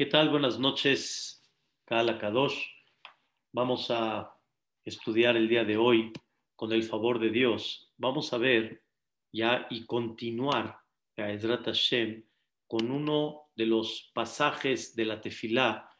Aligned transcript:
¿Qué 0.00 0.06
tal? 0.06 0.30
Buenas 0.30 0.58
noches, 0.58 1.42
Kala 1.84 2.16
Kadosh. 2.16 2.56
Vamos 3.52 3.90
a 3.90 4.34
estudiar 4.82 5.36
el 5.36 5.46
día 5.46 5.62
de 5.64 5.76
hoy 5.76 6.14
con 6.56 6.72
el 6.72 6.84
favor 6.84 7.18
de 7.18 7.28
Dios. 7.28 7.92
Vamos 7.98 8.32
a 8.32 8.38
ver 8.38 8.82
ya 9.30 9.66
y 9.68 9.84
continuar 9.84 10.80
a 11.18 11.30
Ezrat 11.30 11.66
Hashem 11.66 12.24
con 12.66 12.90
uno 12.90 13.50
de 13.54 13.66
los 13.66 14.10
pasajes 14.14 14.96
de 14.96 15.04
la 15.04 15.20
Tefilá 15.20 15.94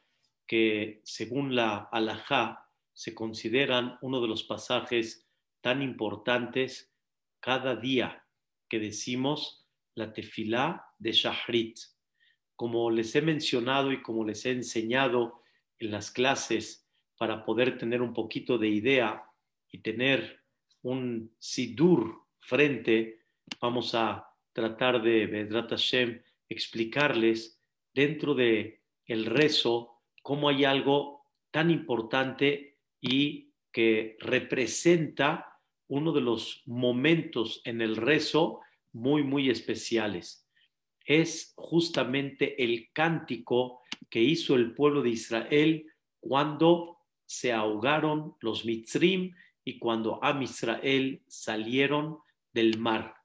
que, 0.47 1.03
según 1.05 1.55
la 1.55 1.91
Alajá, 1.93 2.71
se 2.95 3.15
consideran 3.15 3.99
uno 4.01 4.23
de 4.23 4.29
los 4.29 4.45
pasajes 4.45 5.29
tan 5.61 5.83
importantes 5.83 6.91
cada 7.39 7.77
día 7.77 8.25
que 8.67 8.79
decimos 8.79 9.67
la 9.95 10.11
Tefilá 10.15 10.87
de 10.99 11.13
Shahrit 11.13 11.81
como 12.61 12.91
les 12.91 13.17
he 13.17 13.23
mencionado 13.23 13.91
y 13.91 14.03
como 14.03 14.23
les 14.23 14.45
he 14.45 14.51
enseñado 14.51 15.41
en 15.79 15.93
las 15.93 16.11
clases 16.11 16.87
para 17.17 17.43
poder 17.43 17.79
tener 17.79 18.03
un 18.03 18.13
poquito 18.13 18.59
de 18.59 18.69
idea 18.69 19.25
y 19.73 19.79
tener 19.79 20.43
un 20.83 21.35
sidur 21.39 22.27
frente, 22.39 23.23
vamos 23.63 23.95
a 23.95 24.29
tratar 24.53 25.01
de, 25.01 25.27
Vedrat 25.27 25.71
Hashem, 25.71 26.21
explicarles 26.51 27.59
dentro 27.95 28.35
de 28.35 28.83
el 29.07 29.25
rezo 29.25 30.03
cómo 30.21 30.51
hay 30.51 30.67
algo 30.67 31.23
tan 31.51 31.71
importante 31.71 32.77
y 33.01 33.55
que 33.73 34.19
representa 34.21 35.63
uno 35.89 36.13
de 36.13 36.21
los 36.21 36.63
momentos 36.67 37.63
en 37.65 37.81
el 37.81 37.97
rezo 37.97 38.61
muy, 38.93 39.23
muy 39.23 39.49
especiales 39.49 40.40
es 41.11 41.55
justamente 41.57 42.63
el 42.63 42.93
cántico 42.93 43.81
que 44.09 44.23
hizo 44.23 44.55
el 44.55 44.75
pueblo 44.75 45.03
de 45.03 45.11
Israel 45.11 45.87
cuando 46.21 46.99
se 47.27 47.53
ahogaron 47.53 48.37
los 48.41 48.65
Mitzrim 48.65 49.35
y 49.65 49.81
cuando 49.81 50.23
Am 50.23 50.41
Israel 50.43 51.21
salieron 51.27 52.19
del 52.53 52.79
mar. 52.79 53.17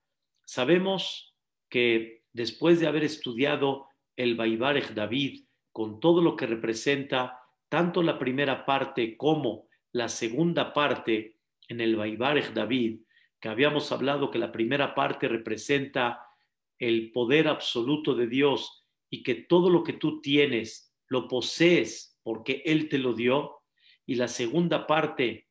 Sabemos 0.46 1.36
que 1.70 2.24
después 2.34 2.80
de 2.80 2.88
haber 2.88 3.04
estudiado 3.04 3.88
el 4.16 4.34
Baibarech 4.34 4.96
David 4.96 5.46
con 5.72 6.00
todo 6.00 6.24
lo 6.24 6.36
que 6.36 6.48
representa 6.48 7.40
tanto 7.70 8.02
la 8.02 8.18
primera 8.18 8.66
parte 8.66 9.16
como 9.16 9.68
la 9.92 10.10
segunda 10.10 10.74
parte 10.74 11.38
en 11.68 11.82
el 11.82 11.96
Baibarech 11.96 12.52
David, 12.52 13.02
que 13.40 13.50
habíamos 13.50 13.92
hablado 13.92 14.32
que 14.32 14.40
la 14.40 14.52
primera 14.52 14.96
parte 14.96 15.28
representa 15.28 16.25
el 16.88 17.12
poder 17.12 17.48
absoluto 17.48 18.14
de 18.14 18.28
Dios 18.28 18.86
y 19.10 19.24
que 19.24 19.36
todo 19.36 19.70
lo 19.70 19.84
que 19.84 19.94
tú 19.94 20.22
tienes 20.22 20.94
lo 21.08 21.28
posees 21.28 22.18
porque 22.24 22.62
Él 22.66 22.90
te 22.90 22.98
lo 22.98 23.14
dio. 23.14 23.62
Y 24.06 24.16
la 24.16 24.28
segunda 24.28 24.86
parte, 24.86 25.48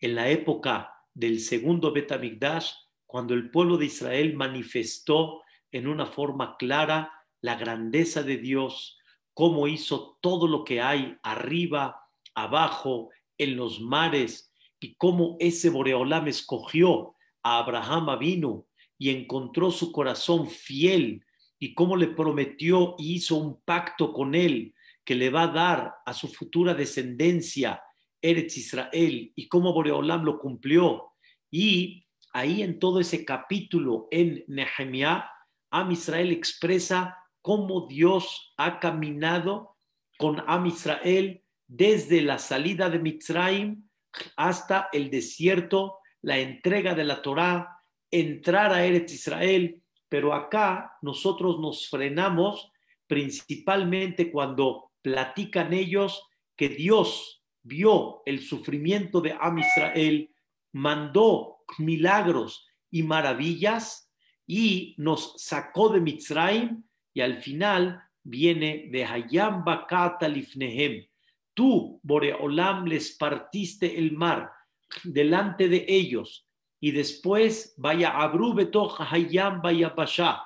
en 0.00 0.14
la 0.14 0.28
época 0.28 0.92
del 1.14 1.40
segundo 1.40 1.92
Betamigdash, 1.92 2.72
cuando 3.06 3.34
el 3.34 3.50
pueblo 3.50 3.76
de 3.76 3.86
Israel 3.86 4.34
manifestó 4.34 5.42
en 5.70 5.86
una 5.86 6.06
forma 6.06 6.56
clara 6.56 7.12
la 7.40 7.56
grandeza 7.56 8.22
de 8.22 8.38
Dios, 8.38 8.98
cómo 9.32 9.68
hizo 9.68 10.18
todo 10.20 10.48
lo 10.48 10.64
que 10.64 10.80
hay 10.80 11.16
arriba, 11.22 12.08
abajo, 12.34 13.10
en 13.38 13.56
los 13.56 13.80
mares, 13.80 14.52
y 14.80 14.94
cómo 14.94 15.36
ese 15.40 15.70
Boreolam 15.70 16.26
escogió 16.26 17.14
a 17.42 17.58
Abraham 17.58 18.18
vino 18.18 18.66
y 18.98 19.10
encontró 19.10 19.70
su 19.70 19.92
corazón 19.92 20.48
fiel 20.48 21.24
y 21.58 21.74
cómo 21.74 21.96
le 21.96 22.08
prometió 22.08 22.94
y 22.98 23.14
hizo 23.14 23.36
un 23.36 23.60
pacto 23.62 24.12
con 24.12 24.34
él 24.34 24.74
que 25.04 25.14
le 25.14 25.30
va 25.30 25.44
a 25.44 25.48
dar 25.48 25.94
a 26.04 26.12
su 26.12 26.28
futura 26.28 26.74
descendencia 26.74 27.82
Eretz 28.20 28.56
Israel 28.56 29.32
y 29.34 29.48
cómo 29.48 29.72
Boreolam 29.72 30.24
lo 30.24 30.38
cumplió. 30.38 31.12
Y 31.50 32.06
ahí 32.32 32.62
en 32.62 32.78
todo 32.78 33.00
ese 33.00 33.24
capítulo 33.24 34.08
en 34.10 34.44
Nehemiah, 34.48 35.30
Am 35.70 35.90
Israel 35.92 36.32
expresa 36.32 37.16
cómo 37.40 37.86
Dios 37.86 38.54
ha 38.56 38.80
caminado 38.80 39.76
con 40.18 40.42
Am 40.46 40.66
Israel 40.66 41.42
desde 41.66 42.22
la 42.22 42.38
salida 42.38 42.90
de 42.90 42.98
Mitzrayim 42.98 43.88
hasta 44.36 44.88
el 44.92 45.10
desierto, 45.10 45.98
la 46.22 46.38
entrega 46.38 46.94
de 46.94 47.04
la 47.04 47.22
Torá, 47.22 47.75
entrar 48.10 48.72
a 48.72 48.84
Eretz 48.84 49.12
Israel, 49.12 49.82
pero 50.08 50.34
acá 50.34 50.92
nosotros 51.02 51.58
nos 51.60 51.88
frenamos 51.88 52.70
principalmente 53.06 54.30
cuando 54.30 54.92
platican 55.02 55.72
ellos 55.72 56.22
que 56.56 56.68
Dios 56.68 57.42
vio 57.62 58.22
el 58.26 58.40
sufrimiento 58.40 59.20
de 59.20 59.36
Am 59.38 59.58
Israel, 59.58 60.30
mandó 60.72 61.58
milagros 61.78 62.66
y 62.90 63.02
maravillas 63.02 64.10
y 64.46 64.94
nos 64.98 65.34
sacó 65.36 65.88
de 65.88 66.00
Mitzrayim 66.00 66.84
y 67.12 67.20
al 67.20 67.42
final 67.42 68.00
viene 68.22 68.88
de 68.90 69.04
Hayam 69.04 69.64
Bakata 69.64 70.28
Lifnehem. 70.28 71.06
Tú, 71.54 72.00
Boreolam, 72.02 72.86
les 72.86 73.16
partiste 73.16 73.98
el 73.98 74.12
mar 74.12 74.52
delante 75.02 75.68
de 75.68 75.84
ellos 75.88 76.45
y 76.80 76.90
después 76.90 77.74
vaya 77.76 78.10
Abrubeto 78.10 78.94
Hayam 78.98 79.62
vaya 79.62 79.94
Pasha. 79.94 80.42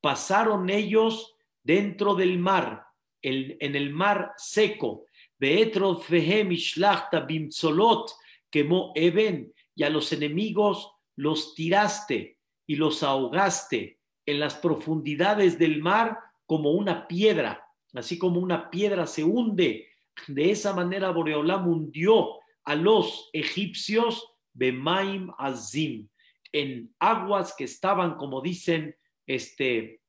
Pasaron 0.00 0.70
ellos 0.70 1.34
dentro 1.62 2.14
del 2.14 2.38
mar, 2.38 2.86
en 3.22 3.76
el 3.76 3.90
mar 3.90 4.32
seco. 4.36 5.04
Beetro 5.38 5.96
Fehem 5.96 6.52
Ishlachta 6.52 7.20
Bimzolot, 7.20 8.12
quemó 8.50 8.92
Eben, 8.94 9.52
y 9.74 9.82
a 9.82 9.90
los 9.90 10.12
enemigos 10.12 10.92
los 11.16 11.54
tiraste 11.54 12.38
y 12.66 12.76
los 12.76 13.02
ahogaste 13.02 13.98
en 14.26 14.40
las 14.40 14.54
profundidades 14.54 15.58
del 15.58 15.80
mar 15.80 16.18
como 16.46 16.72
una 16.72 17.06
piedra, 17.06 17.66
así 17.94 18.18
como 18.18 18.40
una 18.40 18.70
piedra 18.70 19.06
se 19.06 19.24
hunde. 19.24 19.88
De 20.28 20.50
esa 20.50 20.74
manera 20.74 21.10
Boreolam 21.10 21.66
hundió 21.68 22.38
a 22.64 22.74
los 22.74 23.30
egipcios 23.32 24.26
Bemaim 24.52 25.30
Azim, 25.38 26.08
en 26.52 26.94
aguas 26.98 27.54
que 27.56 27.64
estaban, 27.64 28.16
como 28.16 28.40
dicen, 28.40 28.96
este, 29.26 30.00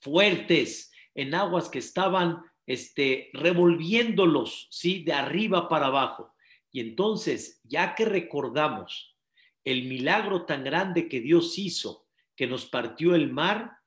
fuertes, 0.00 0.92
en 1.14 1.34
aguas 1.34 1.68
que 1.68 1.78
estaban 1.78 2.42
este, 2.66 3.30
revolviéndolos, 3.32 4.68
¿sí? 4.70 5.02
De 5.04 5.12
arriba 5.12 5.68
para 5.68 5.86
abajo. 5.86 6.34
Y 6.70 6.80
entonces, 6.80 7.60
ya 7.64 7.94
que 7.94 8.04
recordamos 8.04 9.16
el 9.64 9.84
milagro 9.84 10.44
tan 10.44 10.64
grande 10.64 11.08
que 11.08 11.20
Dios 11.20 11.58
hizo, 11.58 12.06
que 12.36 12.46
nos 12.46 12.66
partió 12.66 13.14
el 13.14 13.32
mar, 13.32 13.78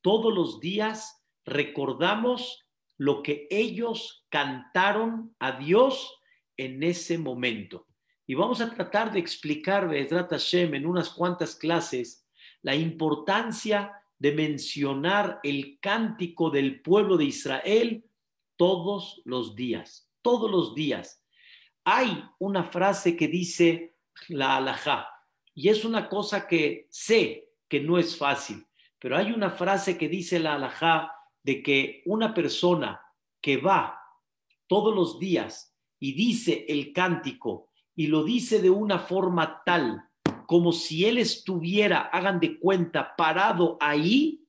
todos 0.00 0.34
los 0.34 0.60
días 0.60 1.22
recordamos 1.44 2.66
lo 2.96 3.22
que 3.22 3.46
ellos 3.50 4.26
cantaron 4.28 5.34
a 5.38 5.52
Dios 5.52 6.18
en 6.56 6.82
ese 6.82 7.18
momento. 7.18 7.86
Y 8.30 8.34
vamos 8.36 8.60
a 8.60 8.70
tratar 8.70 9.10
de 9.10 9.18
explicar, 9.18 9.88
Bezrat 9.88 10.30
Hashem, 10.30 10.76
en 10.76 10.86
unas 10.86 11.10
cuantas 11.10 11.56
clases, 11.56 12.24
la 12.62 12.76
importancia 12.76 13.92
de 14.20 14.30
mencionar 14.30 15.40
el 15.42 15.80
cántico 15.80 16.48
del 16.48 16.80
pueblo 16.80 17.16
de 17.16 17.24
Israel 17.24 18.04
todos 18.54 19.20
los 19.24 19.56
días, 19.56 20.08
todos 20.22 20.48
los 20.48 20.76
días. 20.76 21.24
Hay 21.82 22.24
una 22.38 22.62
frase 22.62 23.16
que 23.16 23.26
dice 23.26 23.96
la 24.28 24.58
alajá, 24.58 25.08
y 25.52 25.68
es 25.68 25.84
una 25.84 26.08
cosa 26.08 26.46
que 26.46 26.86
sé 26.88 27.48
que 27.66 27.80
no 27.80 27.98
es 27.98 28.16
fácil, 28.16 28.64
pero 29.00 29.16
hay 29.16 29.32
una 29.32 29.50
frase 29.50 29.98
que 29.98 30.08
dice 30.08 30.38
la 30.38 30.54
alajá 30.54 31.12
de 31.42 31.64
que 31.64 32.04
una 32.06 32.32
persona 32.32 33.04
que 33.40 33.56
va 33.56 34.00
todos 34.68 34.94
los 34.94 35.18
días 35.18 35.76
y 35.98 36.12
dice 36.12 36.64
el 36.68 36.92
cántico 36.92 37.69
y 38.00 38.06
lo 38.06 38.24
dice 38.24 38.62
de 38.62 38.70
una 38.70 38.98
forma 38.98 39.62
tal 39.62 40.02
como 40.46 40.72
si 40.72 41.04
él 41.04 41.18
estuviera, 41.18 42.00
hagan 42.00 42.40
de 42.40 42.58
cuenta, 42.58 43.14
parado 43.14 43.76
ahí, 43.78 44.42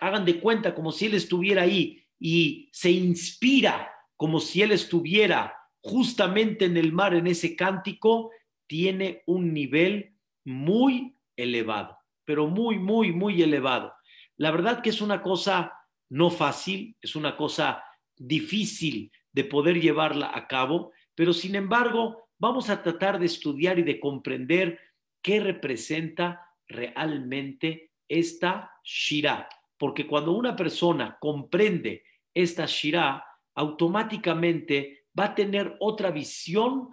hagan 0.00 0.24
de 0.24 0.40
cuenta 0.40 0.74
como 0.74 0.90
si 0.90 1.04
él 1.04 1.14
estuviera 1.14 1.64
ahí 1.64 2.02
y 2.18 2.70
se 2.72 2.90
inspira 2.90 3.92
como 4.16 4.40
si 4.40 4.62
él 4.62 4.72
estuviera 4.72 5.54
justamente 5.82 6.64
en 6.64 6.78
el 6.78 6.90
mar, 6.90 7.12
en 7.12 7.26
ese 7.26 7.54
cántico, 7.54 8.30
tiene 8.66 9.24
un 9.26 9.52
nivel 9.52 10.14
muy 10.46 11.18
elevado, 11.36 11.98
pero 12.24 12.46
muy, 12.46 12.78
muy, 12.78 13.12
muy 13.12 13.42
elevado. 13.42 13.92
La 14.38 14.50
verdad 14.52 14.80
que 14.80 14.88
es 14.88 15.02
una 15.02 15.20
cosa 15.20 15.70
no 16.08 16.30
fácil, 16.30 16.96
es 17.02 17.14
una 17.14 17.36
cosa 17.36 17.84
difícil 18.16 19.12
de 19.32 19.44
poder 19.44 19.82
llevarla 19.82 20.30
a 20.34 20.48
cabo, 20.48 20.92
pero 21.14 21.34
sin 21.34 21.56
embargo, 21.56 22.29
vamos 22.40 22.70
a 22.70 22.82
tratar 22.82 23.20
de 23.20 23.26
estudiar 23.26 23.78
y 23.78 23.82
de 23.82 24.00
comprender 24.00 24.80
qué 25.22 25.38
representa 25.38 26.48
realmente 26.66 27.92
esta 28.08 28.72
Shira. 28.82 29.48
Porque 29.78 30.06
cuando 30.06 30.32
una 30.32 30.56
persona 30.56 31.16
comprende 31.20 32.02
esta 32.34 32.66
Shirah, 32.66 33.24
automáticamente 33.54 35.04
va 35.18 35.26
a 35.26 35.34
tener 35.34 35.76
otra 35.80 36.10
visión 36.10 36.88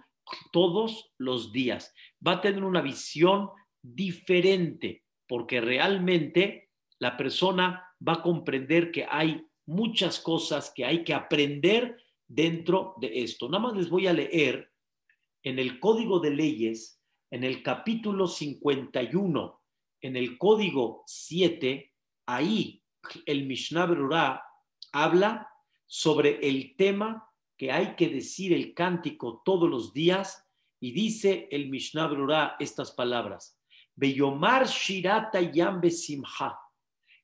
todos 0.52 1.12
los 1.18 1.52
días. 1.52 1.94
Va 2.24 2.32
a 2.32 2.40
tener 2.40 2.62
una 2.62 2.82
visión 2.82 3.50
diferente, 3.82 5.04
porque 5.26 5.60
realmente 5.60 6.70
la 6.98 7.16
persona 7.16 7.84
va 8.06 8.14
a 8.14 8.22
comprender 8.22 8.90
que 8.90 9.06
hay 9.08 9.46
muchas 9.66 10.20
cosas 10.20 10.72
que 10.74 10.84
hay 10.84 11.04
que 11.04 11.14
aprender 11.14 11.96
dentro 12.26 12.94
de 13.00 13.22
esto. 13.22 13.48
Nada 13.48 13.64
más 13.64 13.76
les 13.76 13.88
voy 13.88 14.06
a 14.06 14.12
leer 14.12 14.67
en 15.48 15.58
el 15.58 15.80
Código 15.80 16.20
de 16.20 16.28
Leyes, 16.28 17.00
en 17.30 17.42
el 17.42 17.62
capítulo 17.62 18.26
51, 18.26 19.62
en 20.02 20.16
el 20.16 20.36
Código 20.36 21.04
7, 21.06 21.90
ahí 22.26 22.82
el 23.24 23.46
Mishnah 23.46 23.86
Berurah 23.86 24.42
habla 24.92 25.48
sobre 25.86 26.46
el 26.46 26.76
tema 26.76 27.26
que 27.56 27.72
hay 27.72 27.96
que 27.96 28.10
decir 28.10 28.52
el 28.52 28.74
cántico 28.74 29.40
todos 29.42 29.70
los 29.70 29.94
días 29.94 30.46
y 30.80 30.92
dice 30.92 31.48
el 31.50 31.70
Mishnah 31.70 32.08
Berurah 32.08 32.56
estas 32.60 32.92
palabras. 32.92 33.58
Beyomar 33.94 34.66
Shirata 34.66 35.40
Yambe 35.40 35.90
Simha 35.90 36.58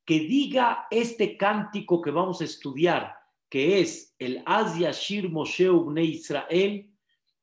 que 0.06 0.20
diga 0.20 0.86
este 0.90 1.36
cántico 1.36 2.00
que 2.00 2.10
vamos 2.10 2.40
a 2.40 2.44
estudiar, 2.44 3.16
que 3.50 3.80
es 3.80 4.14
el 4.18 4.42
Asia 4.46 4.92
Shir 4.92 5.28
Moshe 5.28 5.68
Ubne 5.68 6.04
Israel, 6.04 6.90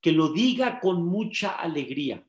que 0.02 0.12
lo 0.12 0.30
diga 0.30 0.80
con 0.80 1.06
mucha 1.06 1.52
alegría. 1.52 2.26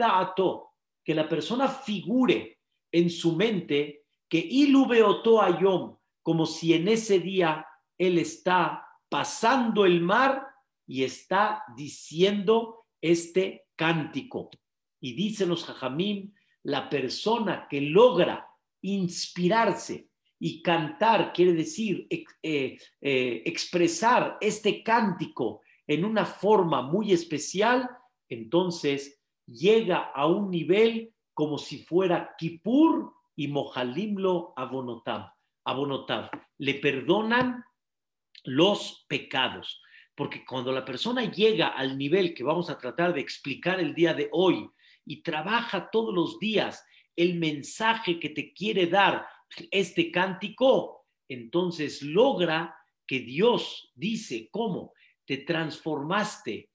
Ato, 0.00 0.74
que 1.04 1.14
la 1.14 1.28
persona 1.28 1.68
figure 1.68 2.58
en 2.92 3.10
su 3.10 3.34
mente 3.34 4.04
que 4.28 4.38
ilubeoto 4.38 5.42
ayom, 5.42 5.96
como 6.22 6.46
si 6.46 6.74
en 6.74 6.88
ese 6.88 7.18
día 7.18 7.66
él 7.96 8.18
está 8.18 8.86
pasando 9.08 9.84
el 9.84 10.00
mar 10.00 10.46
y 10.86 11.02
está 11.02 11.64
diciendo 11.76 12.86
este 13.00 13.66
cántico. 13.74 14.50
Y 15.00 15.14
dicen 15.14 15.48
los 15.48 15.64
jajamim, 15.64 16.32
la 16.64 16.88
persona 16.88 17.66
que 17.68 17.80
logra 17.80 18.46
inspirarse 18.82 20.08
y 20.38 20.62
cantar 20.62 21.32
quiere 21.32 21.52
decir 21.52 22.06
eh, 22.10 22.78
eh, 23.00 23.42
expresar 23.44 24.36
este 24.40 24.82
cántico 24.82 25.62
en 25.88 26.04
una 26.04 26.26
forma 26.26 26.82
muy 26.82 27.12
especial, 27.12 27.90
entonces 28.28 29.20
llega 29.46 30.12
a 30.14 30.26
un 30.26 30.50
nivel 30.50 31.14
como 31.32 31.56
si 31.56 31.78
fuera 31.78 32.34
Kippur 32.36 33.12
y 33.34 33.48
Mohalimlo 33.48 34.52
Abonotab. 34.54 35.32
Abonotab. 35.64 36.30
Le 36.58 36.74
perdonan 36.74 37.64
los 38.44 39.06
pecados. 39.08 39.82
Porque 40.14 40.44
cuando 40.44 40.72
la 40.72 40.84
persona 40.84 41.24
llega 41.30 41.68
al 41.68 41.96
nivel 41.96 42.34
que 42.34 42.44
vamos 42.44 42.68
a 42.68 42.78
tratar 42.78 43.14
de 43.14 43.20
explicar 43.20 43.80
el 43.80 43.94
día 43.94 44.12
de 44.12 44.28
hoy 44.32 44.68
y 45.06 45.22
trabaja 45.22 45.88
todos 45.90 46.12
los 46.12 46.38
días 46.38 46.84
el 47.16 47.38
mensaje 47.38 48.20
que 48.20 48.28
te 48.30 48.52
quiere 48.52 48.88
dar 48.88 49.26
este 49.70 50.10
cántico, 50.10 51.06
entonces 51.28 52.02
logra 52.02 52.76
que 53.06 53.20
Dios 53.20 53.90
dice, 53.94 54.48
¿cómo? 54.50 54.92
Te 55.28 55.36
transformaste, 55.36 56.70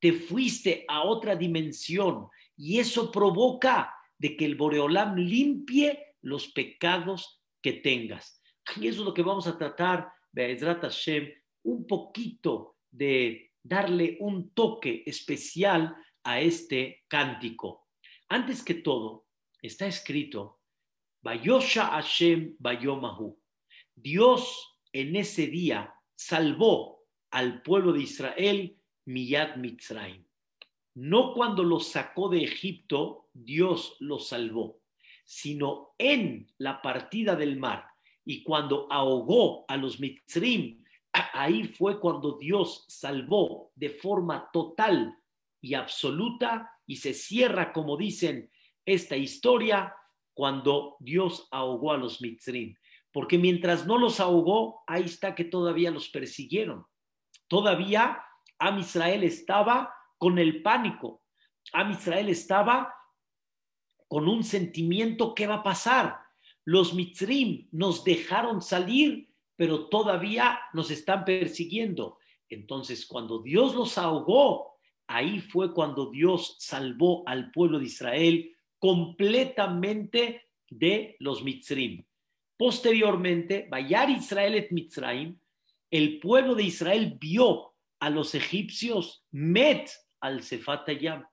te 0.00 0.12
fuiste 0.14 0.86
a 0.88 1.02
otra 1.02 1.36
dimensión 1.36 2.28
y 2.56 2.78
eso 2.78 3.12
provoca 3.12 3.94
de 4.16 4.34
que 4.34 4.46
el 4.46 4.54
Boreolam 4.54 5.16
limpie 5.16 6.14
los 6.22 6.48
pecados 6.48 7.42
que 7.60 7.74
tengas. 7.74 8.42
Y 8.76 8.88
eso 8.88 9.00
es 9.00 9.04
lo 9.04 9.12
que 9.12 9.22
vamos 9.22 9.46
a 9.46 9.58
tratar, 9.58 10.10
Be'ezrat 10.32 10.80
Hashem, 10.80 11.28
un 11.64 11.86
poquito 11.86 12.78
de 12.90 13.52
darle 13.62 14.16
un 14.20 14.54
toque 14.54 15.02
especial 15.04 15.94
a 16.24 16.40
este 16.40 17.04
cántico. 17.08 17.88
Antes 18.30 18.62
que 18.62 18.74
todo, 18.74 19.26
está 19.60 19.86
escrito, 19.86 20.60
Bayosha 21.20 21.88
Hashem 21.88 22.56
Bayomahu. 22.58 23.38
Dios 23.94 24.80
en 24.92 25.14
ese 25.14 25.48
día 25.48 25.94
salvó 26.14 26.97
al 27.30 27.62
pueblo 27.62 27.92
de 27.92 28.02
Israel 28.02 28.76
Miyad 29.04 29.56
Mitzrayim. 29.56 30.24
No 30.94 31.32
cuando 31.32 31.62
los 31.62 31.88
sacó 31.88 32.28
de 32.28 32.42
Egipto, 32.42 33.28
Dios 33.32 33.96
los 34.00 34.28
salvó, 34.28 34.80
sino 35.24 35.94
en 35.98 36.50
la 36.58 36.82
partida 36.82 37.36
del 37.36 37.56
mar. 37.58 37.86
Y 38.24 38.42
cuando 38.42 38.86
ahogó 38.90 39.64
a 39.68 39.76
los 39.76 40.00
Mitzrim, 40.00 40.82
ahí 41.12 41.64
fue 41.64 42.00
cuando 42.00 42.36
Dios 42.36 42.84
salvó 42.88 43.70
de 43.74 43.90
forma 43.90 44.50
total 44.52 45.16
y 45.60 45.74
absoluta 45.74 46.70
y 46.86 46.96
se 46.96 47.14
cierra, 47.14 47.72
como 47.72 47.96
dicen 47.96 48.50
esta 48.84 49.16
historia 49.16 49.94
cuando 50.34 50.96
Dios 51.00 51.48
ahogó 51.50 51.92
a 51.92 51.96
los 51.96 52.20
Mitzrim. 52.20 52.74
Porque 53.12 53.38
mientras 53.38 53.86
no 53.86 53.98
los 53.98 54.20
ahogó, 54.20 54.82
ahí 54.86 55.04
está 55.04 55.34
que 55.34 55.44
todavía 55.44 55.90
los 55.90 56.08
persiguieron. 56.08 56.86
Todavía 57.48 58.22
Am 58.58 58.78
Israel 58.78 59.24
estaba 59.24 59.94
con 60.16 60.38
el 60.38 60.62
pánico. 60.62 61.22
Am 61.72 61.90
Israel 61.92 62.28
estaba 62.28 62.94
con 64.08 64.28
un 64.28 64.42
sentimiento, 64.42 65.34
¿qué 65.34 65.46
va 65.46 65.56
a 65.56 65.62
pasar? 65.62 66.18
Los 66.64 66.94
Mitzrim 66.94 67.68
nos 67.72 68.04
dejaron 68.04 68.60
salir, 68.60 69.30
pero 69.56 69.88
todavía 69.88 70.58
nos 70.72 70.90
están 70.90 71.24
persiguiendo. 71.24 72.18
Entonces, 72.48 73.06
cuando 73.06 73.42
Dios 73.42 73.74
los 73.74 73.98
ahogó, 73.98 74.78
ahí 75.06 75.40
fue 75.40 75.72
cuando 75.72 76.10
Dios 76.10 76.56
salvó 76.58 77.22
al 77.26 77.50
pueblo 77.50 77.78
de 77.78 77.86
Israel 77.86 78.56
completamente 78.78 80.46
de 80.68 81.16
los 81.20 81.42
Mitzrim. 81.42 82.04
Posteriormente, 82.56 83.66
Bayar 83.70 84.10
Israel 84.10 84.54
et 84.54 84.70
Mitzrayim, 84.72 85.38
el 85.90 86.20
pueblo 86.20 86.54
de 86.54 86.64
Israel 86.64 87.16
vio 87.20 87.74
a 88.00 88.10
los 88.10 88.34
egipcios 88.34 89.26
met 89.30 89.90
al 90.20 90.42
Sefatayam, 90.42 91.26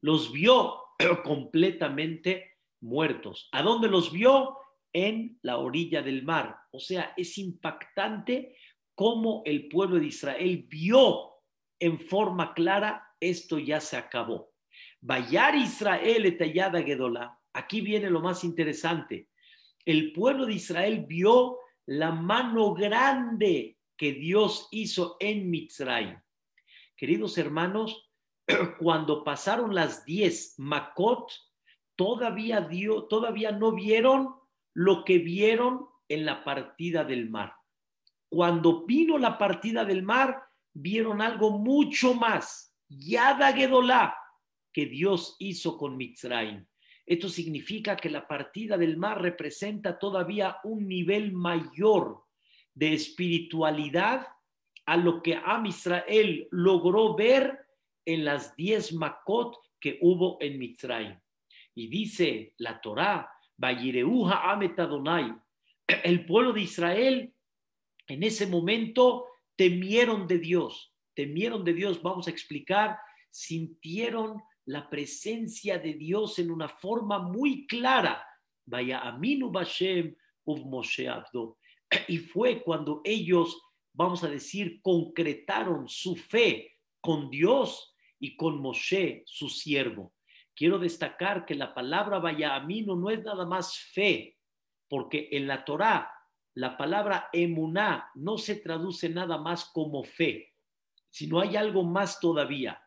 los 0.00 0.32
vio 0.32 0.82
completamente 1.24 2.58
muertos. 2.80 3.48
¿A 3.52 3.62
dónde 3.62 3.88
los 3.88 4.12
vio? 4.12 4.56
En 4.92 5.38
la 5.42 5.58
orilla 5.58 6.02
del 6.02 6.22
mar. 6.22 6.56
O 6.70 6.80
sea, 6.80 7.12
es 7.16 7.36
impactante 7.38 8.56
cómo 8.94 9.42
el 9.44 9.68
pueblo 9.68 9.98
de 9.98 10.06
Israel 10.06 10.64
vio 10.68 11.32
en 11.78 11.98
forma 11.98 12.54
clara 12.54 13.06
esto 13.20 13.58
ya 13.58 13.80
se 13.80 13.96
acabó. 13.96 14.52
Bayar 15.00 15.54
Israel 15.54 16.26
etayada 16.26 16.82
Gedola. 16.82 17.38
Aquí 17.52 17.80
viene 17.80 18.10
lo 18.10 18.20
más 18.20 18.44
interesante. 18.44 19.28
El 19.84 20.12
pueblo 20.12 20.46
de 20.46 20.54
Israel 20.54 21.04
vio 21.06 21.58
la 21.86 22.10
mano 22.10 22.74
grande 22.74 23.75
que 23.96 24.12
Dios 24.12 24.68
hizo 24.70 25.16
en 25.20 25.50
Mitzray. 25.50 26.16
Queridos 26.96 27.38
hermanos, 27.38 28.10
cuando 28.78 29.24
pasaron 29.24 29.74
las 29.74 30.04
diez 30.04 30.54
Makot, 30.58 31.30
todavía, 31.96 32.60
dio, 32.60 33.04
todavía 33.04 33.52
no 33.52 33.72
vieron 33.72 34.34
lo 34.74 35.04
que 35.04 35.18
vieron 35.18 35.86
en 36.08 36.26
la 36.26 36.44
partida 36.44 37.04
del 37.04 37.30
mar. 37.30 37.54
Cuando 38.28 38.84
vino 38.84 39.18
la 39.18 39.38
partida 39.38 39.84
del 39.84 40.02
mar, 40.02 40.42
vieron 40.74 41.22
algo 41.22 41.58
mucho 41.58 42.14
más. 42.14 42.76
Yada 42.88 43.52
Gedolá, 43.52 44.16
que 44.72 44.86
Dios 44.86 45.36
hizo 45.38 45.78
con 45.78 45.96
Mitzrayim. 45.96 46.66
Esto 47.06 47.28
significa 47.28 47.96
que 47.96 48.10
la 48.10 48.26
partida 48.26 48.76
del 48.76 48.96
mar 48.96 49.22
representa 49.22 49.98
todavía 49.98 50.58
un 50.64 50.86
nivel 50.86 51.32
mayor 51.32 52.25
de 52.76 52.92
espiritualidad 52.92 54.28
a 54.84 54.96
lo 54.96 55.22
que 55.22 55.34
Am 55.34 55.66
Israel 55.66 56.46
logró 56.52 57.16
ver 57.16 57.58
en 58.04 58.24
las 58.24 58.54
diez 58.54 58.92
Makot 58.92 59.56
que 59.80 59.98
hubo 60.02 60.38
en 60.40 60.58
Mitzrayim. 60.58 61.18
Y 61.74 61.88
dice 61.88 62.54
la 62.58 62.80
Torá, 62.80 63.28
Bayireuha 63.56 64.52
Amet 64.52 64.78
Adonai, 64.78 65.34
el 66.04 66.26
pueblo 66.26 66.52
de 66.52 66.60
Israel 66.60 67.34
en 68.06 68.22
ese 68.22 68.46
momento 68.46 69.26
temieron 69.56 70.26
de 70.26 70.38
Dios, 70.38 70.94
temieron 71.14 71.64
de 71.64 71.72
Dios, 71.72 72.02
vamos 72.02 72.28
a 72.28 72.30
explicar, 72.30 72.98
sintieron 73.30 74.42
la 74.66 74.88
presencia 74.90 75.78
de 75.78 75.94
Dios 75.94 76.38
en 76.38 76.50
una 76.50 76.68
forma 76.68 77.18
muy 77.18 77.66
clara. 77.66 78.22
Vaya 78.66 79.00
Aminu 79.00 79.50
Bashem 79.50 80.14
Moshe 80.44 81.08
Abdo. 81.08 81.58
Y 82.08 82.18
fue 82.18 82.62
cuando 82.62 83.00
ellos, 83.04 83.60
vamos 83.92 84.24
a 84.24 84.28
decir, 84.28 84.80
concretaron 84.82 85.88
su 85.88 86.16
fe 86.16 86.78
con 87.00 87.30
Dios 87.30 87.94
y 88.18 88.36
con 88.36 88.60
Moshe, 88.60 89.22
su 89.26 89.48
siervo. 89.48 90.14
Quiero 90.54 90.78
destacar 90.78 91.44
que 91.44 91.54
la 91.54 91.74
palabra 91.74 92.18
vaya 92.18 92.54
Aminu 92.54 92.96
no 92.96 93.10
es 93.10 93.22
nada 93.22 93.44
más 93.44 93.78
fe, 93.78 94.38
porque 94.88 95.28
en 95.32 95.46
la 95.46 95.64
Torá 95.64 96.10
la 96.54 96.78
palabra 96.78 97.28
emuná 97.34 98.10
no 98.14 98.38
se 98.38 98.56
traduce 98.56 99.10
nada 99.10 99.36
más 99.36 99.66
como 99.66 100.02
fe, 100.02 100.54
sino 101.10 101.40
hay 101.40 101.56
algo 101.56 101.84
más 101.84 102.18
todavía. 102.18 102.82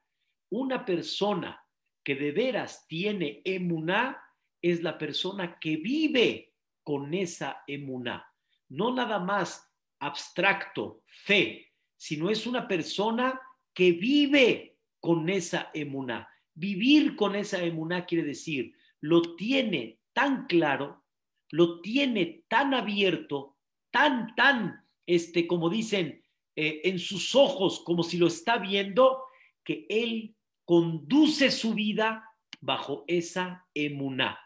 Una 0.49 0.83
persona 0.83 1.63
que 2.03 2.15
de 2.15 2.31
veras 2.31 2.87
tiene 2.87 3.41
emuná 3.45 4.19
es 4.59 4.81
la 4.81 4.97
persona 4.97 5.59
que 5.59 5.77
vive 5.77 6.55
con 6.83 7.13
esa 7.13 7.63
emuná. 7.67 8.28
No 8.69 8.93
nada 8.93 9.19
más 9.19 9.69
abstracto, 9.99 11.03
fe, 11.05 11.71
sino 11.97 12.29
es 12.29 12.47
una 12.47 12.67
persona 12.67 13.39
que 13.73 13.91
vive 13.91 14.77
con 14.99 15.29
esa 15.29 15.69
emuná. 15.73 16.27
Vivir 16.53 17.15
con 17.15 17.35
esa 17.35 17.63
emuná 17.63 18.05
quiere 18.05 18.23
decir, 18.23 18.73
lo 19.01 19.35
tiene 19.35 19.99
tan 20.13 20.45
claro, 20.47 21.05
lo 21.51 21.81
tiene 21.81 22.43
tan 22.47 22.73
abierto, 22.73 23.57
tan, 23.91 24.35
tan, 24.35 24.85
este, 25.05 25.47
como 25.47 25.69
dicen, 25.69 26.23
eh, 26.55 26.81
en 26.83 26.99
sus 26.99 27.35
ojos, 27.35 27.81
como 27.85 28.03
si 28.03 28.17
lo 28.17 28.27
está 28.27 28.57
viendo, 28.57 29.23
que 29.63 29.85
él 29.89 30.35
conduce 30.65 31.51
su 31.51 31.73
vida 31.73 32.29
bajo 32.59 33.05
esa 33.07 33.65
emuná. 33.73 34.39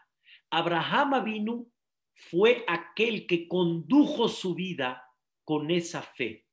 Abraham 0.50 1.14
Avinu 1.14 1.72
fue 2.14 2.64
aquel 2.68 3.26
que 3.26 3.48
condujo 3.48 4.28
su 4.28 4.54
vida 4.54 5.04
con 5.44 5.70
esa 5.70 6.02
fe. 6.02 6.46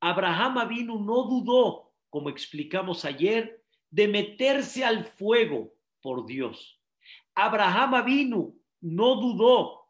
Abraham 0.00 0.58
Avinu 0.58 0.98
no 0.98 1.24
dudó, 1.24 1.94
como 2.10 2.28
explicamos 2.28 3.04
ayer, 3.04 3.64
de 3.90 4.08
meterse 4.08 4.84
al 4.84 5.04
fuego 5.04 5.74
por 6.02 6.26
Dios. 6.26 6.80
Abraham 7.34 7.94
Avinu 7.94 8.60
no 8.80 9.16
dudó 9.16 9.86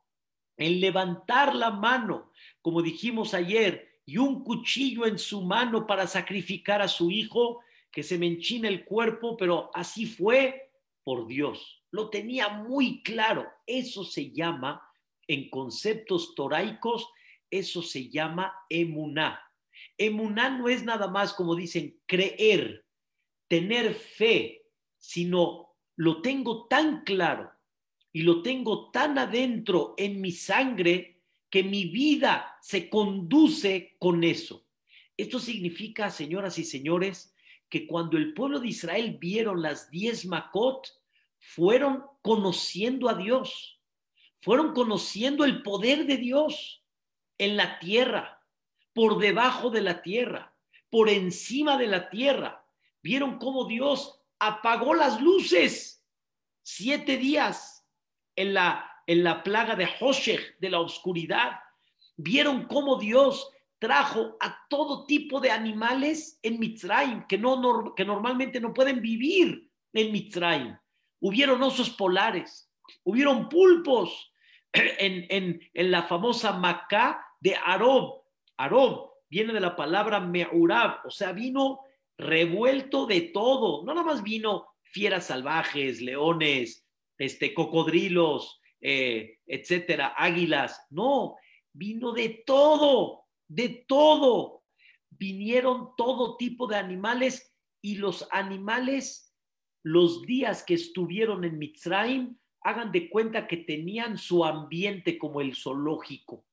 en 0.57 0.81
levantar 0.81 1.55
la 1.55 1.71
mano, 1.71 2.31
como 2.63 2.83
dijimos 2.83 3.35
ayer, 3.35 3.89
y 4.07 4.19
un 4.19 4.45
cuchillo 4.45 5.07
en 5.07 5.19
su 5.19 5.43
mano 5.43 5.87
para 5.87 6.07
sacrificar 6.07 6.81
a 6.83 6.89
su 6.89 7.11
hijo, 7.11 7.61
que 7.91 8.03
se 8.03 8.19
me 8.19 8.27
enchina 8.27 8.69
el 8.69 8.85
cuerpo, 8.85 9.37
pero 9.37 9.71
así 9.75 10.07
fue 10.07 10.73
por 11.03 11.27
Dios. 11.27 11.83
Lo 11.91 12.11
tenía 12.11 12.49
muy 12.49 13.03
claro. 13.03 13.47
Eso 13.67 14.05
se 14.05 14.33
llama, 14.33 14.83
en 15.29 15.51
conceptos 15.51 16.35
toraicos, 16.35 17.09
eso 17.51 17.83
se 17.83 18.09
llama 18.09 18.55
emuná. 18.69 19.41
Emuná 19.99 20.51
no 20.51 20.69
es 20.69 20.85
nada 20.85 21.09
más 21.09 21.33
como 21.35 21.55
dicen 21.55 22.01
creer, 22.07 22.85
tener 23.49 23.95
fe, 23.95 24.67
sino 24.99 25.75
lo 25.97 26.23
tengo 26.23 26.67
tan 26.67 27.05
claro 27.05 27.51
y 28.13 28.23
lo 28.23 28.43
tengo 28.43 28.91
tan 28.91 29.19
adentro 29.19 29.95
en 29.97 30.21
mi 30.21 30.33
sangre 30.33 31.21
que 31.51 31.63
mi 31.63 31.87
vida 31.87 32.57
se 32.61 32.89
conduce 32.89 33.97
con 33.99 34.25
eso. 34.25 34.67
Esto 35.17 35.39
significa, 35.39 36.11
señoras 36.11 36.59
y 36.59 36.65
señores, 36.65 37.35
que 37.69 37.87
cuando 37.87 38.17
el 38.17 38.35
pueblo 38.35 38.61
de 38.61 38.69
Israel 38.69 39.19
vieron 39.21 39.63
las 39.63 39.91
diez 39.91 40.27
Makot, 40.27 40.89
fueron 41.39 42.05
conociendo 42.23 43.09
a 43.09 43.15
Dios, 43.15 43.74
fueron 44.45 44.75
conociendo 44.75 45.45
el 45.45 45.63
poder 45.63 46.05
de 46.07 46.19
Dios 46.19 46.85
en 47.39 47.57
la 47.57 47.79
tierra, 47.79 48.43
por 48.93 49.19
debajo 49.19 49.71
de 49.71 49.81
la 49.81 50.03
tierra, 50.03 50.55
por 50.91 51.09
encima 51.09 51.79
de 51.79 51.87
la 51.87 52.11
tierra 52.11 52.65
vieron 53.05 53.39
cómo 53.39 53.67
Dios 53.67 54.21
apagó 54.39 54.95
las 54.95 55.21
luces 55.21 56.05
siete 56.63 57.17
días 57.17 57.87
en 58.37 58.55
la, 58.55 58.91
en 59.07 59.25
la 59.25 59.43
plaga 59.43 59.77
de 59.77 59.89
Hoshech, 60.01 60.59
de 60.59 60.71
la 60.71 60.81
oscuridad. 60.81 61.61
Vieron 62.17 62.67
cómo 62.67 62.97
Dios 62.99 63.51
trajo 63.79 64.37
a 64.41 64.67
todo 64.69 65.05
tipo 65.05 65.41
de 65.41 65.51
animales 65.51 66.39
en 66.43 66.59
Mitzrayim, 66.59 67.27
que, 67.27 67.37
no, 67.37 67.95
que 67.95 68.05
normalmente 68.05 68.61
no 68.61 68.73
pueden 68.73 69.03
vivir 69.03 69.71
en 69.93 70.13
Mitzrayim. 70.13 70.77
Hubieron 71.21 71.63
osos 71.63 71.91
polares, 71.91 72.71
hubieron 73.05 73.49
pulpos 73.49 74.33
en, 74.99 75.27
en, 75.29 75.61
en 75.73 75.91
la 75.91 76.03
famosa 76.03 76.53
Macá 76.53 77.25
de 77.41 77.57
Arob. 77.65 78.23
Arob 78.57 79.11
viene 79.29 79.53
de 79.53 79.61
la 79.61 79.77
palabra 79.77 80.21
Meurab, 80.21 81.07
o 81.07 81.11
sea, 81.11 81.33
vino 81.33 81.81
revuelto 82.17 83.07
de 83.07 83.21
todo. 83.23 83.85
No 83.85 83.95
nada 83.95 84.07
más 84.07 84.23
vino 84.23 84.67
fieras 84.83 85.27
salvajes, 85.27 86.01
leones, 86.01 86.87
este, 87.19 87.55
cocodrilos, 87.55 88.61
eh, 88.81 89.39
etcétera, 89.47 90.15
águilas. 90.17 90.87
No, 90.91 91.37
vino 91.73 92.13
de 92.13 92.43
todo, 92.47 93.27
de 93.49 93.85
todo. 93.89 94.63
Vinieron 95.11 95.91
todo 95.97 96.37
tipo 96.37 96.67
de 96.67 96.77
animales 96.77 97.55
y 97.81 97.97
los 97.97 98.29
animales, 98.31 99.35
los 99.83 100.23
días 100.23 100.63
que 100.63 100.75
estuvieron 100.75 101.45
en 101.45 101.59
Mitzrayim, 101.59 102.39
hagan 102.65 102.91
de 102.91 103.09
cuenta 103.09 103.47
que 103.47 103.59
tenían 103.59 104.19
su 104.19 104.45
ambiente 104.45 105.19
como 105.19 105.41
el 105.41 105.55
zoológico. 105.55 106.47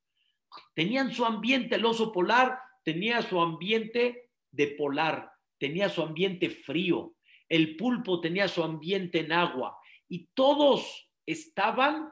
Tenían 0.75 1.13
su 1.13 1.25
ambiente, 1.25 1.75
el 1.75 1.85
oso 1.85 2.11
polar 2.11 2.59
tenía 2.83 3.21
su 3.21 3.39
ambiente 3.41 4.29
de 4.51 4.67
polar, 4.67 5.31
tenía 5.57 5.87
su 5.87 6.01
ambiente 6.01 6.49
frío, 6.49 7.15
el 7.47 7.77
pulpo 7.77 8.19
tenía 8.19 8.47
su 8.47 8.63
ambiente 8.63 9.19
en 9.19 9.31
agua 9.31 9.77
y 10.09 10.27
todos 10.33 11.09
estaban 11.25 12.09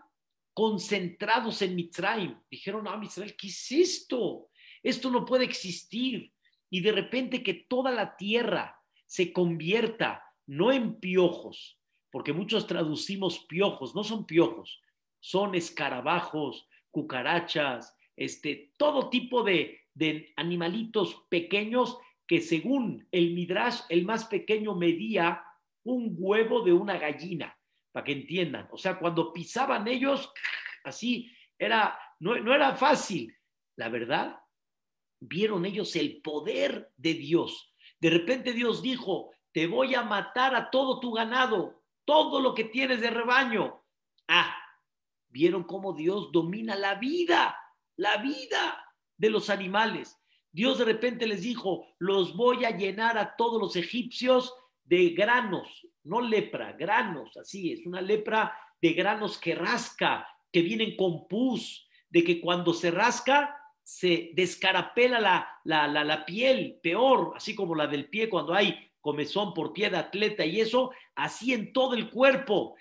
concentrados 0.53 1.61
en 1.61 1.75
Mitzrayim. 1.75 2.37
Dijeron, 2.49 2.87
ah, 2.87 2.97
Mitzrayim, 2.97 3.35
¿qué 3.37 3.47
es 3.47 3.71
esto? 3.71 4.49
Esto 4.81 5.09
no 5.09 5.25
puede 5.25 5.43
existir. 5.45 6.31
Y 6.69 6.81
de 6.81 6.91
repente 6.91 7.43
que 7.43 7.53
toda 7.53 7.91
la 7.91 8.15
tierra 8.15 8.79
se 9.05 9.33
convierta 9.33 10.23
no 10.45 10.71
en 10.71 10.99
piojos, 10.99 11.78
porque 12.11 12.33
muchos 12.33 12.67
traducimos 12.67 13.39
piojos, 13.45 13.95
no 13.95 14.03
son 14.03 14.25
piojos, 14.25 14.81
son 15.19 15.55
escarabajos, 15.55 16.67
cucarachas, 16.91 17.95
este, 18.15 18.73
todo 18.77 19.09
tipo 19.09 19.43
de, 19.43 19.77
animalitos 20.37 21.25
pequeños 21.29 21.97
que 22.25 22.39
según 22.39 23.05
el 23.11 23.33
Midrash, 23.33 23.81
el 23.89 24.05
más 24.05 24.25
pequeño 24.25 24.73
medía 24.75 25.43
un 25.83 26.15
huevo 26.17 26.61
de 26.61 26.71
una 26.71 26.97
gallina, 26.97 27.57
para 27.91 28.05
que 28.05 28.13
entiendan. 28.13 28.69
O 28.71 28.77
sea, 28.77 28.97
cuando 28.97 29.33
pisaban 29.33 29.87
ellos, 29.89 30.31
así, 30.85 31.29
era, 31.57 31.99
no 32.19 32.53
era 32.53 32.75
fácil. 32.75 33.35
La 33.75 33.89
verdad, 33.89 34.39
vieron 35.19 35.65
ellos 35.65 35.95
el 35.95 36.21
poder 36.21 36.91
de 36.95 37.13
Dios. 37.15 37.73
De 37.99 38.09
repente 38.09 38.53
Dios 38.53 38.81
dijo, 38.81 39.31
te 39.51 39.67
voy 39.67 39.95
a 39.95 40.03
matar 40.03 40.55
a 40.55 40.69
todo 40.69 40.99
tu 40.99 41.11
ganado, 41.11 41.78
todo 42.09 42.41
lo 42.41 42.55
que 42.55 42.63
tienes 42.63 43.01
de 43.01 43.11
rebaño. 43.11 43.83
Ah, 44.27 44.51
vieron 45.27 45.63
cómo 45.63 45.93
Dios 45.93 46.31
domina 46.31 46.75
la 46.75 46.95
vida, 46.95 47.55
la 47.97 48.17
vida 48.17 48.83
de 49.15 49.29
los 49.29 49.51
animales. 49.51 50.19
Dios 50.51 50.79
de 50.79 50.85
repente 50.85 51.27
les 51.27 51.43
dijo, 51.43 51.85
los 51.99 52.35
voy 52.35 52.65
a 52.65 52.75
llenar 52.75 53.19
a 53.19 53.35
todos 53.35 53.61
los 53.61 53.75
egipcios 53.75 54.51
de 54.85 55.09
granos, 55.09 55.87
no 56.03 56.19
lepra, 56.19 56.71
granos, 56.71 57.37
así 57.37 57.73
es, 57.73 57.85
una 57.85 58.01
lepra 58.01 58.57
de 58.81 58.93
granos 58.93 59.37
que 59.37 59.53
rasca, 59.53 60.27
que 60.51 60.63
vienen 60.63 60.97
con 60.97 61.27
pus, 61.27 61.87
de 62.09 62.23
que 62.23 62.41
cuando 62.41 62.73
se 62.73 62.89
rasca 62.89 63.55
se 63.83 64.31
descarapela 64.33 65.19
la, 65.19 65.47
la, 65.63 65.87
la, 65.87 66.03
la 66.03 66.25
piel, 66.25 66.79
peor, 66.81 67.33
así 67.35 67.53
como 67.53 67.75
la 67.75 67.85
del 67.85 68.09
pie 68.09 68.29
cuando 68.29 68.55
hay 68.55 68.88
comezón 69.01 69.53
por 69.53 69.73
pie 69.73 69.89
de 69.89 69.97
atleta 69.97 70.45
y 70.45 70.59
eso, 70.59 70.91
así 71.15 71.53
en 71.53 71.73
todo 71.73 71.93
el 71.93 72.09
cuerpo. 72.09 72.75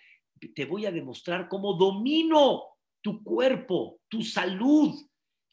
Te 0.54 0.64
voy 0.64 0.87
a 0.87 0.92
demostrar 0.92 1.48
cómo 1.48 1.75
domino 1.75 2.64
tu 3.02 3.22
cuerpo, 3.22 4.00
tu 4.08 4.22
salud, 4.22 4.94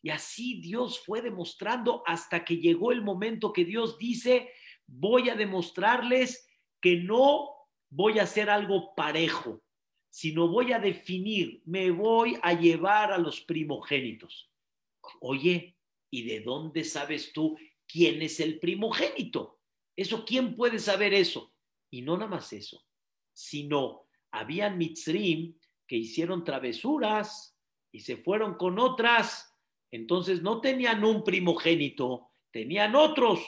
y 0.06 0.12
así 0.12 0.62
Dios 0.62 1.00
fue 1.00 1.24
demostrando 1.24 2.04
hasta 2.06 2.46
que 2.46 2.58
llegó 2.58 2.92
el 2.92 3.02
momento 3.02 3.52
que 3.52 3.66
Dios 3.66 3.98
dice, 3.98 4.52
voy 4.86 5.30
a 5.30 5.36
demostrarles 5.36 6.48
que 6.80 6.98
no 6.98 7.50
voy 7.90 8.20
a 8.20 8.24
hacer 8.24 8.52
algo 8.52 8.94
parejo, 8.94 9.64
sino 10.12 10.48
voy 10.48 10.74
a 10.74 10.80
definir, 10.80 11.64
me 11.66 11.90
voy 11.90 12.38
a 12.44 12.54
llevar 12.54 13.12
a 13.12 13.18
los 13.18 13.42
primogénitos. 13.42 14.52
Oye, 15.22 15.76
¿y 16.12 16.24
de 16.28 16.42
dónde 16.42 16.84
sabes 16.84 17.34
tú 17.34 17.58
quién 17.88 18.22
es 18.22 18.40
el 18.40 18.60
primogénito? 18.60 19.60
Eso, 19.96 20.26
¿quién 20.26 20.56
puede 20.56 20.80
saber 20.80 21.14
eso? 21.14 21.54
Y 21.90 22.02
no 22.02 22.18
nada 22.18 22.30
más 22.30 22.52
eso, 22.54 22.86
sino 23.34 24.08
habían 24.32 24.78
mitzrim 24.78 25.58
que 25.88 25.96
hicieron 25.96 26.44
travesuras 26.44 27.58
y 27.92 28.02
se 28.02 28.18
fueron 28.18 28.56
con 28.56 28.80
otras 28.80 29.56
entonces 29.96 30.42
no 30.42 30.60
tenían 30.60 31.06
un 31.06 31.24
primogénito, 31.24 32.32
tenían 32.52 32.96
otros. 32.96 33.40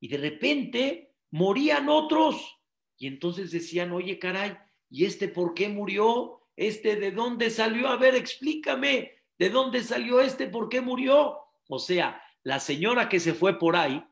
Y 0.00 0.08
de 0.08 0.18
repente 0.18 1.14
morían 1.30 1.88
otros. 1.88 2.58
Y 2.98 3.06
entonces 3.06 3.52
decían, 3.52 3.92
oye, 3.92 4.18
caray, 4.18 4.56
¿y 4.90 5.04
este 5.04 5.28
por 5.28 5.54
qué 5.54 5.68
murió? 5.68 6.40
¿Este 6.56 6.96
de 6.96 7.12
dónde 7.12 7.48
salió? 7.48 7.86
A 7.86 7.96
ver, 7.96 8.16
explícame. 8.16 9.12
¿De 9.38 9.50
dónde 9.50 9.84
salió 9.84 10.20
este? 10.20 10.48
¿Por 10.48 10.68
qué 10.68 10.80
murió? 10.80 11.38
O 11.68 11.78
sea, 11.78 12.20
la 12.42 12.58
señora 12.58 13.08
que 13.08 13.20
se 13.20 13.32
fue 13.32 13.56
por 13.56 13.76
ahí, 13.76 14.04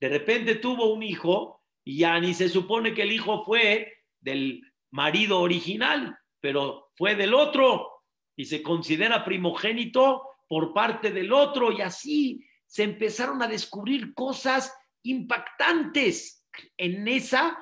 de 0.00 0.08
repente 0.08 0.56
tuvo 0.56 0.92
un 0.92 1.02
hijo 1.02 1.62
y 1.84 1.98
ya 1.98 2.18
ni 2.18 2.34
se 2.34 2.48
supone 2.48 2.94
que 2.94 3.02
el 3.02 3.12
hijo 3.12 3.44
fue 3.44 3.92
del 4.18 4.62
marido 4.90 5.40
original, 5.40 6.18
pero 6.40 6.90
fue 6.96 7.14
del 7.14 7.34
otro 7.34 8.04
y 8.36 8.46
se 8.46 8.62
considera 8.62 9.24
primogénito 9.24 10.22
por 10.48 10.72
parte 10.72 11.12
del 11.12 11.32
otro 11.32 11.70
y 11.72 11.80
así 11.82 12.44
se 12.66 12.84
empezaron 12.84 13.42
a 13.42 13.48
descubrir 13.48 14.14
cosas 14.14 14.74
impactantes 15.02 16.46
en 16.76 17.06
esa 17.08 17.58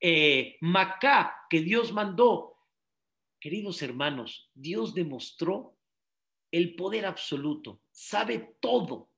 eh, 0.00 0.56
Macá 0.60 1.34
que 1.50 1.60
Dios 1.60 1.92
mandó. 1.92 2.56
Queridos 3.40 3.82
hermanos, 3.82 4.50
Dios 4.54 4.94
demostró 4.94 5.76
el 6.50 6.74
poder 6.74 7.06
absoluto, 7.06 7.82
sabe 7.90 8.56
todo. 8.60 9.10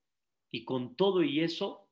Y 0.50 0.64
con 0.64 0.96
todo 0.96 1.22
y 1.22 1.40
eso, 1.40 1.87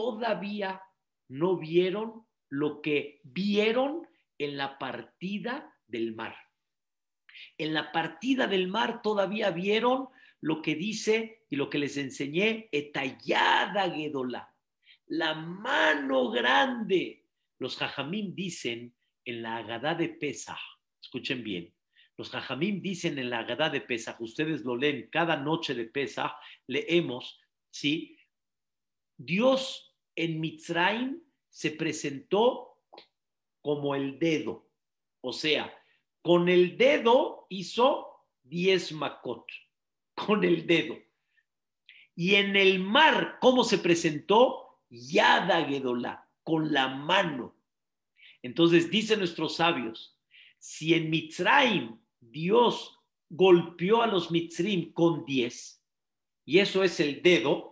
todavía 0.00 0.82
no 1.28 1.58
vieron 1.58 2.26
lo 2.48 2.80
que 2.80 3.20
vieron 3.22 4.08
en 4.38 4.56
la 4.56 4.78
partida 4.78 5.76
del 5.86 6.14
mar. 6.14 6.34
En 7.58 7.74
la 7.74 7.92
partida 7.92 8.46
del 8.46 8.68
mar 8.68 9.02
todavía 9.02 9.50
vieron 9.50 10.08
lo 10.40 10.62
que 10.62 10.74
dice 10.74 11.44
y 11.50 11.56
lo 11.56 11.68
que 11.68 11.78
les 11.78 11.98
enseñé, 11.98 12.70
etallada 12.72 13.90
Gedola, 13.90 14.54
la 15.08 15.34
mano 15.34 16.30
grande. 16.30 17.26
Los 17.58 17.76
jajamín 17.76 18.34
dicen 18.34 18.94
en 19.26 19.42
la 19.42 19.58
Agadá 19.58 19.94
de 19.94 20.08
Pesach, 20.08 20.58
escuchen 21.02 21.44
bien, 21.44 21.74
los 22.16 22.30
jajamín 22.30 22.80
dicen 22.80 23.18
en 23.18 23.28
la 23.28 23.40
Agadá 23.40 23.68
de 23.68 23.82
Pesach, 23.82 24.18
ustedes 24.20 24.62
lo 24.62 24.76
leen 24.76 25.10
cada 25.12 25.36
noche 25.36 25.74
de 25.74 25.84
Pesach, 25.84 26.32
leemos, 26.66 27.38
¿sí? 27.68 28.16
Dios 29.18 29.89
en 30.20 30.38
Mitzrayim 30.38 31.22
se 31.48 31.70
presentó 31.70 32.76
como 33.62 33.94
el 33.94 34.18
dedo, 34.18 34.68
o 35.22 35.32
sea, 35.32 35.74
con 36.22 36.48
el 36.48 36.76
dedo 36.76 37.46
hizo 37.48 38.26
diez 38.42 38.92
macot, 38.92 39.46
con 40.14 40.44
el 40.44 40.66
dedo. 40.66 40.98
Y 42.14 42.34
en 42.34 42.54
el 42.54 42.80
mar, 42.80 43.38
¿cómo 43.40 43.64
se 43.64 43.78
presentó? 43.78 44.82
Yada 44.90 45.64
Gedolá, 45.64 46.28
con 46.42 46.70
la 46.70 46.88
mano. 46.88 47.56
Entonces, 48.42 48.90
dicen 48.90 49.20
nuestros 49.20 49.56
sabios, 49.56 50.18
si 50.58 50.92
en 50.92 51.08
Mitzrayim 51.08 51.98
Dios 52.20 52.98
golpeó 53.30 54.02
a 54.02 54.06
los 54.06 54.30
Mitzrim 54.30 54.92
con 54.92 55.24
diez, 55.24 55.82
y 56.44 56.58
eso 56.58 56.82
es 56.84 57.00
el 57.00 57.22
dedo, 57.22 57.69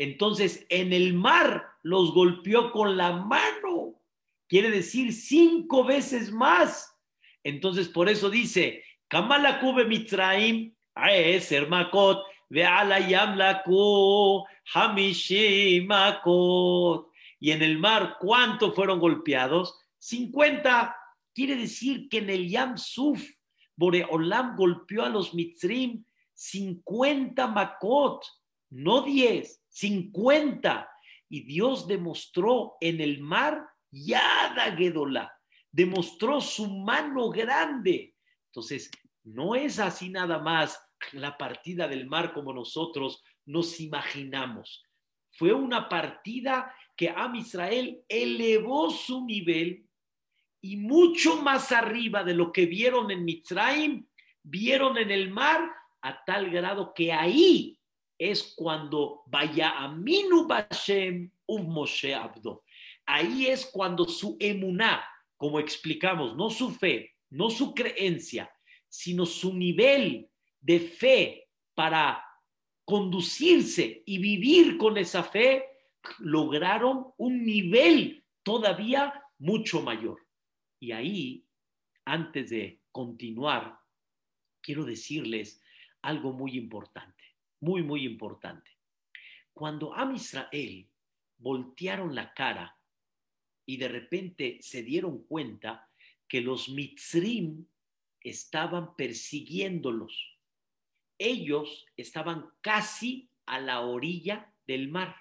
entonces 0.00 0.66
en 0.70 0.92
el 0.94 1.12
mar 1.12 1.74
los 1.82 2.14
golpeó 2.14 2.72
con 2.72 2.96
la 2.96 3.12
mano. 3.12 4.00
Quiere 4.48 4.70
decir 4.70 5.12
cinco 5.12 5.84
veces 5.84 6.32
más. 6.32 6.96
Entonces 7.44 7.86
por 7.86 8.08
eso 8.08 8.30
dice, 8.30 8.82
Kamala 9.08 9.60
Kube 9.60 9.84
Mitzraim, 9.84 10.74
Aeser 10.94 11.68
Makot, 11.68 12.22
Veala 12.48 13.06
Yamlaku, 13.06 14.42
Hamishimakot. 14.72 17.10
Y 17.38 17.50
en 17.50 17.62
el 17.62 17.78
mar, 17.78 18.16
¿cuántos 18.18 18.74
fueron 18.74 19.00
golpeados? 19.00 19.78
50. 19.98 20.96
Quiere 21.34 21.56
decir 21.56 22.08
que 22.08 22.16
en 22.18 22.30
el 22.30 22.48
Yam 22.48 22.78
Suf, 22.78 23.22
Boreolam 23.76 24.56
golpeó 24.56 25.04
a 25.04 25.10
los 25.10 25.34
Mitzrim 25.34 26.02
50 26.32 27.46
Makot, 27.48 28.24
no 28.70 29.02
10. 29.02 29.59
50. 29.70 30.88
Y 31.28 31.42
Dios 31.44 31.86
demostró 31.86 32.76
en 32.80 33.00
el 33.00 33.20
mar 33.20 33.66
Yada 33.90 34.76
Gedola, 34.76 35.32
demostró 35.70 36.40
su 36.40 36.68
mano 36.68 37.30
grande. 37.30 38.14
Entonces, 38.46 38.90
no 39.24 39.54
es 39.54 39.78
así 39.78 40.10
nada 40.10 40.38
más 40.38 40.80
la 41.12 41.36
partida 41.36 41.88
del 41.88 42.06
mar 42.06 42.32
como 42.32 42.52
nosotros 42.52 43.22
nos 43.46 43.80
imaginamos. 43.80 44.84
Fue 45.32 45.52
una 45.52 45.88
partida 45.88 46.74
que 46.96 47.08
Am 47.08 47.34
Israel 47.36 48.02
elevó 48.08 48.90
su 48.90 49.24
nivel 49.24 49.86
y 50.60 50.76
mucho 50.76 51.40
más 51.40 51.72
arriba 51.72 52.22
de 52.22 52.34
lo 52.34 52.52
que 52.52 52.66
vieron 52.66 53.10
en 53.10 53.24
Mitzrayim, 53.24 54.06
vieron 54.42 54.98
en 54.98 55.10
el 55.10 55.30
mar 55.30 55.70
a 56.02 56.24
tal 56.24 56.50
grado 56.50 56.92
que 56.94 57.12
ahí 57.12 57.79
es 58.20 58.52
cuando 58.54 59.22
vaya 59.28 59.78
a 59.78 59.88
Minu 59.88 60.46
Bashem 60.46 61.30
un 61.46 61.72
Moshe 61.72 62.14
Abdo. 62.14 62.64
Ahí 63.06 63.46
es 63.46 63.64
cuando 63.64 64.04
su 64.04 64.36
emuná, 64.38 65.02
como 65.38 65.58
explicamos, 65.58 66.36
no 66.36 66.50
su 66.50 66.70
fe, 66.70 67.16
no 67.30 67.48
su 67.48 67.74
creencia, 67.74 68.52
sino 68.90 69.24
su 69.24 69.54
nivel 69.54 70.28
de 70.60 70.80
fe 70.80 71.48
para 71.74 72.22
conducirse 72.84 74.02
y 74.04 74.18
vivir 74.18 74.76
con 74.76 74.98
esa 74.98 75.24
fe, 75.24 75.64
lograron 76.18 77.14
un 77.16 77.42
nivel 77.42 78.22
todavía 78.42 79.14
mucho 79.38 79.80
mayor. 79.80 80.18
Y 80.78 80.92
ahí, 80.92 81.46
antes 82.04 82.50
de 82.50 82.82
continuar, 82.92 83.78
quiero 84.60 84.84
decirles 84.84 85.62
algo 86.02 86.34
muy 86.34 86.58
importante 86.58 87.29
muy, 87.60 87.82
muy 87.82 88.04
importante. 88.04 88.70
Cuando 89.52 89.94
a 89.94 90.10
Israel 90.14 90.88
voltearon 91.38 92.14
la 92.14 92.32
cara 92.32 92.76
y 93.66 93.76
de 93.76 93.88
repente 93.88 94.58
se 94.60 94.82
dieron 94.82 95.24
cuenta 95.24 95.88
que 96.26 96.40
los 96.40 96.68
Mitzrim 96.68 97.66
estaban 98.20 98.96
persiguiéndolos. 98.96 100.38
Ellos 101.18 101.86
estaban 101.96 102.50
casi 102.60 103.30
a 103.46 103.60
la 103.60 103.80
orilla 103.80 104.52
del 104.66 104.88
mar 104.88 105.16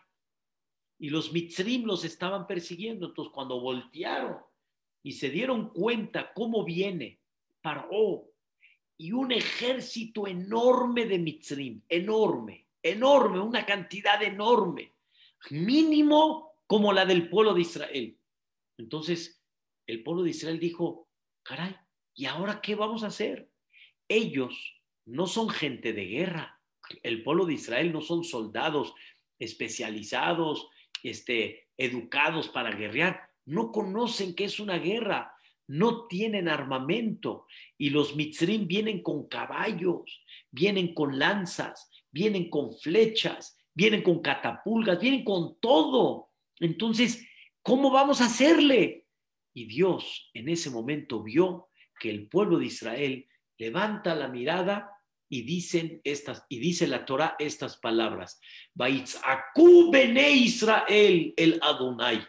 y 0.98 1.10
los 1.10 1.32
Mitzrim 1.32 1.86
los 1.86 2.04
estaban 2.04 2.48
persiguiendo. 2.48 3.08
Entonces, 3.08 3.34
cuando 3.34 3.60
voltearon 3.60 4.38
y 5.02 5.14
se 5.14 5.30
dieron 5.30 5.70
cuenta 5.70 6.34
cómo 6.34 6.64
viene 6.64 7.20
Paró 7.62 8.32
y 9.00 9.14
un 9.14 9.32
ejército 9.32 10.28
enorme 10.28 11.06
de 11.06 11.20
Mitzrim, 11.20 11.82
enorme, 11.88 12.68
enorme, 12.84 13.40
una 13.40 13.66
cantidad 13.66 14.22
enorme, 14.22 14.92
mínimo 15.52 16.52
como 16.68 16.92
la 16.92 17.06
del 17.06 17.30
pueblo 17.30 17.54
de 17.54 17.62
Israel. 17.62 18.18
Entonces, 18.78 19.42
el 19.88 20.04
pueblo 20.04 20.24
de 20.24 20.32
Israel 20.32 20.60
dijo, 20.60 21.08
caray, 21.44 21.78
¿y 22.14 22.26
ahora 22.26 22.60
qué 22.62 22.76
vamos 22.76 23.04
a 23.04 23.08
hacer? 23.08 23.50
Ellos 24.10 24.76
no 25.06 25.28
son 25.28 25.50
gente 25.50 25.94
de 25.94 26.06
guerra. 26.06 26.62
El 27.02 27.24
pueblo 27.24 27.46
de 27.46 27.54
Israel 27.54 27.94
no 27.94 28.02
son 28.02 28.26
soldados 28.26 28.94
especializados, 29.40 30.68
este, 31.04 31.70
educados 31.78 32.50
para 32.50 32.76
guerrear. 32.76 33.30
No 33.46 33.72
conocen 33.72 34.36
qué 34.36 34.44
es 34.44 34.60
una 34.60 34.78
guerra 34.78 35.34
no 35.70 36.08
tienen 36.08 36.50
armamento 36.50 37.46
y 37.78 37.92
los 37.92 38.16
mitzrim 38.16 38.68
vienen 38.68 39.04
con 39.04 39.28
caballos, 39.28 40.24
vienen 40.50 40.96
con 40.96 41.20
lanzas, 41.20 41.92
vienen 42.10 42.50
con 42.50 42.74
flechas, 42.74 43.56
vienen 43.74 44.02
con 44.02 44.20
catapulgas, 44.20 45.00
vienen 45.00 45.24
con 45.24 45.60
todo. 45.60 46.32
Entonces, 46.60 47.24
¿cómo 47.62 47.92
vamos 47.92 48.20
a 48.20 48.26
hacerle? 48.26 49.06
Y 49.54 49.66
Dios 49.66 50.32
en 50.34 50.50
ese 50.50 50.72
momento 50.72 51.22
vio 51.22 51.70
que 52.00 52.10
el 52.10 52.28
pueblo 52.28 52.58
de 52.58 52.66
Israel 52.66 53.28
levanta 53.58 54.16
la 54.16 54.28
mirada 54.28 54.90
y 55.30 55.44
dicen 55.44 56.02
estas 56.04 56.46
y 56.50 56.58
dice 56.58 56.88
la 56.88 57.06
Torah 57.06 57.36
estas 57.38 57.78
palabras: 57.78 58.42
bene 58.74 60.32
Israel 60.32 61.32
el 61.38 61.60
Adonai. 61.62 62.26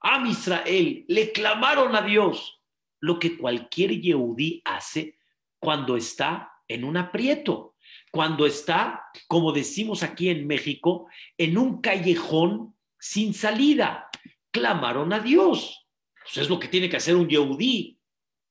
Am 0.00 0.26
Israel 0.26 1.04
le 1.08 1.32
clamaron 1.32 1.94
a 1.96 2.02
Dios 2.02 2.62
lo 3.00 3.18
que 3.18 3.36
cualquier 3.36 4.00
Yehudí 4.00 4.62
hace 4.64 5.18
cuando 5.58 5.96
está 5.96 6.52
en 6.68 6.84
un 6.84 6.96
aprieto, 6.96 7.76
cuando 8.12 8.46
está, 8.46 9.04
como 9.26 9.52
decimos 9.52 10.02
aquí 10.02 10.28
en 10.28 10.46
México, 10.46 11.08
en 11.36 11.58
un 11.58 11.80
callejón 11.80 12.76
sin 12.98 13.34
salida. 13.34 14.08
Clamaron 14.50 15.12
a 15.12 15.20
Dios. 15.20 15.86
Eso 16.28 16.42
es 16.42 16.48
lo 16.48 16.58
que 16.58 16.68
tiene 16.68 16.88
que 16.88 16.96
hacer 16.96 17.16
un 17.16 17.28
Yehudí. 17.28 17.98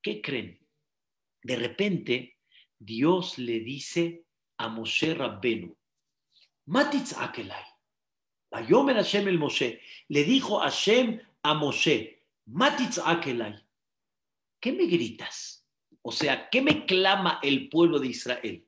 ¿Qué 0.02 0.22
creen? 0.22 0.60
De 1.44 1.56
repente, 1.56 2.38
Dios 2.78 3.38
le 3.38 3.60
dice 3.60 4.26
a 4.58 4.70
Moshe 4.70 5.14
Rabbenu, 5.14 5.76
Matitz 6.66 7.14
Akelai, 7.18 7.64
Hashem 8.52 9.28
el 9.28 9.40
Moshe, 9.40 9.82
le 10.10 10.24
dijo 10.24 10.60
Hashem 10.60 11.22
a 11.48 11.54
Moshe, 11.54 12.26
Matitz 12.48 13.00
Akelai, 13.00 13.56
¿qué 14.60 14.74
me 14.74 14.86
gritas? 14.86 15.66
O 16.02 16.12
sea, 16.12 16.50
¿qué 16.50 16.62
me 16.62 16.86
clama 16.86 17.40
el 17.42 17.70
pueblo 17.70 18.00
de 18.00 18.08
Israel? 18.08 18.68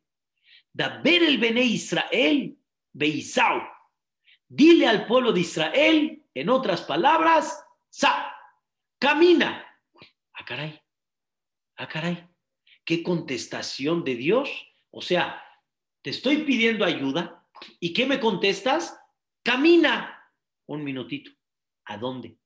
ver 0.73 1.23
el 1.23 1.37
Bene 1.37 1.61
Israel, 1.61 2.57
Beisau. 2.93 3.61
Dile 4.47 4.87
al 4.87 5.05
pueblo 5.07 5.33
de 5.33 5.41
Israel, 5.41 6.23
en 6.33 6.49
otras 6.49 6.81
palabras, 6.83 7.61
Sa, 7.89 8.33
camina. 8.97 9.65
Ah, 10.33 10.45
caray, 10.45 10.79
ah, 11.75 11.87
caray. 11.87 12.27
¿Qué 12.85 13.03
contestación 13.03 14.05
de 14.05 14.15
Dios? 14.15 14.49
O 14.89 15.01
sea, 15.01 15.43
te 16.01 16.11
estoy 16.11 16.43
pidiendo 16.43 16.85
ayuda 16.85 17.45
y 17.79 17.93
¿qué 17.93 18.05
me 18.05 18.21
contestas? 18.21 18.97
Camina. 19.43 20.15
Un 20.67 20.83
minutito. 20.83 21.31
¿A 21.85 21.97
dónde? 21.97 22.38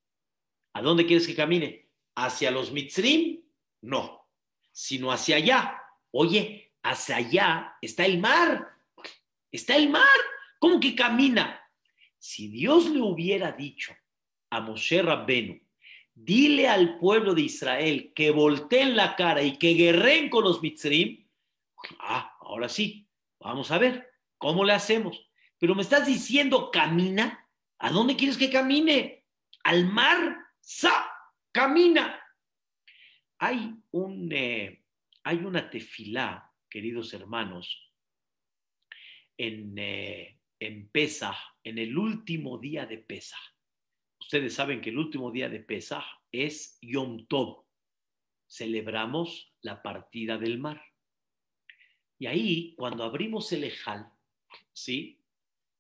¿A 0.73 0.81
dónde 0.81 1.05
quieres 1.05 1.27
que 1.27 1.35
camine? 1.35 1.89
¿Hacia 2.15 2.51
los 2.51 2.71
Mitzrim? 2.71 3.41
No, 3.81 4.27
sino 4.71 5.11
hacia 5.11 5.37
allá. 5.37 5.81
Oye, 6.11 6.73
hacia 6.83 7.17
allá 7.17 7.77
está 7.81 8.05
el 8.05 8.19
mar. 8.19 8.67
Está 9.51 9.75
el 9.75 9.89
mar. 9.89 10.03
¿Cómo 10.59 10.79
que 10.79 10.95
camina? 10.95 11.61
Si 12.17 12.47
Dios 12.47 12.89
le 12.89 13.01
hubiera 13.01 13.51
dicho 13.51 13.93
a 14.49 14.61
Moshe 14.61 15.01
Rabbenu, 15.01 15.59
dile 16.13 16.67
al 16.67 16.97
pueblo 16.97 17.33
de 17.33 17.41
Israel 17.41 18.13
que 18.15 18.31
volteen 18.31 18.95
la 18.95 19.15
cara 19.15 19.43
y 19.43 19.57
que 19.57 19.73
guerren 19.73 20.29
con 20.29 20.43
los 20.43 20.61
Mitzrim, 20.61 21.27
ah, 21.99 22.35
ahora 22.39 22.69
sí, 22.69 23.07
vamos 23.39 23.71
a 23.71 23.77
ver, 23.77 24.09
¿cómo 24.37 24.63
le 24.63 24.73
hacemos? 24.73 25.29
Pero 25.57 25.75
me 25.75 25.81
estás 25.81 26.05
diciendo, 26.05 26.71
camina. 26.71 27.47
¿A 27.79 27.91
dónde 27.91 28.15
quieres 28.15 28.37
que 28.37 28.49
camine? 28.49 29.25
Al 29.63 29.85
mar. 29.85 30.42
¡Sa! 30.63 31.11
Camina. 31.51 32.19
Hay, 33.39 33.75
un, 33.91 34.31
eh, 34.31 34.83
hay 35.23 35.37
una 35.37 35.69
tefilá, 35.69 36.51
queridos 36.69 37.13
hermanos, 37.13 37.91
en, 39.37 39.77
eh, 39.77 40.39
en 40.59 40.87
Pesach, 40.87 41.35
en 41.63 41.77
el 41.77 41.97
último 41.97 42.57
día 42.57 42.85
de 42.85 42.97
Pesach. 42.97 43.41
Ustedes 44.19 44.53
saben 44.53 44.79
que 44.79 44.89
el 44.89 44.97
último 44.97 45.31
día 45.31 45.49
de 45.49 45.59
Pesach 45.59 46.05
es 46.31 46.77
Yom 46.81 47.27
Tov. 47.27 47.65
Celebramos 48.47 49.53
la 49.61 49.81
partida 49.83 50.37
del 50.37 50.59
mar. 50.59 50.81
Y 52.17 52.27
ahí, 52.27 52.73
cuando 52.77 53.03
abrimos 53.03 53.51
el 53.51 53.65
Ejal, 53.65 54.09
¿sí? 54.71 55.19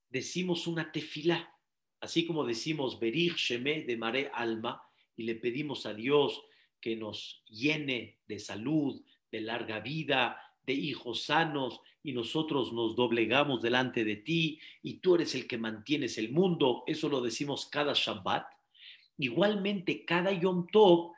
Decimos 0.09 0.67
una 0.67 0.91
tefilá, 0.91 1.52
así 2.03 2.25
como 2.25 2.43
decimos 2.43 2.99
Berich 2.99 3.37
Sheme 3.37 3.83
de 3.83 3.95
Mare 3.95 4.29
Alma, 4.33 4.83
y 5.15 5.23
le 5.23 5.35
pedimos 5.35 5.85
a 5.85 5.93
Dios 5.93 6.43
que 6.81 6.97
nos 6.97 7.45
llene 7.47 8.19
de 8.27 8.39
salud, 8.39 9.01
de 9.31 9.39
larga 9.39 9.79
vida, 9.79 10.37
de 10.65 10.73
hijos 10.73 11.23
sanos, 11.23 11.79
y 12.03 12.11
nosotros 12.11 12.73
nos 12.73 12.97
doblegamos 12.97 13.61
delante 13.61 14.03
de 14.03 14.17
ti, 14.17 14.59
y 14.81 14.95
tú 14.95 15.15
eres 15.15 15.33
el 15.33 15.47
que 15.47 15.57
mantienes 15.57 16.17
el 16.17 16.33
mundo. 16.33 16.83
Eso 16.87 17.07
lo 17.07 17.21
decimos 17.21 17.67
cada 17.67 17.93
Shabbat. 17.93 18.47
Igualmente, 19.17 20.03
cada 20.03 20.33
Yom 20.33 20.67
Tov 20.73 21.13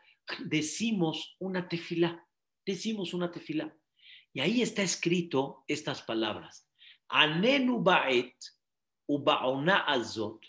decimos 0.46 1.36
una 1.40 1.68
tefilá, 1.68 2.28
decimos 2.64 3.16
una 3.16 3.32
tefilá. 3.32 3.76
Y 4.34 4.40
ahí 4.40 4.62
está 4.62 4.84
escrito 4.84 5.64
estas 5.68 6.04
palabras. 6.04 6.70
Anenu 7.08 7.82
ba'et 7.82 8.36
ubaona 9.08 9.78
azot. 9.80 10.46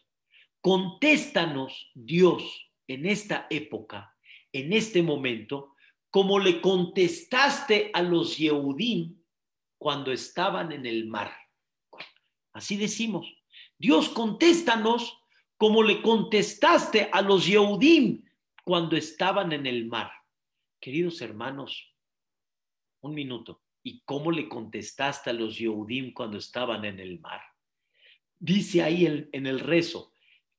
Contéstanos, 0.66 1.92
Dios, 1.94 2.42
en 2.88 3.06
esta 3.06 3.46
época 3.50 4.16
en 4.52 4.72
este 4.72 5.00
momento, 5.00 5.76
como 6.10 6.40
le 6.40 6.60
contestaste 6.60 7.92
a 7.94 8.02
los 8.02 8.36
Yehudim 8.36 9.16
cuando 9.78 10.10
estaban 10.10 10.72
en 10.72 10.86
el 10.86 11.06
mar. 11.06 11.30
Así 12.52 12.76
decimos, 12.76 13.26
Dios 13.78 14.08
contéstanos 14.08 15.18
como 15.56 15.84
le 15.84 16.00
contestaste 16.02 17.10
a 17.12 17.20
los 17.22 17.46
Yehudim 17.46 18.24
cuando 18.64 18.96
estaban 18.96 19.52
en 19.52 19.66
el 19.66 19.86
mar. 19.86 20.10
Queridos 20.80 21.20
hermanos, 21.20 21.94
un 23.02 23.14
minuto. 23.14 23.62
¿Y 23.84 24.00
cómo 24.00 24.32
le 24.32 24.48
contestaste 24.48 25.30
a 25.30 25.32
los 25.32 25.58
Yehudim 25.58 26.12
cuando 26.12 26.38
estaban 26.38 26.84
en 26.84 26.98
el 26.98 27.20
mar? 27.20 27.40
Dice 28.38 28.82
ahí 28.82 29.06
en, 29.32 29.46
el 29.46 29.60
rezo 29.60 30.12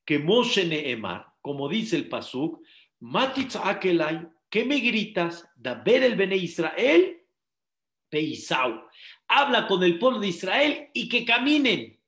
que 0.08 0.20
Moshe 0.20 0.65
Neemar, 0.65 1.34
como 1.41 1.67
dice 1.67 1.98
el 1.98 2.08
Pasuk, 2.08 2.63
Matitz 3.02 3.58
Akelay, 3.58 4.26
¿qué 4.50 4.63
me 4.63 4.80
gritas? 4.80 5.46
ver 5.58 6.02
el 6.02 6.15
Bene 6.15 6.38
Israel, 6.38 7.22
Peisau. 8.10 8.88
Habla 9.28 9.67
con 9.67 9.84
el 9.84 10.00
pueblo 10.00 10.22
de 10.22 10.30
Israel 10.30 10.89
y 10.93 11.10
que 11.10 11.26
caminen. 11.26 12.00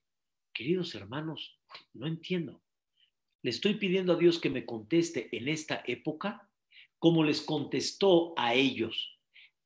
Queridos 0.54 0.96
hermanos, 0.96 1.60
no 1.94 2.08
entiendo. 2.08 2.62
Le 3.42 3.52
estoy 3.52 3.74
pidiendo 3.74 4.14
a 4.14 4.18
Dios 4.18 4.40
que 4.40 4.50
me 4.50 4.66
conteste 4.66 5.28
en 5.36 5.50
esta 5.50 5.84
época 5.86 6.50
como 7.00 7.26
les 7.26 7.42
contestó 7.42 8.34
a 8.38 8.54
ellos. 8.54 9.20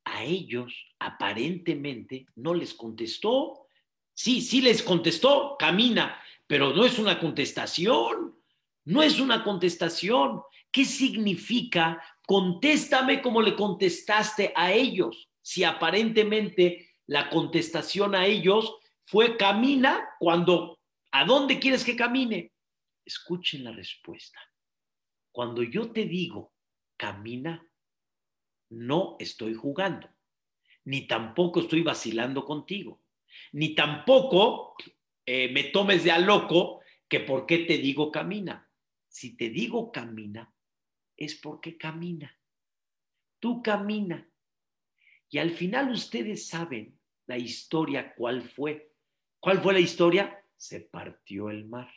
A 0.06 0.24
ellos 0.24 0.74
aparentemente 0.98 2.26
no 2.36 2.56
les 2.56 2.74
contestó. 2.74 3.68
Sí, 4.16 4.42
sí 4.42 4.62
les 4.62 4.82
contestó, 4.82 5.56
camina, 5.60 6.20
pero 6.54 6.72
no 6.72 6.86
es 6.86 7.00
una 7.00 7.20
contestación. 7.20 8.38
No 8.86 9.02
es 9.02 9.20
una 9.20 9.44
contestación. 9.44 10.44
¿Qué 10.72 10.86
significa 10.86 12.00
contéstame 12.28 13.24
como 13.24 13.42
le 13.42 13.56
contestaste 13.56 14.54
a 14.56 14.72
ellos? 14.72 15.32
Si 15.42 15.64
aparentemente 15.64 16.92
la 17.08 17.32
contestación 17.32 18.14
a 18.14 18.28
ellos 18.28 18.72
fue 19.04 19.36
camina 19.36 20.08
cuando, 20.20 20.80
¿a 21.12 21.26
dónde 21.26 21.58
quieres 21.58 21.84
que 21.84 21.96
camine? 21.96 22.52
Escuchen 23.04 23.64
la 23.64 23.72
respuesta. 23.72 24.40
Cuando 25.32 25.64
yo 25.64 25.92
te 25.92 26.06
digo 26.06 26.54
camina, 26.96 27.68
no 28.70 29.16
estoy 29.18 29.56
jugando, 29.56 30.08
ni 30.86 31.08
tampoco 31.08 31.62
estoy 31.62 31.82
vacilando 31.82 32.46
contigo, 32.46 33.02
ni 33.54 33.74
tampoco 33.74 34.76
eh, 35.26 35.52
me 35.52 35.66
tomes 35.66 36.04
de 36.04 36.12
a 36.12 36.20
loco 36.20 36.82
que 37.08 37.20
por 37.20 37.46
qué 37.46 37.60
te 37.60 37.78
digo 37.78 38.12
camina. 38.12 38.70
Si 39.08 39.38
te 39.38 39.50
digo 39.50 39.92
camina, 39.92 40.54
es 41.16 41.36
porque 41.36 41.78
camina. 41.78 42.38
Tú 43.40 43.62
camina. 43.62 44.28
Y 45.30 45.38
al 45.38 45.52
final 45.52 45.92
ustedes 45.92 46.48
saben 46.48 47.00
la 47.28 47.38
historia 47.38 48.14
cuál 48.16 48.42
fue. 48.42 48.94
¿Cuál 49.40 49.62
fue 49.62 49.74
la 49.74 49.80
historia? 49.80 50.44
Se 50.56 50.82
partió 50.82 51.50
el 51.50 51.66
mar. 51.66 51.92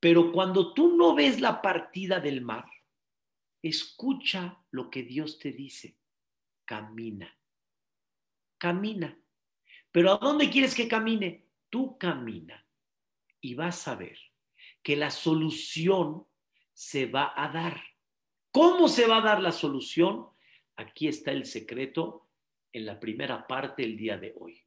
Pero 0.00 0.32
cuando 0.32 0.74
tú 0.74 0.96
no 0.96 1.14
ves 1.14 1.40
la 1.40 1.60
partida 1.60 2.20
del 2.20 2.40
mar, 2.40 2.66
escucha 3.62 4.62
lo 4.70 4.90
que 4.90 5.02
Dios 5.02 5.38
te 5.38 5.52
dice. 5.52 5.98
Camina. 6.64 7.36
Camina. 8.58 9.18
Pero 9.90 10.12
¿a 10.12 10.18
dónde 10.18 10.50
quieres 10.50 10.74
que 10.74 10.86
camine? 10.86 11.47
Tú 11.70 11.98
camina 11.98 12.66
y 13.40 13.54
vas 13.54 13.86
a 13.88 13.96
ver 13.96 14.18
que 14.82 14.96
la 14.96 15.10
solución 15.10 16.26
se 16.72 17.06
va 17.06 17.32
a 17.36 17.48
dar. 17.48 17.82
¿Cómo 18.50 18.88
se 18.88 19.06
va 19.06 19.18
a 19.18 19.22
dar 19.22 19.42
la 19.42 19.52
solución? 19.52 20.26
Aquí 20.76 21.08
está 21.08 21.32
el 21.32 21.44
secreto 21.44 22.28
en 22.72 22.86
la 22.86 23.00
primera 23.00 23.46
parte 23.46 23.82
del 23.82 23.96
día 23.96 24.16
de 24.16 24.34
hoy. 24.38 24.64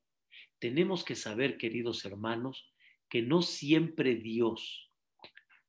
Tenemos 0.60 1.04
que 1.04 1.16
saber, 1.16 1.58
queridos 1.58 2.06
hermanos, 2.06 2.72
que 3.10 3.22
no 3.22 3.42
siempre 3.42 4.16
Dios 4.16 4.92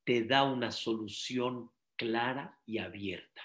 te 0.04 0.24
da 0.24 0.44
una 0.44 0.70
solución 0.70 1.70
clara 1.96 2.60
y 2.66 2.78
abierta. 2.78 3.42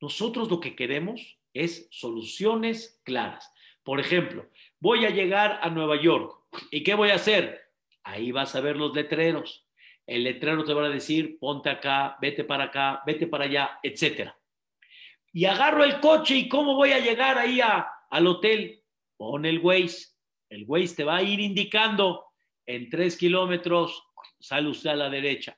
Nosotros 0.00 0.48
lo 0.50 0.60
que 0.60 0.74
queremos 0.74 1.38
es 1.52 1.88
soluciones 1.90 3.00
claras. 3.04 3.52
Por 3.82 4.00
ejemplo, 4.00 4.48
voy 4.78 5.04
a 5.04 5.10
llegar 5.10 5.58
a 5.62 5.70
Nueva 5.70 6.00
York. 6.00 6.39
¿Y 6.70 6.82
qué 6.82 6.94
voy 6.94 7.10
a 7.10 7.16
hacer? 7.16 7.60
Ahí 8.02 8.32
vas 8.32 8.54
a 8.54 8.60
ver 8.60 8.76
los 8.76 8.94
letreros 8.94 9.66
el 10.10 10.24
letrero 10.24 10.64
te 10.64 10.74
va 10.74 10.86
a 10.86 10.90
decir, 10.90 11.38
ponte 11.38 11.70
acá, 11.70 12.16
vete 12.20 12.42
para 12.42 12.64
acá, 12.64 13.00
vete 13.06 13.28
para 13.28 13.44
allá, 13.44 13.78
etc. 13.80 14.32
Y 15.32 15.44
agarro 15.44 15.84
el 15.84 16.00
coche 16.00 16.34
y 16.34 16.48
cómo 16.48 16.74
voy 16.74 16.90
a 16.90 16.98
llegar 16.98 17.38
ahí 17.38 17.60
al 17.60 18.26
hotel. 18.26 18.82
Pon 19.16 19.46
el 19.46 19.60
Waze. 19.60 20.08
El 20.48 20.64
Waze 20.66 20.96
te 20.96 21.04
va 21.04 21.18
a 21.18 21.22
ir 21.22 21.38
indicando 21.38 22.24
en 22.66 22.90
tres 22.90 23.16
kilómetros, 23.16 24.02
sale 24.40 24.68
usted 24.68 24.90
a 24.90 24.96
la 24.96 25.10
derecha. 25.10 25.56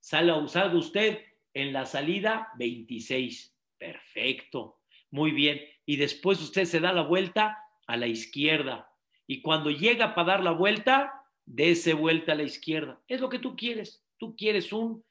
Sale, 0.00 0.32
salga 0.48 0.76
usted 0.76 1.20
en 1.54 1.72
la 1.72 1.86
salida 1.86 2.48
26. 2.58 3.56
Perfecto. 3.78 4.80
Muy 5.12 5.30
bien. 5.30 5.60
Y 5.86 5.98
después 5.98 6.40
usted 6.40 6.64
se 6.64 6.80
da 6.80 6.92
la 6.92 7.02
vuelta 7.02 7.56
a 7.86 7.96
la 7.96 8.08
izquierda. 8.08 8.87
Y 9.30 9.42
cuando 9.42 9.70
llega 9.70 10.14
para 10.14 10.28
dar 10.28 10.42
la 10.42 10.52
vuelta, 10.52 11.22
dése 11.44 11.92
vuelta 11.92 12.32
a 12.32 12.34
la 12.34 12.44
izquierda. 12.44 13.00
Es 13.06 13.20
lo 13.20 13.28
que 13.28 13.38
tú 13.38 13.54
quieres. 13.54 14.02
Tú 14.16 14.34
quieres 14.34 14.72
un 14.72 15.04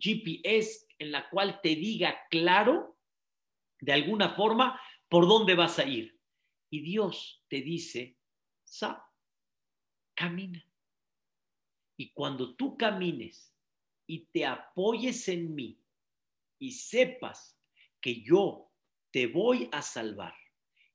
GPS 0.00 0.86
en 0.98 1.12
la 1.12 1.30
cual 1.30 1.60
te 1.62 1.70
diga 1.76 2.18
claro, 2.28 2.98
de 3.80 3.92
alguna 3.92 4.30
forma, 4.30 4.80
por 5.08 5.28
dónde 5.28 5.54
vas 5.54 5.78
a 5.78 5.84
ir. 5.84 6.18
Y 6.70 6.80
Dios 6.80 7.44
te 7.48 7.62
dice, 7.62 8.18
Sa, 8.64 9.04
camina. 10.14 10.66
Y 11.96 12.12
cuando 12.12 12.56
tú 12.56 12.76
camines 12.76 13.54
y 14.08 14.26
te 14.26 14.44
apoyes 14.44 15.28
en 15.28 15.54
mí 15.54 15.80
y 16.58 16.72
sepas 16.72 17.56
que 18.00 18.22
yo 18.22 18.72
te 19.12 19.28
voy 19.28 19.68
a 19.70 19.82
salvar 19.82 20.34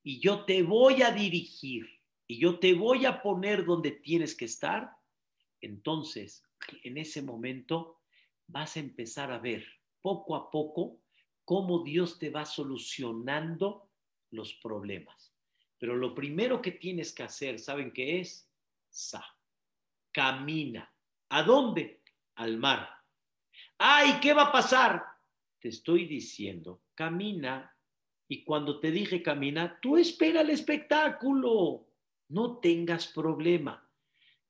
y 0.03 0.19
yo 0.19 0.43
te 0.43 0.63
voy 0.63 1.01
a 1.01 1.11
dirigir 1.11 1.96
y 2.27 2.39
yo 2.39 2.59
te 2.59 2.73
voy 2.73 3.05
a 3.05 3.21
poner 3.21 3.65
donde 3.65 3.91
tienes 3.91 4.35
que 4.35 4.45
estar, 4.45 4.91
entonces 5.61 6.43
en 6.83 6.97
ese 6.97 7.21
momento 7.21 8.01
vas 8.47 8.75
a 8.75 8.81
empezar 8.81 9.31
a 9.31 9.39
ver 9.39 9.65
poco 10.01 10.35
a 10.35 10.51
poco 10.51 10.99
cómo 11.45 11.83
Dios 11.83 12.19
te 12.19 12.29
va 12.29 12.45
solucionando 12.45 13.89
los 14.31 14.53
problemas. 14.55 15.33
Pero 15.79 15.95
lo 15.95 16.13
primero 16.13 16.61
que 16.61 16.71
tienes 16.71 17.13
que 17.13 17.23
hacer, 17.23 17.59
¿saben 17.59 17.91
qué 17.93 18.19
es? 18.19 18.49
Sa. 18.89 19.23
Camina. 20.11 20.91
¿A 21.29 21.43
dónde? 21.43 22.01
Al 22.35 22.57
mar. 22.57 22.89
Ay, 23.77 24.19
¿qué 24.21 24.33
va 24.33 24.43
a 24.43 24.51
pasar? 24.51 25.03
Te 25.59 25.69
estoy 25.69 26.05
diciendo, 26.05 26.81
camina. 26.95 27.73
Y 28.27 28.43
cuando 28.43 28.79
te 28.79 28.91
dije 28.91 29.21
camina, 29.21 29.79
tú 29.79 29.97
espera 29.97 30.41
el 30.41 30.49
espectáculo. 30.49 31.86
No 32.29 32.59
tengas 32.59 33.07
problema. 33.07 33.89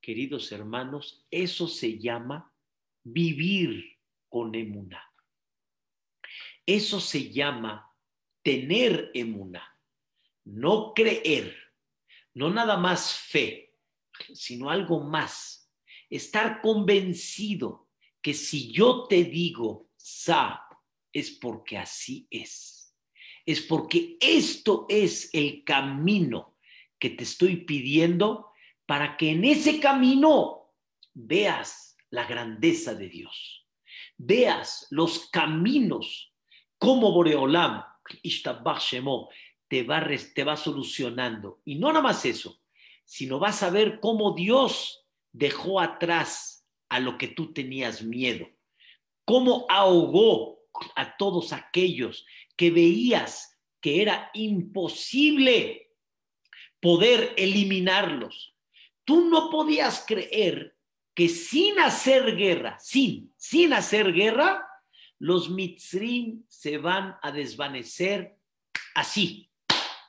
Queridos 0.02 0.52
hermanos, 0.52 1.26
eso 1.30 1.68
se 1.68 2.00
llama 2.00 2.54
vivir 3.04 3.98
con 4.30 4.54
emuná. 4.56 5.04
Eso 6.66 7.00
se 7.00 7.32
llama 7.32 7.94
tener 8.44 9.12
emuná, 9.14 9.64
no 10.46 10.94
creer, 10.94 11.56
no 12.34 12.50
nada 12.50 12.78
más 12.78 13.14
fe, 13.14 13.76
sino 14.34 14.70
algo 14.70 15.02
más. 15.02 15.72
Estar 16.10 16.62
convencido 16.62 17.90
que 18.22 18.34
si 18.34 18.72
yo 18.72 19.08
te 19.08 19.24
digo 19.24 19.90
sa, 19.96 20.68
es 21.12 21.32
porque 21.32 21.78
así 21.78 22.28
es. 22.30 22.96
Es 23.46 23.62
porque 23.62 24.18
esto 24.20 24.86
es 24.90 25.30
el 25.34 25.64
camino 25.64 26.57
que 27.00 27.10
te 27.10 27.24
estoy 27.24 27.58
pidiendo 27.58 28.52
para 28.86 29.18
que 29.18 29.32
en 29.32 29.46
ese 29.46 29.80
camino 29.80 30.74
veas 31.14 31.98
la 32.10 32.26
grandeza 32.26 32.94
de 32.96 33.10
Dios, 33.10 33.68
veas 34.18 34.88
los 34.90 35.30
caminos 35.30 36.34
como 36.78 37.12
Boreolam, 37.12 37.84
te 39.68 39.84
va, 39.84 40.08
te 40.34 40.44
va 40.44 40.58
solucionando. 40.58 41.62
Y 41.66 41.76
no 41.76 41.90
nada 41.90 42.02
más 42.02 42.26
eso, 42.26 42.62
sino 43.04 43.40
vas 43.40 43.64
a 43.64 43.70
ver 43.70 44.00
cómo 44.00 44.34
Dios 44.34 45.06
dejó 45.32 45.80
atrás 45.80 46.68
a 46.90 47.00
lo 47.00 47.18
que 47.18 47.28
tú 47.28 47.54
tenías 47.54 48.02
miedo, 48.02 48.48
cómo 49.26 49.66
ahogó 49.70 50.60
a 50.96 51.18
todos 51.18 51.54
aquellos 51.54 52.26
que 52.56 52.72
veías 52.72 53.60
que 53.82 54.02
era 54.02 54.32
imposible 54.34 55.87
poder 56.80 57.34
eliminarlos. 57.38 58.56
Tú 59.04 59.30
no 59.30 59.50
podías 59.50 60.04
creer 60.06 60.76
que 61.14 61.30
sin 61.30 61.80
hacer 61.80 62.36
guerra, 62.36 62.78
sin, 62.80 63.34
sin 63.38 63.74
hacer 63.74 64.14
guerra, 64.14 64.68
los 65.20 65.50
mitzrim 65.50 66.44
se 66.48 66.78
van 66.78 67.16
a 67.22 67.32
desvanecer 67.32 68.38
así. 68.94 69.50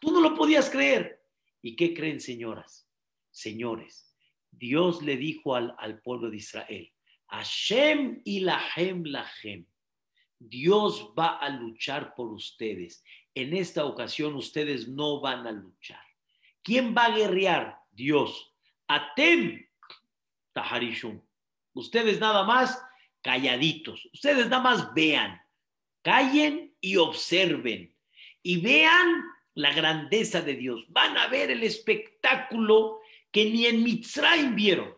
Tú 0.00 0.10
no 0.10 0.20
lo 0.20 0.34
podías 0.34 0.68
creer. 0.68 1.22
¿Y 1.62 1.76
qué 1.76 1.94
creen, 1.94 2.20
señoras? 2.20 2.88
Señores, 3.30 4.14
Dios 4.50 5.02
le 5.02 5.16
dijo 5.16 5.54
al, 5.54 5.74
al 5.78 6.00
pueblo 6.02 6.30
de 6.30 6.36
Israel, 6.36 6.92
Hashem 7.28 8.20
y 8.24 8.40
Lahem 8.40 9.04
Lahem, 9.04 9.66
Dios 10.38 11.12
va 11.18 11.38
a 11.38 11.48
luchar 11.48 12.14
por 12.14 12.32
ustedes. 12.32 13.02
En 13.34 13.54
esta 13.54 13.84
ocasión 13.84 14.34
ustedes 14.34 14.88
no 14.88 15.20
van 15.20 15.46
a 15.46 15.52
luchar. 15.52 16.07
¿Quién 16.68 16.94
va 16.94 17.06
a 17.06 17.16
guerrear? 17.16 17.78
Dios. 17.90 18.54
Atem, 18.88 19.66
Taharishum. 20.52 21.18
Ustedes 21.72 22.20
nada 22.20 22.44
más 22.44 22.78
calladitos. 23.22 24.06
Ustedes 24.12 24.50
nada 24.50 24.62
más 24.62 24.92
vean. 24.92 25.40
Callen 26.02 26.76
y 26.78 26.96
observen. 26.96 27.96
Y 28.42 28.60
vean 28.60 29.24
la 29.54 29.72
grandeza 29.72 30.42
de 30.42 30.56
Dios. 30.56 30.84
Van 30.90 31.16
a 31.16 31.28
ver 31.28 31.50
el 31.50 31.62
espectáculo 31.62 33.00
que 33.32 33.46
ni 33.46 33.64
en 33.64 33.82
Mitzrayim 33.82 34.54
vieron. 34.54 34.94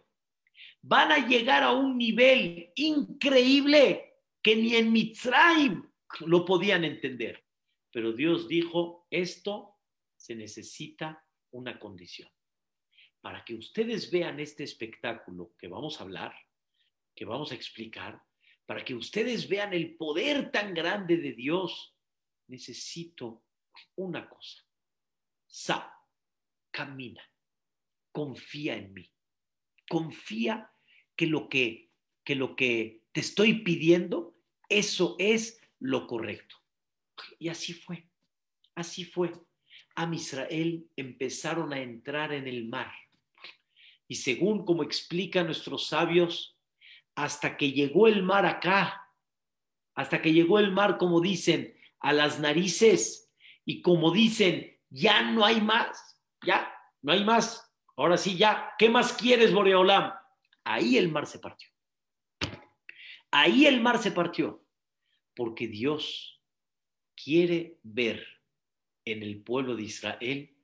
Van 0.83 1.13
a 1.13 1.25
llegar 1.25 1.63
a 1.63 1.71
un 1.71 1.97
nivel 1.97 2.73
increíble 2.75 4.17
que 4.43 4.57
ni 4.57 4.75
en 4.75 4.91
Mitzrayim 4.91 5.89
lo 6.27 6.45
podían 6.45 6.83
entender. 6.83 7.45
Pero 7.93 8.13
Dios 8.13 8.49
dijo, 8.49 9.07
esto 9.09 9.77
se 10.17 10.35
necesita 10.35 11.25
una 11.53 11.79
condición. 11.79 12.31
Para 13.21 13.45
que 13.45 13.55
ustedes 13.55 14.11
vean 14.11 14.41
este 14.41 14.65
espectáculo 14.65 15.55
que 15.59 15.69
vamos 15.69 16.01
a 16.01 16.05
hablar, 16.05 16.35
que 17.15 17.25
vamos 17.25 17.53
a 17.53 17.55
explicar, 17.55 18.23
para 18.67 18.85
que 18.85 18.95
ustedes 18.95 19.49
vean 19.49 19.73
el 19.75 19.97
poder 19.97 20.51
tan 20.51 20.73
grande 20.73 21.17
de 21.17 21.33
Dios, 21.33 21.97
necesito 22.47 23.45
una 23.97 24.29
cosa. 24.29 24.65
Sa, 25.47 25.93
camina, 26.71 27.23
confía 28.13 28.77
en 28.77 28.93
mí. 28.93 29.11
Confía 29.89 30.73
que 31.17 31.27
lo 31.27 31.49
que, 31.49 31.91
que 32.25 32.37
lo 32.37 32.55
que 32.55 33.03
te 33.13 33.21
estoy 33.21 33.65
pidiendo, 33.65 34.37
eso 34.69 35.17
es 35.19 35.61
lo 35.81 36.07
correcto. 36.07 36.57
Y 37.39 37.49
así 37.49 37.75
fue. 37.75 38.09
Así 38.75 39.05
fue. 39.05 39.33
A 39.95 40.09
Israel 40.13 40.87
empezaron 40.97 41.73
a 41.73 41.81
entrar 41.81 42.33
en 42.33 42.47
el 42.47 42.67
mar. 42.69 42.93
Y 44.09 44.17
según 44.17 44.65
como 44.65 44.83
explican 44.83 45.47
nuestros 45.47 45.87
sabios, 45.87 46.57
hasta 47.15 47.57
que 47.57 47.73
llegó 47.73 48.09
el 48.09 48.23
mar 48.23 48.47
acá, 48.47 49.09
hasta 49.95 50.23
que 50.23 50.33
llegó 50.33 50.59
el 50.59 50.73
mar, 50.73 50.99
como 50.99 51.21
dicen, 51.21 51.77
a 52.01 52.13
las 52.13 52.41
narices, 52.41 53.31
y 53.65 53.83
como 53.83 54.11
dicen, 54.11 54.79
ya 54.89 55.23
no 55.23 55.45
hay 55.45 55.61
más, 55.61 56.19
ya, 56.45 56.73
no 57.03 57.13
hay 57.13 57.25
más. 57.25 57.71
Ahora 57.97 58.17
sí, 58.17 58.37
ya, 58.37 58.73
¿qué 58.79 58.89
más 58.89 59.13
quieres, 59.13 59.53
Boreolam? 59.53 60.13
Ahí 60.65 60.97
el 60.97 61.11
mar 61.11 61.27
se 61.27 61.39
partió. 61.39 61.69
Ahí 63.31 63.67
el 63.67 63.81
mar 63.81 63.99
se 63.99 64.11
partió, 64.11 64.65
porque 65.37 65.69
Dios 65.69 66.43
quiere 67.15 67.79
ver 67.83 68.40
en 69.13 69.23
el 69.23 69.43
pueblo 69.43 69.77
de 69.77 69.83
Israel 69.85 70.57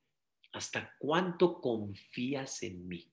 hasta 0.52 0.94
cuánto 0.98 1.60
confías 1.60 2.62
en 2.62 2.88
mí. 2.88 3.12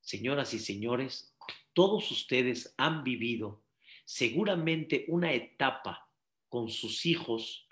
Señoras 0.00 0.54
y 0.54 0.58
señores, 0.58 1.36
todos 1.72 2.10
ustedes 2.10 2.74
han 2.78 3.04
vivido 3.04 3.64
seguramente 4.04 5.04
una 5.08 5.32
etapa 5.32 6.10
con 6.48 6.68
sus 6.68 7.04
hijos 7.06 7.66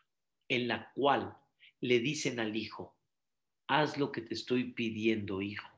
en 0.48 0.68
la 0.68 0.90
cual 0.92 1.36
le 1.80 2.00
dicen 2.00 2.40
al 2.40 2.56
hijo, 2.56 2.96
haz 3.66 3.96
lo 3.98 4.12
que 4.12 4.20
te 4.22 4.34
estoy 4.34 4.72
pidiendo, 4.72 5.40
hijo, 5.40 5.68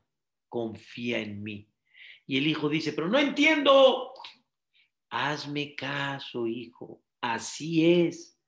confía 0.49 1.19
en 1.19 1.43
mí. 1.43 1.69
Y 2.27 2.37
el 2.37 2.47
hijo 2.47 2.69
dice, 2.69 2.93
pero 2.93 3.07
no 3.07 3.19
entiendo. 3.19 4.13
Hazme 5.09 5.75
caso, 5.75 6.47
hijo, 6.47 7.03
así 7.21 8.05
es. 8.07 8.39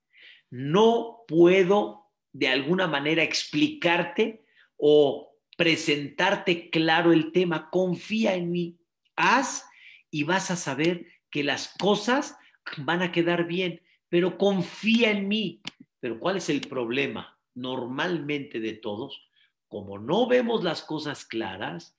No 0.49 1.23
puedo 1.27 2.06
de 2.37 2.49
alguna 2.49 2.85
manera 2.85 3.23
explicarte 3.23 4.45
o 4.75 5.33
presentarte 5.57 6.69
claro 6.69 7.11
el 7.11 7.31
tema. 7.31 7.71
Confía 7.71 8.35
en 8.35 8.51
mí, 8.51 8.77
haz 9.15 9.65
y 10.11 10.21
vas 10.21 10.51
a 10.51 10.55
saber 10.55 11.07
que 11.31 11.43
las 11.43 11.73
cosas 11.79 12.37
van 12.77 13.01
a 13.01 13.11
quedar 13.11 13.47
bien, 13.47 13.81
pero 14.07 14.37
confía 14.37 15.09
en 15.09 15.27
mí. 15.27 15.61
Pero 15.99 16.19
¿cuál 16.19 16.37
es 16.37 16.49
el 16.49 16.61
problema 16.61 17.39
normalmente 17.55 18.59
de 18.59 18.73
todos? 18.73 19.19
Como 19.67 19.97
no 19.97 20.27
vemos 20.27 20.63
las 20.63 20.83
cosas 20.83 21.25
claras, 21.25 21.97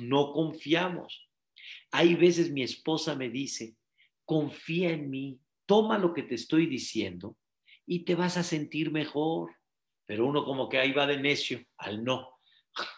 no 0.00 0.32
confiamos. 0.32 1.30
Hay 1.92 2.16
veces 2.16 2.50
mi 2.50 2.64
esposa 2.64 3.14
me 3.14 3.30
dice, 3.30 3.76
confía 4.24 4.90
en 4.90 5.10
mí, 5.10 5.38
toma 5.64 5.96
lo 5.96 6.12
que 6.12 6.24
te 6.24 6.34
estoy 6.34 6.66
diciendo 6.66 7.36
y 7.86 8.00
te 8.00 8.16
vas 8.16 8.36
a 8.36 8.42
sentir 8.42 8.90
mejor. 8.90 9.55
Pero 10.06 10.26
uno 10.26 10.44
como 10.44 10.68
que 10.68 10.78
ahí 10.78 10.92
va 10.92 11.06
de 11.06 11.18
necio 11.18 11.60
al 11.78 12.02
no. 12.02 12.38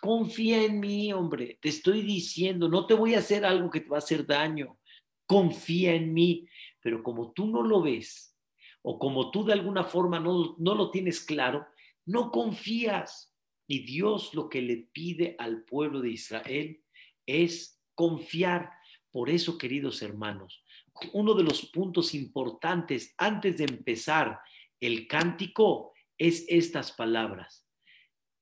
Confía 0.01 0.65
en 0.65 0.79
mí, 0.79 1.13
hombre. 1.13 1.59
Te 1.61 1.71
estoy 1.71 2.03
diciendo, 2.03 2.69
no 2.69 2.87
te 2.87 2.95
voy 2.95 3.15
a 3.15 3.21
hacer 3.21 3.45
algo 3.45 3.71
que 3.71 3.81
te 3.81 3.89
va 3.89 3.97
a 3.97 3.99
hacer 3.99 4.27
daño. 4.27 4.79
Confía 5.27 5.95
en 5.95 6.13
mí. 6.13 6.47
Pero 6.81 7.03
como 7.03 7.33
tú 7.33 7.47
no 7.47 7.63
lo 7.63 7.83
ves, 7.83 8.37
o 8.83 8.99
como 8.99 9.31
tú 9.31 9.45
de 9.45 9.53
alguna 9.53 9.85
forma 9.85 10.21
no, 10.21 10.57
no 10.59 10.75
lo 10.75 10.91
tienes 10.91 11.21
claro, 11.21 11.67
no 12.07 12.31
confías. 12.31 13.35
Y 13.67 13.85
Dios 13.85 14.35
lo 14.35 14.49
que 14.49 14.63
le 14.63 14.89
pide 14.93 15.37
al 15.39 15.65
pueblo 15.65 16.01
de 16.01 16.11
Israel 16.11 16.83
es 17.27 17.81
confiar. 17.95 18.71
Por 19.11 19.31
eso, 19.31 19.59
queridos 19.59 20.03
hermanos, 20.03 20.65
uno 21.13 21.35
de 21.35 21.43
los 21.43 21.67
puntos 21.67 22.15
importantes 22.15 23.15
antes 23.19 23.59
de 23.59 23.65
empezar 23.65 24.41
el 24.81 25.07
cántico 25.07 25.93
es 26.19 26.45
estas 26.49 26.93
palabras. 26.93 27.65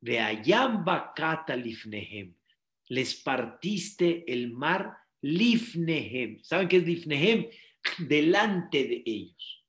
De 0.01 0.19
Ayamba 0.19 1.15
Lifnehem. 1.57 2.35
Les 2.89 3.15
partiste 3.17 4.25
el 4.33 4.53
mar 4.53 4.97
Lifnehem. 5.21 6.43
¿Saben 6.43 6.69
qué 6.69 6.79
es 6.79 6.87
Lifnehem? 6.87 7.49
Delante 7.99 8.85
de 8.85 9.03
ellos. 9.05 9.65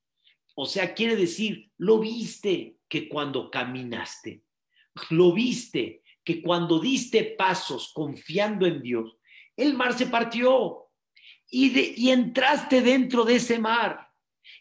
O 0.56 0.65
sea, 0.65 0.93
quiere 0.93 1.15
decir, 1.15 1.72
lo 1.78 2.00
viste 2.00 2.78
que 2.88 3.08
cuando 3.08 3.52
caminaste, 3.52 4.43
lo 5.12 5.34
viste 5.34 6.02
que 6.24 6.41
cuando 6.41 6.80
diste 6.80 7.24
pasos 7.24 7.91
confiando 7.93 8.65
en 8.65 8.82
Dios, 8.82 9.17
el 9.56 9.76
mar 9.76 9.98
se 9.98 10.08
partió 10.08 10.89
y, 11.50 11.93
y 12.02 12.10
entraste 12.10 12.82
dentro 12.82 13.24
de 13.24 13.36
ese 13.36 13.60
mar 13.60 14.08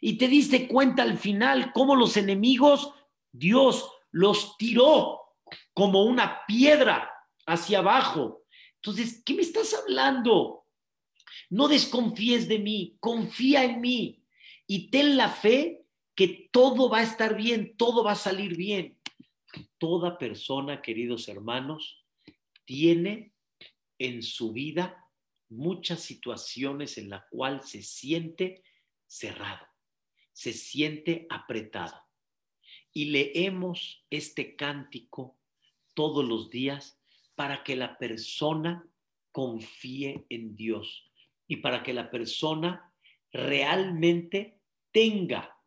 y 0.01 0.19
te 0.19 0.29
diste 0.29 0.69
cuenta 0.69 1.03
al 1.03 1.19
final 1.19 1.73
cómo 1.73 1.97
los 1.97 2.17
enemigos, 2.17 2.93
Dios 3.39 3.91
los 4.11 4.57
tiró 4.57 5.21
como 5.73 6.05
una 6.05 6.41
piedra 6.47 7.11
hacia 7.47 7.79
abajo. 7.79 8.45
Entonces, 8.77 9.23
¿qué 9.25 9.35
me 9.35 9.43
estás 9.43 9.75
hablando? 9.75 10.65
No 11.51 11.69
desconfíes 11.69 12.49
de 12.49 12.59
mí, 12.59 12.97
confía 13.01 13.65
en 13.65 13.81
mí 13.81 14.23
y 14.67 14.91
ten 14.91 15.17
la 15.17 15.29
fe 15.29 15.85
que 16.15 16.49
todo 16.51 16.89
va 16.89 16.99
a 16.99 17.03
estar 17.03 17.37
bien, 17.37 17.77
todo 17.77 18.03
va 18.03 18.13
a 18.13 18.17
salir 18.17 18.57
bien. 18.57 18.99
Toda 19.79 20.19
persona, 20.19 20.83
queridos 20.83 21.29
hermanos, 21.29 22.05
tiene 22.65 23.33
en 23.99 24.23
su 24.23 24.53
vida 24.53 25.05
muchas 25.49 26.01
situaciones 26.01 26.99
en 26.99 27.11
las 27.11 27.25
cuales 27.31 27.69
se 27.69 27.83
siente 27.83 28.65
cerrado, 29.07 29.67
se 30.33 30.53
siente 30.53 31.27
apretado. 31.31 32.06
Y 32.97 33.11
leemos 33.11 34.07
este 34.09 34.57
cántico 34.57 35.37
todos 35.93 36.25
los 36.25 36.49
días 36.49 36.99
para 37.35 37.63
que 37.63 37.77
la 37.77 37.99
persona 37.99 38.89
confíe 39.33 40.25
en 40.31 40.57
Dios 40.57 41.05
y 41.47 41.57
para 41.57 41.83
que 41.83 41.93
la 41.93 42.11
persona 42.11 42.91
realmente 43.31 44.63
tenga 44.93 45.59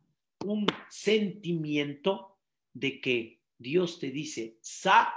un 0.44 0.65
sentimiento 0.89 2.39
de 2.74 3.00
que 3.00 3.44
Dios 3.60 4.00
te 4.00 4.10
dice, 4.10 4.58
sa, 4.62 5.13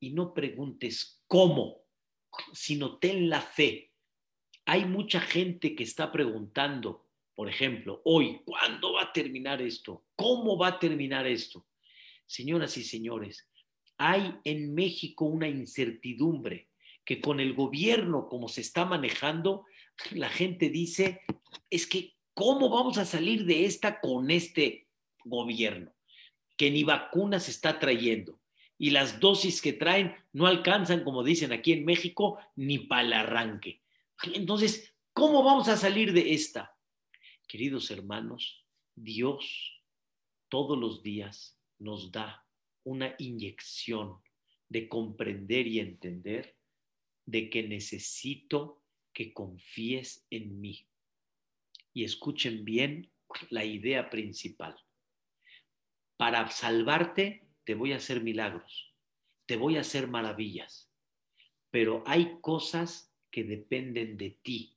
y 0.00 0.12
no 0.14 0.32
preguntes 0.32 1.22
cómo, 1.26 1.82
sino 2.54 2.96
ten 2.96 3.28
la 3.28 3.42
fe. 3.42 3.92
Hay 4.64 4.86
mucha 4.86 5.20
gente 5.20 5.76
que 5.76 5.84
está 5.84 6.10
preguntando, 6.10 7.06
por 7.34 7.50
ejemplo, 7.50 8.00
hoy, 8.06 8.40
¿cuándo 8.46 8.94
va 8.94 8.99
terminar 9.12 9.60
esto? 9.62 10.04
¿Cómo 10.16 10.58
va 10.58 10.68
a 10.68 10.78
terminar 10.78 11.26
esto? 11.26 11.66
Señoras 12.26 12.76
y 12.76 12.84
señores, 12.84 13.48
hay 13.98 14.34
en 14.44 14.74
México 14.74 15.24
una 15.24 15.48
incertidumbre 15.48 16.68
que 17.04 17.20
con 17.20 17.40
el 17.40 17.54
gobierno 17.54 18.28
como 18.28 18.48
se 18.48 18.60
está 18.60 18.84
manejando, 18.84 19.66
la 20.12 20.28
gente 20.28 20.70
dice, 20.70 21.22
es 21.68 21.86
que 21.86 22.14
¿Cómo 22.40 22.70
vamos 22.70 22.96
a 22.96 23.04
salir 23.04 23.44
de 23.44 23.66
esta 23.66 24.00
con 24.00 24.30
este 24.30 24.88
gobierno? 25.24 25.92
Que 26.56 26.70
ni 26.70 26.84
vacunas 26.84 27.50
está 27.50 27.78
trayendo 27.78 28.40
y 28.78 28.90
las 28.90 29.20
dosis 29.20 29.60
que 29.60 29.74
traen 29.74 30.16
no 30.32 30.46
alcanzan, 30.46 31.04
como 31.04 31.22
dicen 31.22 31.52
aquí 31.52 31.72
en 31.72 31.84
México, 31.84 32.38
ni 32.56 32.78
para 32.78 33.02
el 33.02 33.12
arranque. 33.12 33.82
Entonces, 34.32 34.96
¿cómo 35.12 35.42
vamos 35.42 35.68
a 35.68 35.76
salir 35.76 36.14
de 36.14 36.32
esta? 36.32 36.74
Queridos 37.46 37.90
hermanos, 37.90 38.64
Dios 38.94 39.82
todos 40.48 40.78
los 40.78 41.02
días 41.02 41.58
nos 41.78 42.12
da 42.12 42.46
una 42.84 43.14
inyección 43.18 44.20
de 44.68 44.88
comprender 44.88 45.66
y 45.66 45.80
entender 45.80 46.56
de 47.26 47.50
que 47.50 47.62
necesito 47.62 48.82
que 49.12 49.32
confíes 49.32 50.26
en 50.30 50.60
mí 50.60 50.86
y 51.92 52.04
escuchen 52.04 52.64
bien 52.64 53.10
la 53.50 53.64
idea 53.64 54.10
principal. 54.10 54.76
Para 56.16 56.48
salvarte 56.50 57.46
te 57.64 57.74
voy 57.74 57.92
a 57.92 57.96
hacer 57.96 58.22
milagros, 58.22 58.94
te 59.46 59.56
voy 59.56 59.76
a 59.76 59.80
hacer 59.80 60.08
maravillas, 60.08 60.90
pero 61.70 62.02
hay 62.06 62.38
cosas 62.40 63.12
que 63.30 63.44
dependen 63.44 64.16
de 64.16 64.30
ti 64.42 64.76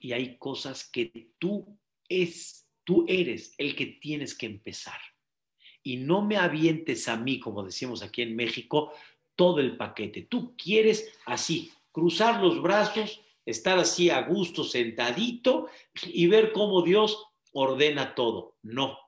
y 0.00 0.12
hay 0.12 0.36
cosas 0.38 0.88
que 0.88 1.30
tú 1.38 1.78
es, 2.08 2.68
tú 2.84 3.04
eres 3.08 3.54
el 3.58 3.74
que 3.76 3.86
tienes 3.86 4.36
que 4.36 4.46
empezar. 4.46 4.98
Y 5.82 5.96
no 5.96 6.22
me 6.22 6.36
avientes 6.36 7.08
a 7.08 7.16
mí, 7.16 7.40
como 7.40 7.64
decimos 7.64 8.02
aquí 8.02 8.22
en 8.22 8.36
México, 8.36 8.92
todo 9.34 9.60
el 9.60 9.76
paquete. 9.76 10.22
Tú 10.22 10.54
quieres 10.56 11.12
así, 11.26 11.72
cruzar 11.90 12.40
los 12.40 12.62
brazos 12.62 13.20
estar 13.44 13.78
así 13.78 14.10
a 14.10 14.22
gusto, 14.22 14.64
sentadito 14.64 15.68
y 16.04 16.26
ver 16.26 16.52
cómo 16.52 16.82
Dios 16.82 17.26
ordena 17.52 18.14
todo. 18.14 18.56
No. 18.62 18.98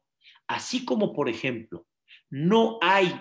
Así 0.46 0.84
como, 0.84 1.12
por 1.12 1.28
ejemplo, 1.28 1.86
no 2.30 2.78
hay 2.82 3.14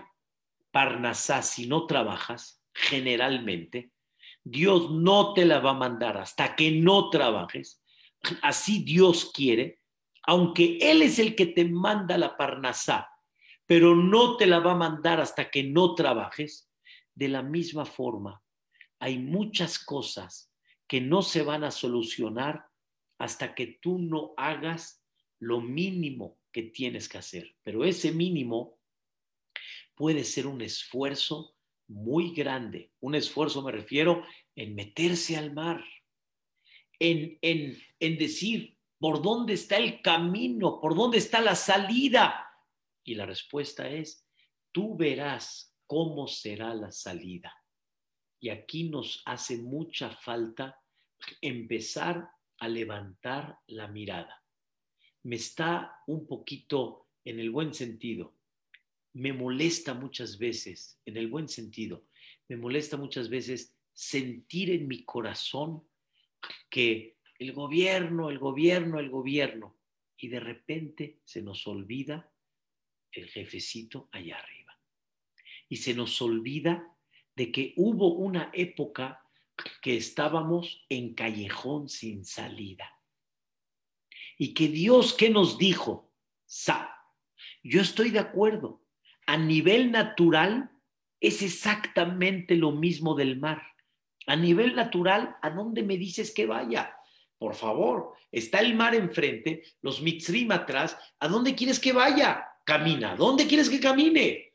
parnasá 0.72 1.42
si 1.42 1.68
no 1.68 1.86
trabajas, 1.86 2.62
generalmente, 2.74 3.92
Dios 4.44 4.92
no 4.92 5.34
te 5.34 5.46
la 5.46 5.60
va 5.60 5.72
a 5.72 5.76
mandar 5.76 6.18
hasta 6.18 6.56
que 6.56 6.72
no 6.72 7.10
trabajes. 7.10 7.82
Así 8.42 8.84
Dios 8.84 9.32
quiere, 9.34 9.80
aunque 10.24 10.78
Él 10.82 11.02
es 11.02 11.20
el 11.20 11.36
que 11.36 11.46
te 11.46 11.66
manda 11.66 12.18
la 12.18 12.38
parnasá, 12.38 13.10
pero 13.66 13.96
no 13.96 14.38
te 14.38 14.46
la 14.46 14.60
va 14.60 14.72
a 14.74 14.78
mandar 14.78 15.20
hasta 15.20 15.50
que 15.50 15.64
no 15.64 15.96
trabajes. 15.96 16.70
De 17.16 17.28
la 17.28 17.44
misma 17.44 17.86
forma, 17.86 18.44
hay 19.00 19.20
muchas 19.20 19.78
cosas 19.78 20.52
que 20.88 21.00
no 21.00 21.22
se 21.22 21.44
van 21.44 21.64
a 21.64 21.70
solucionar 21.70 22.66
hasta 23.20 23.54
que 23.54 23.78
tú 23.82 24.00
no 24.00 24.34
hagas 24.36 25.06
lo 25.40 25.62
mínimo 25.62 26.40
que 26.52 26.64
tienes 26.64 27.08
que 27.08 27.20
hacer. 27.20 27.56
Pero 27.62 27.84
ese 27.84 28.12
mínimo 28.12 28.80
puede 29.96 30.24
ser 30.24 30.48
un 30.48 30.62
esfuerzo 30.62 31.56
muy 31.88 32.34
grande. 32.34 32.92
Un 33.00 33.16
esfuerzo 33.16 33.62
me 33.62 33.72
refiero 33.72 34.24
en 34.56 34.74
meterse 34.76 35.38
al 35.38 35.54
mar, 35.54 35.84
en, 37.00 37.38
en, 37.42 37.78
en 38.00 38.18
decir, 38.18 38.78
¿por 39.04 39.22
dónde 39.22 39.52
está 39.52 39.76
el 39.76 40.02
camino? 40.02 40.80
¿Por 40.80 40.96
dónde 40.96 41.18
está 41.18 41.42
la 41.42 41.56
salida? 41.56 42.50
Y 43.04 43.16
la 43.16 43.26
respuesta 43.26 43.90
es, 43.90 44.26
tú 44.72 44.96
verás 44.96 45.76
cómo 45.86 46.26
será 46.26 46.74
la 46.74 46.90
salida. 46.90 47.54
Y 48.40 48.48
aquí 48.48 48.86
nos 48.86 49.22
hace 49.26 49.58
mucha 49.58 50.10
falta 50.10 50.82
empezar 51.42 52.30
a 52.60 52.70
levantar 52.70 53.60
la 53.68 53.90
mirada. 53.90 54.42
Me 55.24 55.36
está 55.36 56.02
un 56.08 56.26
poquito 56.26 57.10
en 57.26 57.42
el 57.42 57.52
buen 57.52 57.74
sentido. 57.74 58.38
Me 59.12 59.34
molesta 59.34 59.94
muchas 59.94 60.38
veces, 60.38 60.98
en 61.06 61.18
el 61.18 61.28
buen 61.28 61.50
sentido, 61.50 62.06
me 62.48 62.56
molesta 62.56 62.96
muchas 62.96 63.28
veces 63.28 63.76
sentir 63.92 64.70
en 64.70 64.88
mi 64.88 65.04
corazón 65.04 65.86
que 66.70 67.13
el 67.44 67.52
gobierno, 67.52 68.30
el 68.30 68.40
gobierno, 68.40 69.00
el 69.00 69.10
gobierno, 69.10 69.76
y 70.18 70.30
de 70.30 70.40
repente 70.40 71.20
se 71.26 71.42
nos 71.42 71.68
olvida 71.68 72.32
el 73.12 73.28
jefecito 73.28 74.08
allá 74.14 74.38
arriba. 74.38 74.80
Y 75.68 75.78
se 75.78 75.94
nos 75.94 76.22
olvida 76.22 76.96
de 77.36 77.52
que 77.52 77.74
hubo 77.76 78.14
una 78.14 78.50
época 78.54 79.30
que 79.82 79.98
estábamos 79.98 80.86
en 80.88 81.14
callejón 81.16 81.90
sin 81.90 82.24
salida. 82.24 82.98
Y 84.38 84.54
que 84.54 84.70
Dios, 84.70 85.14
¿qué 85.14 85.30
nos 85.30 85.58
dijo? 85.58 86.14
Sa, 86.46 86.96
yo 87.62 87.82
estoy 87.82 88.12
de 88.12 88.20
acuerdo. 88.20 88.82
A 89.26 89.36
nivel 89.36 89.92
natural 89.92 90.72
es 91.20 91.42
exactamente 91.42 92.56
lo 92.56 92.72
mismo 92.72 93.16
del 93.16 93.38
mar. 93.38 93.62
A 94.28 94.38
nivel 94.38 94.76
natural, 94.76 95.36
¿a 95.42 95.50
dónde 95.50 95.84
me 95.84 95.98
dices 95.98 96.34
que 96.34 96.46
vaya? 96.46 96.96
Por 97.44 97.56
favor, 97.56 98.14
está 98.32 98.62
el 98.62 98.74
mar 98.74 98.96
enfrente, 98.96 99.64
los 99.82 100.02
mitzrim 100.02 100.50
atrás. 100.54 100.98
¿A 101.20 101.28
dónde 101.28 101.54
quieres 101.54 101.78
que 101.78 101.92
vaya? 101.92 102.48
Camina. 102.64 103.18
¿Dónde 103.18 103.46
quieres 103.48 103.70
que 103.70 103.82
camine? 103.82 104.54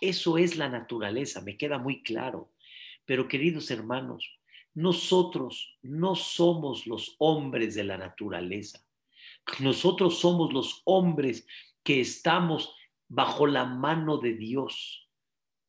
Eso 0.00 0.38
es 0.38 0.56
la 0.56 0.70
naturaleza, 0.70 1.42
me 1.42 1.58
queda 1.58 1.76
muy 1.76 2.02
claro. 2.02 2.54
Pero 3.04 3.28
queridos 3.28 3.70
hermanos, 3.70 4.40
nosotros 4.72 5.76
no 5.82 6.14
somos 6.14 6.86
los 6.86 7.16
hombres 7.18 7.74
de 7.74 7.84
la 7.84 7.98
naturaleza. 7.98 8.82
Nosotros 9.58 10.18
somos 10.18 10.54
los 10.54 10.80
hombres 10.86 11.46
que 11.82 12.00
estamos 12.00 12.74
bajo 13.08 13.46
la 13.46 13.66
mano 13.66 14.16
de 14.16 14.32
Dios. 14.32 15.06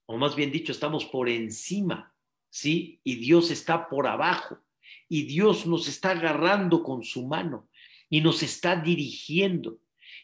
o 0.05 0.15
más 0.15 0.33
bien 0.33 0.53
dicho, 0.53 0.71
estamos 0.71 1.03
por 1.03 1.27
encima, 1.27 2.15
¿sí? 2.49 3.01
Y 3.03 3.15
Dios 3.15 3.51
está 3.51 3.89
por 3.89 4.07
abajo, 4.07 4.59
y 5.10 5.24
Dios 5.24 5.66
nos 5.66 5.88
está 5.88 6.12
agarrando 6.12 6.84
con 6.84 7.03
su 7.03 7.26
mano 7.26 7.70
y 8.10 8.22
nos 8.22 8.43
está 8.43 8.76
dirigiendo. 8.76 9.80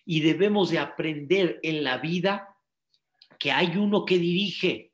Y 0.06 0.22
debemos 0.22 0.70
de 0.70 0.80
aprender 0.80 1.60
en 1.64 1.84
la 1.84 1.98
vida 1.98 2.58
que 3.40 3.52
hay 3.52 3.78
uno 3.78 4.06
que 4.06 4.18
dirige, 4.18 4.94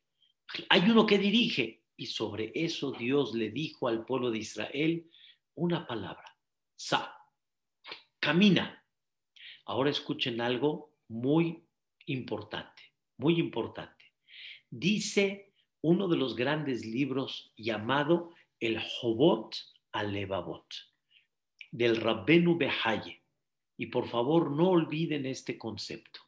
hay 0.69 0.89
uno 0.89 1.05
que 1.05 1.17
dirige. 1.17 1.83
Y 1.95 2.05
sobre 2.05 2.51
eso 2.55 2.91
Dios 2.91 3.33
le 3.33 3.49
dijo 3.51 3.87
al 3.87 4.05
pueblo 4.05 4.31
de 4.31 4.39
Israel 4.39 5.05
una 5.55 5.85
palabra, 5.85 6.37
sa, 6.75 7.13
camina. 8.19 8.83
Ahora 9.65 9.89
escuchen 9.89 10.39
algo 10.39 10.93
muy 11.09 11.63
importante, 12.05 12.93
muy 13.17 13.39
importante. 13.39 14.05
Dice 14.69 15.53
uno 15.81 16.07
de 16.07 16.17
los 16.17 16.35
grandes 16.35 16.85
libros 16.85 17.53
llamado 17.57 18.33
el 18.59 18.79
Jobot 18.79 19.55
Alevabot, 19.91 20.65
del 21.71 21.97
Rabbenu 21.97 22.57
Behaye. 22.57 23.23
Y 23.77 23.85
por 23.87 24.07
favor 24.07 24.51
no 24.51 24.71
olviden 24.71 25.25
este 25.25 25.57
concepto. 25.57 26.19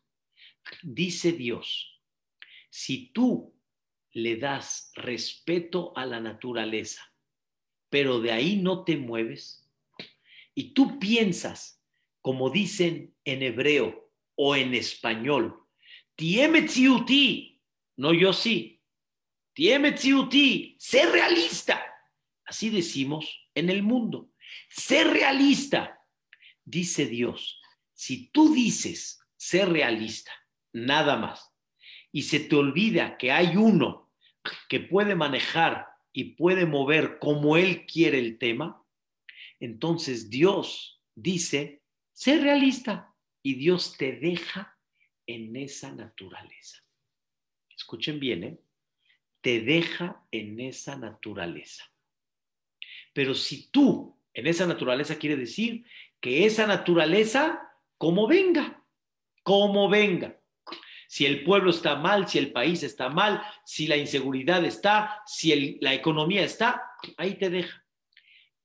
Dice 0.84 1.34
Dios, 1.34 2.02
si 2.70 3.12
tú 3.12 3.54
le 4.14 4.38
das 4.38 4.92
respeto 4.96 5.92
a 5.98 6.06
la 6.06 6.20
naturaleza, 6.20 7.14
pero 7.90 8.20
de 8.20 8.32
ahí 8.32 8.56
no 8.56 8.86
te 8.86 8.96
mueves, 8.96 9.70
y 10.56 10.74
tú 10.74 11.00
piensas, 11.00 11.84
como 12.22 12.50
dicen 12.50 13.16
en 13.26 13.42
hebreo 13.42 14.12
o 14.36 14.56
en 14.56 14.74
español, 14.74 15.62
Tiemetziuti, 16.16 17.62
no 17.98 18.14
yo 18.14 18.32
sí, 18.32 18.82
Tiemetziuti, 19.54 20.78
sé 20.80 21.06
realista. 21.10 21.91
Así 22.52 22.70
decimos 22.70 23.48
en 23.56 23.70
el 23.70 23.82
mundo. 23.82 24.30
Sé 24.68 25.06
realista. 25.06 26.02
Dice 26.66 27.06
Dios, 27.06 27.62
si 27.94 28.28
tú 28.32 28.54
dices 28.54 29.22
ser 29.38 29.70
realista, 29.70 30.34
nada 30.74 31.16
más, 31.16 31.50
y 32.12 32.24
se 32.24 32.42
te 32.42 32.58
olvida 32.58 33.18
que 33.18 33.32
hay 33.32 33.56
uno 33.56 34.12
que 34.68 34.82
puede 34.82 35.16
manejar 35.16 35.88
y 36.12 36.36
puede 36.36 36.66
mover 36.66 37.20
como 37.20 37.56
él 37.56 37.86
quiere 37.86 38.20
el 38.20 38.38
tema, 38.38 38.86
entonces 39.62 40.30
Dios 40.30 41.02
dice, 41.16 41.82
sé 42.12 42.38
realista 42.38 43.16
y 43.42 43.54
Dios 43.54 43.96
te 43.96 44.12
deja 44.12 44.78
en 45.26 45.56
esa 45.56 45.96
naturaleza. 45.96 46.84
Escuchen 47.74 48.20
bien, 48.20 48.44
¿eh? 48.44 48.60
Te 49.40 49.62
deja 49.62 50.28
en 50.32 50.60
esa 50.60 50.98
naturaleza. 50.98 51.91
Pero 53.14 53.34
si 53.34 53.70
tú, 53.70 54.18
en 54.34 54.48
esa 54.48 54.66
naturaleza 54.66 55.18
quiere 55.18 55.36
decir 55.36 55.86
que 56.20 56.46
esa 56.46 56.68
naturaleza, 56.68 57.62
como 57.98 58.28
venga, 58.28 58.86
como 59.44 59.90
venga. 59.90 60.40
Si 61.08 61.26
el 61.26 61.44
pueblo 61.44 61.72
está 61.72 61.96
mal, 61.96 62.28
si 62.30 62.38
el 62.38 62.54
país 62.54 62.84
está 62.84 63.10
mal, 63.10 63.42
si 63.66 63.88
la 63.88 63.98
inseguridad 63.98 64.64
está, 64.64 65.22
si 65.26 65.78
la 65.82 65.94
economía 65.94 66.44
está, 66.44 66.84
ahí 67.18 67.36
te 67.36 67.50
deja. 67.50 67.86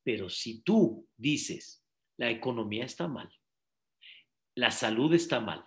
Pero 0.03 0.29
si 0.29 0.61
tú 0.61 1.09
dices, 1.17 1.83
la 2.15 2.29
economía 2.29 2.85
está 2.85 3.09
mal, 3.09 3.29
la 4.55 4.71
salud 4.71 5.13
está 5.13 5.41
mal, 5.41 5.65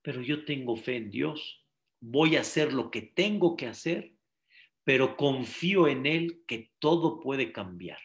pero 0.00 0.22
yo 0.22 0.46
tengo 0.46 0.76
fe 0.76 0.96
en 0.96 1.10
Dios, 1.10 1.66
voy 2.00 2.36
a 2.36 2.40
hacer 2.40 2.72
lo 2.72 2.90
que 2.90 3.02
tengo 3.02 3.56
que 3.56 3.66
hacer, 3.66 4.15
pero 4.86 5.16
confío 5.16 5.88
en 5.88 6.06
Él 6.06 6.44
que 6.46 6.70
todo 6.78 7.18
puede 7.18 7.50
cambiar. 7.50 7.98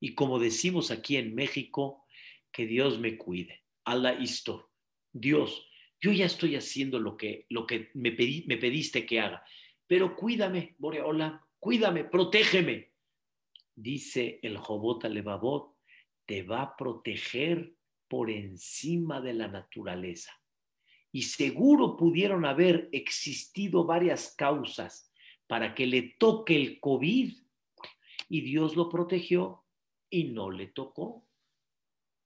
Y 0.00 0.16
como 0.16 0.40
decimos 0.40 0.90
aquí 0.90 1.16
en 1.16 1.32
México, 1.32 2.04
que 2.50 2.66
Dios 2.66 2.98
me 2.98 3.16
cuide. 3.16 3.62
Allah 3.84 4.14
isto. 4.14 4.72
Dios, 5.12 5.70
yo 6.00 6.10
ya 6.10 6.26
estoy 6.26 6.56
haciendo 6.56 6.98
lo 6.98 7.16
que, 7.16 7.46
lo 7.50 7.68
que 7.68 7.90
me, 7.94 8.10
me 8.10 8.56
pediste 8.56 9.06
que 9.06 9.20
haga, 9.20 9.44
pero 9.86 10.16
cuídame, 10.16 10.74
Boreola, 10.78 11.46
cuídame, 11.60 12.02
protégeme. 12.02 12.90
Dice 13.76 14.40
el 14.42 14.58
Jobot 14.58 15.04
Alevabot, 15.04 15.76
te 16.26 16.42
va 16.42 16.62
a 16.62 16.76
proteger 16.76 17.74
por 18.08 18.28
encima 18.28 19.20
de 19.20 19.34
la 19.34 19.46
naturaleza. 19.46 20.32
Y 21.12 21.22
seguro 21.22 21.96
pudieron 21.96 22.44
haber 22.44 22.88
existido 22.90 23.84
varias 23.84 24.34
causas 24.36 25.07
para 25.48 25.74
que 25.74 25.86
le 25.86 26.02
toque 26.02 26.54
el 26.54 26.78
COVID 26.78 27.32
y 28.28 28.40
Dios 28.42 28.76
lo 28.76 28.88
protegió 28.88 29.64
y 30.10 30.24
no 30.24 30.50
le 30.50 30.68
tocó. 30.68 31.26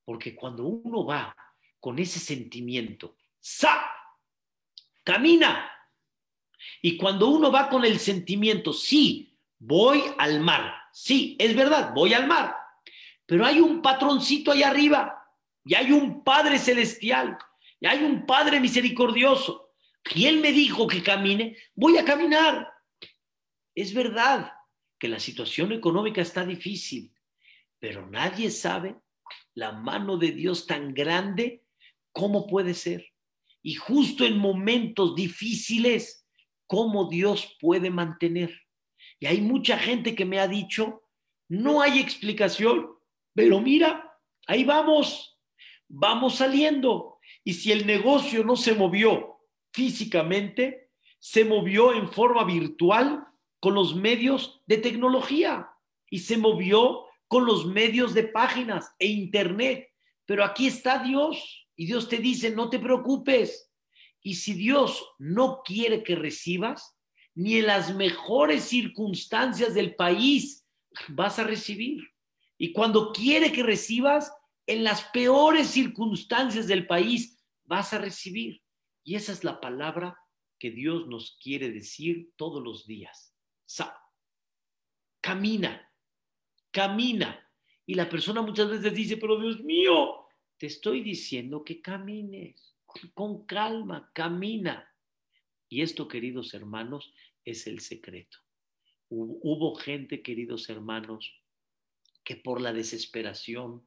Porque 0.05 0.35
cuando 0.35 0.65
uno 0.65 1.07
va 1.07 1.35
con 1.81 1.99
ese 1.99 2.19
sentimiento, 2.19 3.17
¡sa! 3.41 3.81
Camina. 5.05 5.71
Y 6.81 6.97
cuando 6.97 7.29
uno 7.29 7.51
va 7.51 7.69
con 7.69 7.85
el 7.85 7.99
sentimiento, 7.99 8.73
sí, 8.73 9.39
voy 9.59 10.03
al 10.19 10.41
mar. 10.41 10.75
Sí, 10.93 11.37
es 11.39 11.57
verdad, 11.57 11.93
voy 11.95 12.15
al 12.15 12.27
mar. 12.27 12.57
Pero 13.25 13.47
hay 13.47 13.61
un 13.61 13.81
patroncito 13.81 14.51
ahí 14.51 14.63
arriba 14.63 15.27
y 15.65 15.75
hay 15.75 15.93
un 15.93 16.25
Padre 16.25 16.59
celestial 16.59 17.39
y 17.81 17.87
hay 17.87 18.03
un 18.03 18.27
Padre 18.27 18.59
misericordioso. 18.61 19.71
Y 20.15 20.27
Él 20.27 20.41
me 20.41 20.51
dijo 20.51 20.89
que 20.89 21.03
camine, 21.03 21.57
voy 21.75 21.97
a 21.99 22.05
caminar. 22.05 22.72
Es 23.75 23.95
verdad 23.95 24.53
que 24.99 25.09
la 25.09 25.19
situación 25.19 25.73
económica 25.73 26.21
está 26.21 26.45
difícil, 26.45 27.13
pero 27.79 28.07
nadie 28.07 28.51
sabe 28.51 28.97
la 29.55 29.73
mano 29.73 30.17
de 30.17 30.33
Dios 30.33 30.67
tan 30.67 30.95
grande, 30.95 31.65
¿cómo 32.13 32.47
puede 32.47 32.75
ser? 32.75 33.13
Y 33.63 33.75
justo 33.75 34.25
en 34.25 34.39
momentos 34.39 35.15
difíciles, 35.15 36.27
¿cómo 36.67 37.09
Dios 37.09 37.57
puede 37.61 37.91
mantener? 37.91 38.63
Y 39.19 39.27
hay 39.27 39.41
mucha 39.41 39.79
gente 39.79 40.15
que 40.15 40.25
me 40.25 40.39
ha 40.39 40.49
dicho, 40.49 41.03
no 41.49 41.81
hay 41.81 41.99
explicación, 41.99 42.91
pero 43.35 43.61
mira, 43.61 44.19
ahí 44.47 44.65
vamos, 44.65 45.39
vamos 45.89 46.37
saliendo. 46.37 47.19
Y 47.45 47.55
si 47.55 47.73
el 47.73 47.87
negocio 47.87 48.45
no 48.45 48.57
se 48.57 48.75
movió 48.75 49.39
físicamente, 49.73 50.91
se 51.19 51.45
movió 51.45 51.95
en 51.95 52.09
forma 52.09 52.45
virtual 52.45 53.27
con 53.63 53.75
los 53.75 53.95
medios 53.95 54.61
de 54.67 54.79
tecnología 54.79 55.71
y 56.11 56.19
se 56.19 56.37
movió 56.37 57.05
con 57.29 57.47
los 57.47 57.65
medios 57.65 58.13
de 58.13 58.25
páginas 58.25 58.93
e 58.99 59.07
internet. 59.07 59.89
Pero 60.27 60.43
aquí 60.43 60.67
está 60.67 61.01
Dios 61.01 61.69
y 61.77 61.87
Dios 61.87 62.09
te 62.09 62.19
dice, 62.19 62.51
no 62.51 62.71
te 62.71 62.81
preocupes. 62.81 63.73
Y 64.21 64.35
si 64.35 64.55
Dios 64.55 65.15
no 65.17 65.63
quiere 65.65 66.03
que 66.03 66.17
recibas, 66.17 66.97
ni 67.37 67.59
en 67.59 67.69
las 67.69 67.95
mejores 67.95 68.65
circunstancias 68.65 69.75
del 69.75 69.95
país 69.95 70.67
vas 71.11 71.39
a 71.39 71.45
recibir. 71.45 72.03
Y 72.59 72.73
cuando 72.73 73.13
quiere 73.13 73.53
que 73.53 73.63
recibas, 73.63 74.33
en 74.67 74.83
las 74.83 75.05
peores 75.13 75.69
circunstancias 75.69 76.67
del 76.67 76.89
país 76.89 77.41
vas 77.63 77.93
a 77.93 77.99
recibir. 77.99 78.61
Y 79.05 79.15
esa 79.15 79.31
es 79.31 79.45
la 79.45 79.61
palabra 79.61 80.19
que 80.59 80.73
Dios 80.73 81.07
nos 81.07 81.39
quiere 81.41 81.71
decir 81.71 82.33
todos 82.37 82.61
los 82.61 82.89
días. 82.89 83.32
Camina, 85.21 85.89
camina. 86.71 87.49
Y 87.87 87.95
la 87.95 88.09
persona 88.09 88.43
muchas 88.43 88.69
veces 88.69 88.93
dice, 88.93 89.17
pero 89.17 89.41
Dios 89.41 89.61
mío, 89.61 90.27
te 90.59 90.67
estoy 90.67 91.01
diciendo 91.03 91.65
que 91.65 91.81
camines, 91.81 92.77
con 93.15 93.47
calma, 93.47 94.11
camina. 94.13 94.89
Y 95.69 95.83
esto, 95.83 96.09
queridos 96.09 96.55
hermanos, 96.55 97.15
es 97.45 97.67
el 97.67 97.81
secreto. 97.81 98.39
Hubo, 99.09 99.75
gente, 99.75 100.23
queridos 100.23 100.69
hermanos, 100.69 101.33
que 102.25 102.37
por 102.37 102.61
la 102.61 102.73
desesperación, 102.73 103.87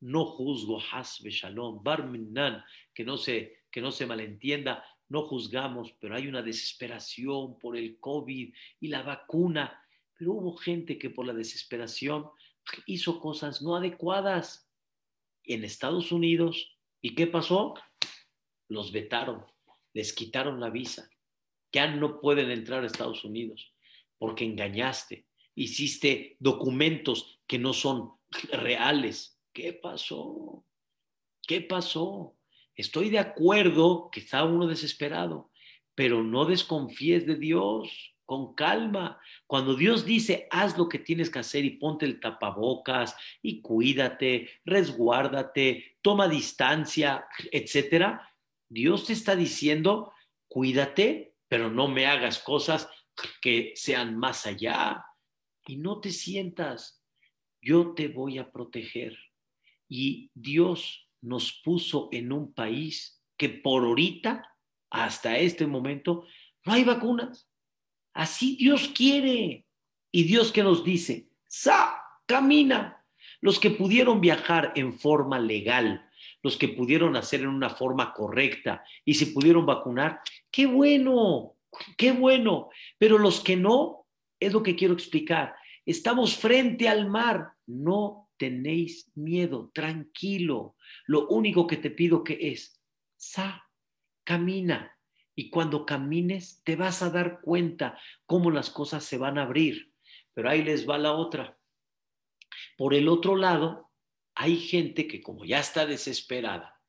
no 0.00 0.24
juzgo 0.24 0.80
hasbe 0.92 1.30
shalom, 1.30 1.82
que 2.94 3.04
no 3.04 3.16
se, 3.16 3.64
que 3.70 3.80
no 3.80 3.90
se 3.90 4.06
malentienda, 4.06 4.84
no 5.10 5.26
juzgamos, 5.26 5.92
pero 6.00 6.14
hay 6.14 6.28
una 6.28 6.40
desesperación 6.40 7.58
por 7.58 7.76
el 7.76 7.98
COVID 7.98 8.54
y 8.80 8.88
la 8.88 9.02
vacuna. 9.02 9.84
Pero 10.16 10.34
hubo 10.34 10.56
gente 10.56 10.98
que 10.98 11.10
por 11.10 11.26
la 11.26 11.34
desesperación 11.34 12.30
hizo 12.86 13.20
cosas 13.20 13.60
no 13.60 13.74
adecuadas 13.74 14.70
en 15.42 15.64
Estados 15.64 16.12
Unidos. 16.12 16.78
¿Y 17.02 17.16
qué 17.16 17.26
pasó? 17.26 17.74
Los 18.68 18.92
vetaron, 18.92 19.44
les 19.92 20.12
quitaron 20.12 20.60
la 20.60 20.70
visa. 20.70 21.10
Ya 21.72 21.88
no 21.88 22.20
pueden 22.20 22.50
entrar 22.50 22.84
a 22.84 22.86
Estados 22.86 23.24
Unidos 23.24 23.74
porque 24.16 24.44
engañaste, 24.44 25.26
hiciste 25.56 26.36
documentos 26.38 27.40
que 27.48 27.58
no 27.58 27.72
son 27.72 28.12
reales. 28.52 29.40
¿Qué 29.52 29.72
pasó? 29.72 30.64
¿Qué 31.42 31.62
pasó? 31.62 32.36
Estoy 32.80 33.10
de 33.10 33.18
acuerdo 33.18 34.08
que 34.10 34.20
está 34.20 34.42
uno 34.42 34.66
desesperado, 34.66 35.50
pero 35.94 36.22
no 36.22 36.46
desconfíes 36.46 37.26
de 37.26 37.36
Dios. 37.36 38.14
con 38.24 38.54
calma. 38.54 39.18
Cuando 39.48 39.74
Dios 39.74 40.04
dice, 40.04 40.46
haz 40.52 40.78
lo 40.78 40.88
que 40.88 41.00
tienes 41.00 41.30
que 41.30 41.40
hacer 41.40 41.64
y 41.64 41.70
ponte 41.70 42.06
el 42.06 42.20
tapabocas 42.20 43.16
y 43.42 43.60
cuídate, 43.60 44.48
resguárdate, 44.64 45.98
toma 46.00 46.28
distancia, 46.28 47.26
etcétera, 47.50 48.32
Dios 48.68 49.06
te 49.06 49.14
está 49.14 49.34
diciendo, 49.34 50.12
cuídate, 50.46 51.34
pero 51.48 51.70
no 51.70 51.88
me 51.88 52.06
hagas 52.06 52.38
cosas 52.38 52.88
que 53.42 53.72
sean 53.74 54.16
más 54.16 54.46
allá. 54.46 55.04
Y 55.66 55.76
no 55.76 56.00
te 56.00 56.12
sientas, 56.12 57.02
yo 57.60 57.94
te 57.94 58.06
voy 58.06 58.38
a 58.38 58.52
proteger. 58.52 59.18
Y 59.88 60.30
Dios 60.34 61.09
nos 61.22 61.60
puso 61.64 62.08
en 62.12 62.32
un 62.32 62.52
país 62.52 63.22
que 63.36 63.48
por 63.48 63.84
ahorita, 63.84 64.54
hasta 64.90 65.38
este 65.38 65.66
momento, 65.66 66.26
no 66.64 66.72
hay 66.72 66.84
vacunas. 66.84 67.48
Así 68.12 68.56
Dios 68.56 68.88
quiere. 68.94 69.66
Y 70.12 70.24
Dios 70.24 70.52
que 70.52 70.62
nos 70.62 70.84
dice, 70.84 71.30
sa, 71.46 72.02
camina. 72.26 73.04
Los 73.40 73.58
que 73.58 73.70
pudieron 73.70 74.20
viajar 74.20 74.72
en 74.76 74.92
forma 74.92 75.38
legal, 75.38 76.06
los 76.42 76.56
que 76.56 76.68
pudieron 76.68 77.16
hacer 77.16 77.40
en 77.40 77.48
una 77.48 77.70
forma 77.70 78.12
correcta 78.12 78.84
y 79.04 79.14
se 79.14 79.28
pudieron 79.28 79.64
vacunar, 79.64 80.20
qué 80.50 80.66
bueno, 80.66 81.56
qué 81.96 82.12
bueno. 82.12 82.68
Pero 82.98 83.18
los 83.18 83.40
que 83.40 83.56
no, 83.56 84.06
es 84.38 84.52
lo 84.52 84.62
que 84.62 84.76
quiero 84.76 84.94
explicar. 84.94 85.54
Estamos 85.86 86.36
frente 86.36 86.88
al 86.88 87.08
mar, 87.08 87.52
no 87.66 88.29
tenéis 88.40 89.12
miedo, 89.14 89.70
tranquilo. 89.74 90.74
Lo 91.04 91.28
único 91.28 91.66
que 91.66 91.76
te 91.76 91.90
pido 91.90 92.24
que 92.24 92.38
es, 92.40 92.82
sa, 93.18 93.68
camina, 94.24 94.96
y 95.34 95.50
cuando 95.50 95.84
camines 95.84 96.62
te 96.64 96.74
vas 96.74 97.02
a 97.02 97.10
dar 97.10 97.42
cuenta 97.42 98.00
cómo 98.24 98.50
las 98.50 98.70
cosas 98.70 99.04
se 99.04 99.18
van 99.18 99.36
a 99.36 99.42
abrir. 99.42 99.92
Pero 100.32 100.48
ahí 100.48 100.62
les 100.62 100.88
va 100.88 100.96
la 100.96 101.12
otra. 101.12 101.58
Por 102.78 102.94
el 102.94 103.08
otro 103.08 103.36
lado, 103.36 103.90
hay 104.34 104.56
gente 104.56 105.06
que 105.06 105.20
como 105.20 105.44
ya 105.44 105.60
está 105.60 105.84
desesperada, 105.84 106.80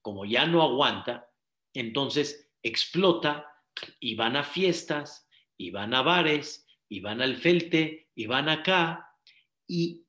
como 0.00 0.26
ya 0.26 0.46
no 0.46 0.62
aguanta, 0.62 1.28
entonces 1.74 2.52
explota 2.62 3.52
y 3.98 4.14
van 4.14 4.36
a 4.36 4.44
fiestas, 4.44 5.28
y 5.56 5.72
van 5.72 5.92
a 5.92 6.02
bares, 6.02 6.68
y 6.88 7.00
van 7.00 7.20
al 7.20 7.36
felte, 7.36 8.10
y 8.14 8.26
van 8.26 8.48
acá. 8.48 9.12
Y 9.66 10.07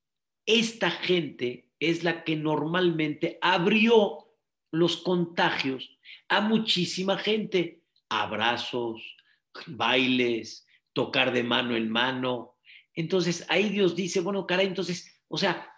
esta 0.49 0.89
gente 0.89 1.69
es 1.79 2.03
la 2.03 2.23
que 2.23 2.35
normalmente 2.35 3.37
abrió 3.39 4.29
los 4.71 4.97
contagios 4.97 5.99
a 6.27 6.41
muchísima 6.41 7.19
gente. 7.19 7.83
Abrazos, 8.09 9.15
bailes, 9.67 10.65
tocar 10.93 11.33
de 11.33 11.43
mano 11.43 11.75
en 11.75 11.91
mano. 11.91 12.55
Entonces 12.95 13.45
ahí 13.47 13.69
Dios 13.69 13.95
dice, 13.95 14.21
bueno, 14.21 14.47
caray, 14.47 14.65
entonces, 14.65 15.21
o 15.27 15.37
sea, 15.37 15.71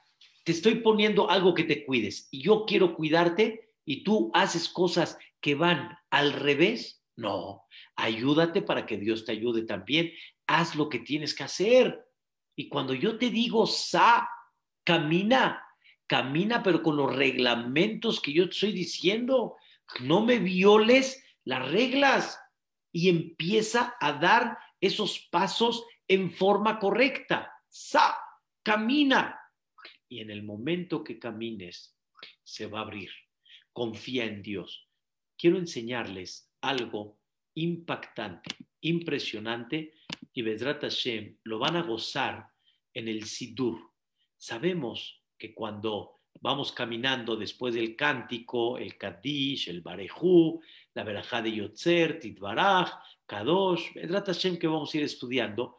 te 0.46 0.54
estoy 0.54 0.76
poniendo 0.76 1.30
algo 1.30 1.54
que 1.54 1.66
te 1.66 1.86
cuides 1.86 2.30
y 2.32 2.42
yo 2.42 2.66
quiero 2.66 2.96
cuidarte 2.96 3.74
y 3.84 4.06
tú 4.06 4.32
haces 4.34 4.70
cosas 4.70 5.18
que 5.42 5.54
van 5.54 5.98
al 6.10 6.32
revés. 6.32 7.04
No, 7.18 7.66
ayúdate 7.98 8.62
para 8.62 8.86
que 8.86 8.96
Dios 8.96 9.26
te 9.26 9.34
ayude 9.34 9.64
también. 9.64 10.14
Haz 10.48 10.76
lo 10.76 10.88
que 10.88 11.00
tienes 11.00 11.36
que 11.36 11.44
hacer. 11.44 12.08
Y 12.56 12.70
cuando 12.70 12.94
yo 12.94 13.18
te 13.18 13.30
digo, 13.30 13.68
sa, 13.68 14.30
camina, 14.84 15.64
camina, 16.08 16.64
pero 16.64 16.82
con 16.84 16.98
los 16.98 17.16
reglamentos 17.16 18.20
que 18.20 18.34
yo 18.34 18.46
estoy 18.46 18.72
diciendo. 18.72 19.58
No 20.02 20.26
me 20.26 20.40
violes 20.40 21.24
las 21.44 21.72
reglas 21.72 22.40
y 22.92 23.10
empieza 23.10 23.96
a 24.00 24.14
dar 24.14 24.58
esos 24.80 25.28
pasos 25.32 25.86
en 26.08 26.32
forma 26.32 26.80
correcta. 26.80 27.52
Sa, 27.68 28.18
camina. 28.64 29.40
Y 30.10 30.20
en 30.20 30.30
el 30.30 30.44
momento 30.44 31.04
que 31.04 31.20
camines, 31.20 31.96
se 32.44 32.68
va 32.68 32.80
a 32.80 32.84
abrir. 32.84 33.10
Confía 33.72 34.26
en 34.26 34.42
Dios. 34.42 34.90
Quiero 35.38 35.58
enseñarles 35.58 36.52
algo 36.62 37.18
impactante, 37.56 38.56
impresionante, 38.82 39.94
y 40.34 40.42
Bedrat 40.42 40.82
Hashem 40.82 41.38
lo 41.44 41.60
van 41.60 41.76
a 41.76 41.84
gozar 41.84 42.50
en 42.94 43.08
el 43.08 43.26
Sidur. 43.26 43.91
Sabemos 44.42 45.22
que 45.38 45.54
cuando 45.54 46.22
vamos 46.42 46.72
caminando 46.72 47.36
después 47.36 47.76
del 47.76 47.96
cántico, 47.96 48.80
el 48.80 48.98
Kaddish, 48.98 49.70
el 49.70 49.82
Barejú, 49.82 50.60
la 50.96 51.04
Berajá 51.04 51.44
de 51.44 51.52
Yotzer, 51.52 52.20
Titbaraj, 52.20 52.90
Kadosh, 53.28 53.96
Edrat 53.98 54.26
Hashem 54.26 54.58
que 54.58 54.66
vamos 54.66 54.92
a 54.92 54.98
ir 54.98 55.04
estudiando, 55.04 55.78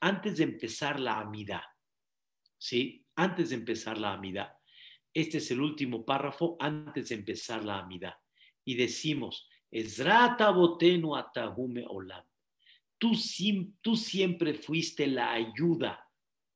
antes 0.00 0.36
de 0.36 0.44
empezar 0.44 1.00
la 1.00 1.18
Amidad, 1.18 1.62
¿sí? 2.58 3.06
Antes 3.16 3.48
de 3.48 3.54
empezar 3.54 3.96
la 3.96 4.12
Amidad. 4.12 4.52
Este 5.14 5.38
es 5.38 5.50
el 5.50 5.62
último 5.62 6.04
párrafo 6.04 6.58
antes 6.60 7.08
de 7.08 7.14
empezar 7.14 7.64
la 7.64 7.78
Amidad. 7.78 8.16
Y 8.66 8.74
decimos, 8.74 9.48
Ezrata 9.70 10.50
botenu 10.50 11.16
atahume 11.16 11.86
olam. 11.88 12.26
Tú, 12.98 13.12
tú 13.80 13.96
siempre 13.96 14.52
fuiste 14.52 15.06
la 15.06 15.32
ayuda 15.32 16.06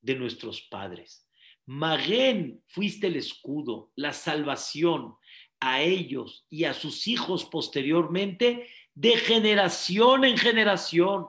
de 0.03 0.15
nuestros 0.15 0.61
padres 0.61 1.25
Magén, 1.69 2.63
fuiste 2.67 3.09
el 3.09 3.17
escudo, 3.17 3.93
la 3.95 4.15
salvación 4.15 5.17
a 5.61 5.83
ellos 5.83 6.47
y 6.49 6.65
a 6.65 6.73
sus 6.73 7.07
hijos 7.07 7.45
posteriormente 7.45 8.67
de 8.95 9.19
generación 9.19 10.25
en 10.25 10.39
generación. 10.39 11.27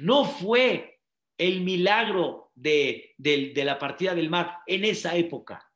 No 0.00 0.24
fue 0.24 0.98
el 1.38 1.60
milagro 1.60 2.50
de, 2.56 3.14
la 3.54 3.78
partida 3.78 4.12
del 4.12 4.28
mar 4.28 4.58
en 4.66 4.84
esa 4.84 5.14
época. 5.14 5.70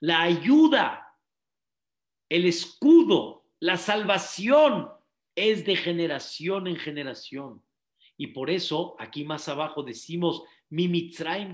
La 0.00 0.22
ayuda, 0.22 1.16
el 2.28 2.44
escudo, 2.44 3.44
la 3.60 3.76
salvación 3.76 4.90
es 5.36 5.64
de 5.64 5.76
generación 5.76 6.66
en 6.66 6.74
generación. 6.74 7.62
Y 8.16 8.26
por 8.28 8.50
eso 8.50 8.96
aquí 8.98 9.24
más 9.24 9.48
abajo 9.48 9.84
decimos, 9.84 10.42
mi 10.70 10.88
Mitzrayim 10.88 11.52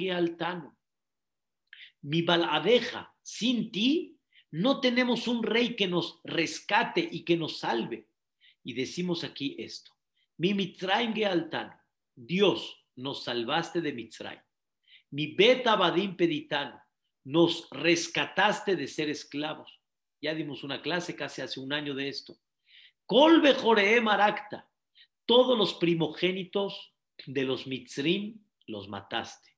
mi 2.03 2.23
baladeja, 2.23 3.15
sin 3.23 3.71
ti 3.71 4.17
no 4.51 4.81
tenemos 4.81 5.29
un 5.29 5.43
rey 5.43 5.77
que 5.77 5.89
nos 5.89 6.21
rescate 6.25 7.07
y 7.11 7.25
que 7.25 7.37
nos 7.37 7.59
salve. 7.59 8.09
Y 8.65 8.75
decimos 8.75 9.25
aquí 9.25 9.57
esto, 9.59 9.93
mi 10.39 10.55
Mitzrayim 10.55 11.15
Gealtan, 11.15 11.73
Dios, 12.15 12.85
nos 12.97 13.25
salvaste 13.25 13.81
de 13.81 13.93
Mitzrayim. 13.93 14.41
Mi 15.11 15.35
beta 15.35 15.77
badim 15.77 16.17
peditan, 16.17 16.81
nos 17.25 17.69
rescataste 17.71 18.77
de 18.77 18.87
ser 18.87 19.11
esclavos. 19.11 19.81
Ya 20.21 20.35
dimos 20.35 20.65
una 20.65 20.81
clase 20.81 21.15
casi 21.15 21.43
hace 21.43 21.61
un 21.61 21.73
año 21.73 21.95
de 21.95 22.09
esto. 22.09 22.39
Colbe 23.05 23.55
Joree 23.55 24.01
Marakta, 24.01 24.69
todos 25.27 25.57
los 25.57 25.75
primogénitos 25.75 26.93
de 27.27 27.45
los 27.45 27.67
Mitzrim 27.67 28.43
los 28.67 28.89
mataste. 28.89 29.56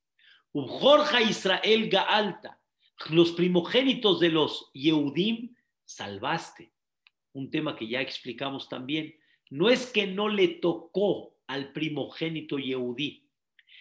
Jorja 0.53 1.21
Israel 1.21 1.89
Gaalta, 1.89 2.61
los 3.11 3.33
primogénitos 3.33 4.21
de 4.21 4.31
los 4.31 4.71
Yehudim, 4.73 5.55
salvaste. 5.85 6.73
Un 7.33 7.51
tema 7.51 7.77
que 7.77 7.87
ya 7.87 8.01
explicamos 8.01 8.69
también. 8.69 9.15
No 9.51 9.69
es 9.69 9.87
que 9.87 10.07
no 10.07 10.29
le 10.29 10.49
tocó 10.49 11.37
al 11.47 11.73
primogénito 11.73 12.59
Yehudí, 12.59 13.27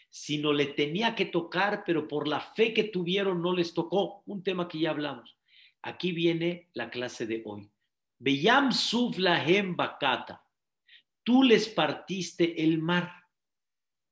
sino 0.10 0.54
le 0.54 0.68
tenía 0.68 1.16
que 1.16 1.26
tocar, 1.26 1.84
pero 1.86 2.08
por 2.08 2.28
la 2.28 2.40
fe 2.40 2.74
que 2.74 2.84
tuvieron 2.84 3.42
no 3.42 3.54
les 3.54 3.74
tocó. 3.74 4.24
Un 4.26 4.44
tema 4.44 4.68
que 4.68 4.80
ya 4.80 4.92
hablamos. 4.92 5.36
Aquí 5.82 6.12
viene 6.12 6.70
la 6.74 6.90
clase 6.90 7.26
de 7.26 7.42
hoy. 7.46 7.70
Beyam 8.20 8.72
Suv 8.72 9.18
Lahem 9.20 9.76
Bakata. 9.76 10.44
Tú 11.24 11.44
les 11.44 11.68
partiste 11.68 12.64
el 12.64 12.80
mar. 12.80 13.12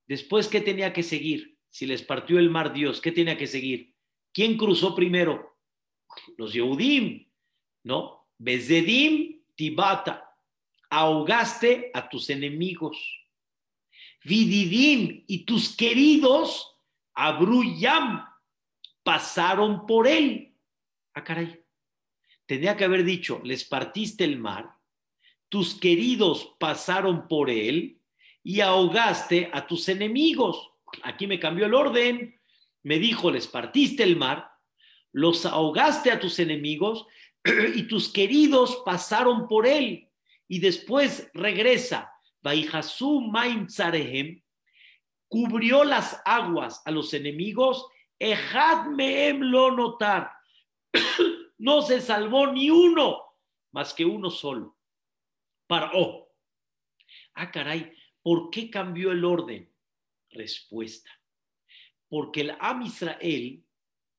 Después, 0.06 0.48
¿qué 0.48 0.60
tenía 0.60 0.92
que 0.92 1.02
seguir? 1.02 1.55
Si 1.76 1.84
les 1.84 2.02
partió 2.02 2.38
el 2.38 2.48
mar 2.48 2.72
Dios, 2.72 3.02
¿qué 3.02 3.12
tenía 3.12 3.36
que 3.36 3.46
seguir? 3.46 3.94
¿Quién 4.32 4.56
cruzó 4.56 4.94
primero? 4.94 5.58
Los 6.38 6.54
Yehudim, 6.54 7.30
¿no? 7.82 8.30
Bezedim 8.38 9.42
Tibata, 9.54 10.26
ahogaste 10.88 11.90
a 11.92 12.08
tus 12.08 12.30
enemigos. 12.30 12.96
Vididim 14.24 15.24
y 15.26 15.44
tus 15.44 15.76
queridos 15.76 16.78
Abruyam 17.12 18.24
pasaron 19.02 19.84
por 19.84 20.08
él. 20.08 20.56
Ah, 21.12 21.24
caray. 21.24 21.62
Tenía 22.46 22.74
que 22.74 22.84
haber 22.84 23.04
dicho, 23.04 23.42
les 23.44 23.64
partiste 23.64 24.24
el 24.24 24.38
mar, 24.38 24.78
tus 25.50 25.74
queridos 25.74 26.56
pasaron 26.58 27.28
por 27.28 27.50
él 27.50 28.00
y 28.42 28.62
ahogaste 28.62 29.50
a 29.52 29.66
tus 29.66 29.90
enemigos. 29.90 30.72
Aquí 31.02 31.26
me 31.26 31.40
cambió 31.40 31.66
el 31.66 31.74
orden. 31.74 32.40
Me 32.82 32.98
dijo, 32.98 33.30
les 33.30 33.46
partiste 33.46 34.02
el 34.02 34.16
mar, 34.16 34.50
los 35.12 35.44
ahogaste 35.44 36.10
a 36.10 36.20
tus 36.20 36.38
enemigos 36.38 37.06
y 37.74 37.82
tus 37.84 38.12
queridos 38.12 38.82
pasaron 38.84 39.48
por 39.48 39.66
él. 39.66 40.08
Y 40.48 40.60
después 40.60 41.30
regresa. 41.34 42.12
Vaihasu 42.46 43.22
Maim 43.22 43.66
Tzarehem, 43.66 44.40
cubrió 45.26 45.82
las 45.82 46.22
aguas 46.24 46.80
a 46.84 46.92
los 46.92 47.12
enemigos, 47.12 47.88
Ejad 48.20 48.86
lo 49.40 49.72
notar. 49.72 50.30
no 51.58 51.82
se 51.82 52.00
salvó 52.00 52.46
ni 52.52 52.70
uno, 52.70 53.20
más 53.72 53.92
que 53.92 54.04
uno 54.04 54.30
solo. 54.30 54.78
Paró. 55.66 56.28
Ah, 57.34 57.50
caray, 57.50 57.92
¿por 58.22 58.48
qué 58.50 58.70
cambió 58.70 59.10
el 59.10 59.24
orden? 59.24 59.68
Respuesta. 60.36 61.10
Porque 62.08 62.42
el 62.42 62.56
Am 62.60 62.82
Israel, 62.82 63.64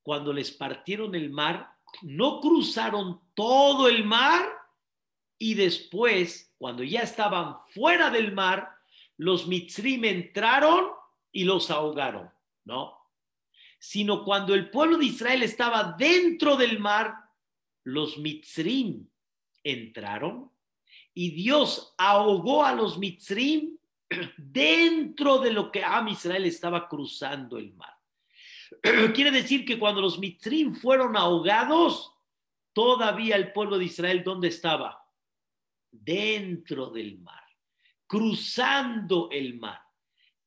cuando 0.01 0.33
les 0.33 0.51
partieron 0.51 1.15
el 1.15 1.29
mar, 1.29 1.69
no 2.01 2.39
cruzaron 2.41 3.21
todo 3.33 3.87
el 3.87 4.03
mar 4.03 4.49
y 5.39 5.53
después, 5.53 6.53
cuando 6.57 6.83
ya 6.83 7.01
estaban 7.01 7.57
fuera 7.73 8.09
del 8.09 8.33
mar, 8.33 8.69
los 9.17 9.47
mitzrim 9.47 10.05
entraron 10.05 10.91
y 11.31 11.43
los 11.43 11.69
ahogaron, 11.69 12.31
¿no? 12.65 12.97
Sino 13.79 14.23
cuando 14.23 14.55
el 14.55 14.69
pueblo 14.69 14.97
de 14.97 15.05
Israel 15.05 15.43
estaba 15.43 15.95
dentro 15.97 16.55
del 16.55 16.79
mar, 16.79 17.13
los 17.83 18.17
mitzrim 18.17 19.07
entraron 19.63 20.51
y 21.13 21.31
Dios 21.31 21.93
ahogó 21.97 22.63
a 22.63 22.73
los 22.73 22.97
mitzrim 22.97 23.76
dentro 24.37 25.39
de 25.39 25.51
lo 25.51 25.71
que 25.71 25.83
Am 25.83 26.07
Israel 26.07 26.45
estaba 26.45 26.87
cruzando 26.87 27.57
el 27.57 27.73
mar. 27.73 27.95
Quiere 29.13 29.31
decir 29.31 29.65
que 29.65 29.79
cuando 29.79 30.01
los 30.01 30.19
mitzrim 30.19 30.73
fueron 30.73 31.17
ahogados, 31.17 32.13
todavía 32.73 33.35
el 33.35 33.51
pueblo 33.51 33.77
de 33.77 33.85
Israel, 33.85 34.23
¿dónde 34.23 34.49
estaba? 34.49 35.05
Dentro 35.91 36.89
del 36.89 37.19
mar, 37.19 37.43
cruzando 38.05 39.29
el 39.31 39.57
mar. 39.59 39.81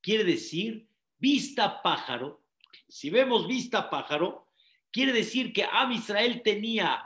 Quiere 0.01 0.23
decir, 0.23 0.87
vista 1.17 1.81
pájaro. 1.81 2.43
Si 2.87 3.09
vemos 3.09 3.47
vista 3.47 3.89
pájaro, 3.89 4.47
quiere 4.91 5.13
decir 5.13 5.53
que 5.53 5.63
Am 5.63 5.91
Israel 5.91 6.41
tenía 6.43 7.05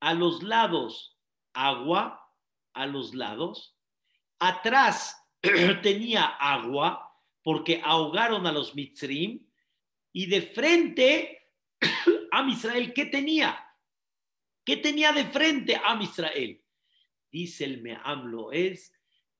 a 0.00 0.14
los 0.14 0.42
lados 0.42 1.16
agua, 1.52 2.32
a 2.74 2.86
los 2.86 3.14
lados, 3.14 3.74
atrás 4.38 5.25
tenía 5.82 6.24
agua, 6.24 7.14
porque 7.42 7.80
ahogaron 7.84 8.46
a 8.46 8.52
los 8.52 8.74
mitzrim, 8.74 9.46
y 10.12 10.26
de 10.26 10.42
frente 10.42 11.50
a 12.32 12.48
Israel, 12.48 12.92
¿qué 12.92 13.06
tenía? 13.06 13.62
¿Qué 14.64 14.76
tenía 14.76 15.12
de 15.12 15.26
frente 15.26 15.76
a 15.76 15.96
Israel? 16.02 16.62
Dice 17.30 17.64
el 17.64 17.82
Meamlo, 17.82 18.50
es, 18.50 18.92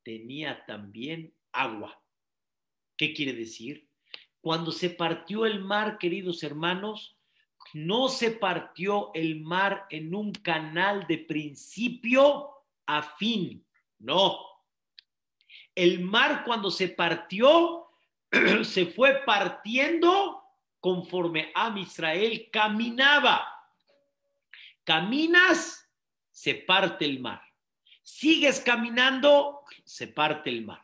tenía 0.02 0.64
también 0.66 1.34
agua. 1.52 2.00
¿Qué 2.96 3.12
quiere 3.12 3.32
decir? 3.32 3.88
Cuando 4.40 4.70
se 4.70 4.90
partió 4.90 5.44
el 5.46 5.60
mar, 5.60 5.98
queridos 5.98 6.42
hermanos, 6.42 7.16
no 7.74 8.08
se 8.08 8.30
partió 8.30 9.10
el 9.14 9.40
mar 9.40 9.86
en 9.90 10.14
un 10.14 10.32
canal 10.32 11.06
de 11.08 11.18
principio 11.18 12.50
a 12.86 13.02
fin, 13.02 13.66
no. 13.98 14.55
El 15.76 16.00
mar 16.00 16.42
cuando 16.44 16.72
se 16.72 16.88
partió, 16.88 17.86
se 18.64 18.86
fue 18.86 19.22
partiendo 19.24 20.42
conforme 20.80 21.52
a 21.54 21.72
Israel 21.78 22.48
caminaba. 22.50 23.46
Caminas, 24.82 25.88
se 26.30 26.54
parte 26.54 27.04
el 27.04 27.20
mar. 27.20 27.42
Sigues 28.02 28.60
caminando, 28.60 29.62
se 29.84 30.08
parte 30.08 30.50
el 30.50 30.64
mar. 30.64 30.82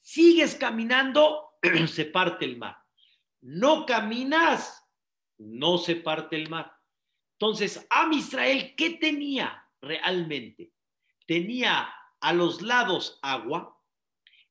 Sigues 0.00 0.54
caminando, 0.54 1.56
se 1.86 2.04
parte 2.04 2.44
el 2.44 2.56
mar. 2.56 2.76
No 3.40 3.86
caminas, 3.86 4.86
no 5.38 5.78
se 5.78 5.96
parte 5.96 6.36
el 6.36 6.48
mar. 6.50 6.72
Entonces, 7.32 7.86
Am 7.90 8.12
Israel, 8.12 8.74
¿qué 8.76 8.90
tenía 8.90 9.66
realmente? 9.80 10.72
Tenía 11.26 11.90
a 12.20 12.32
los 12.32 12.60
lados 12.60 13.18
agua, 13.22 13.79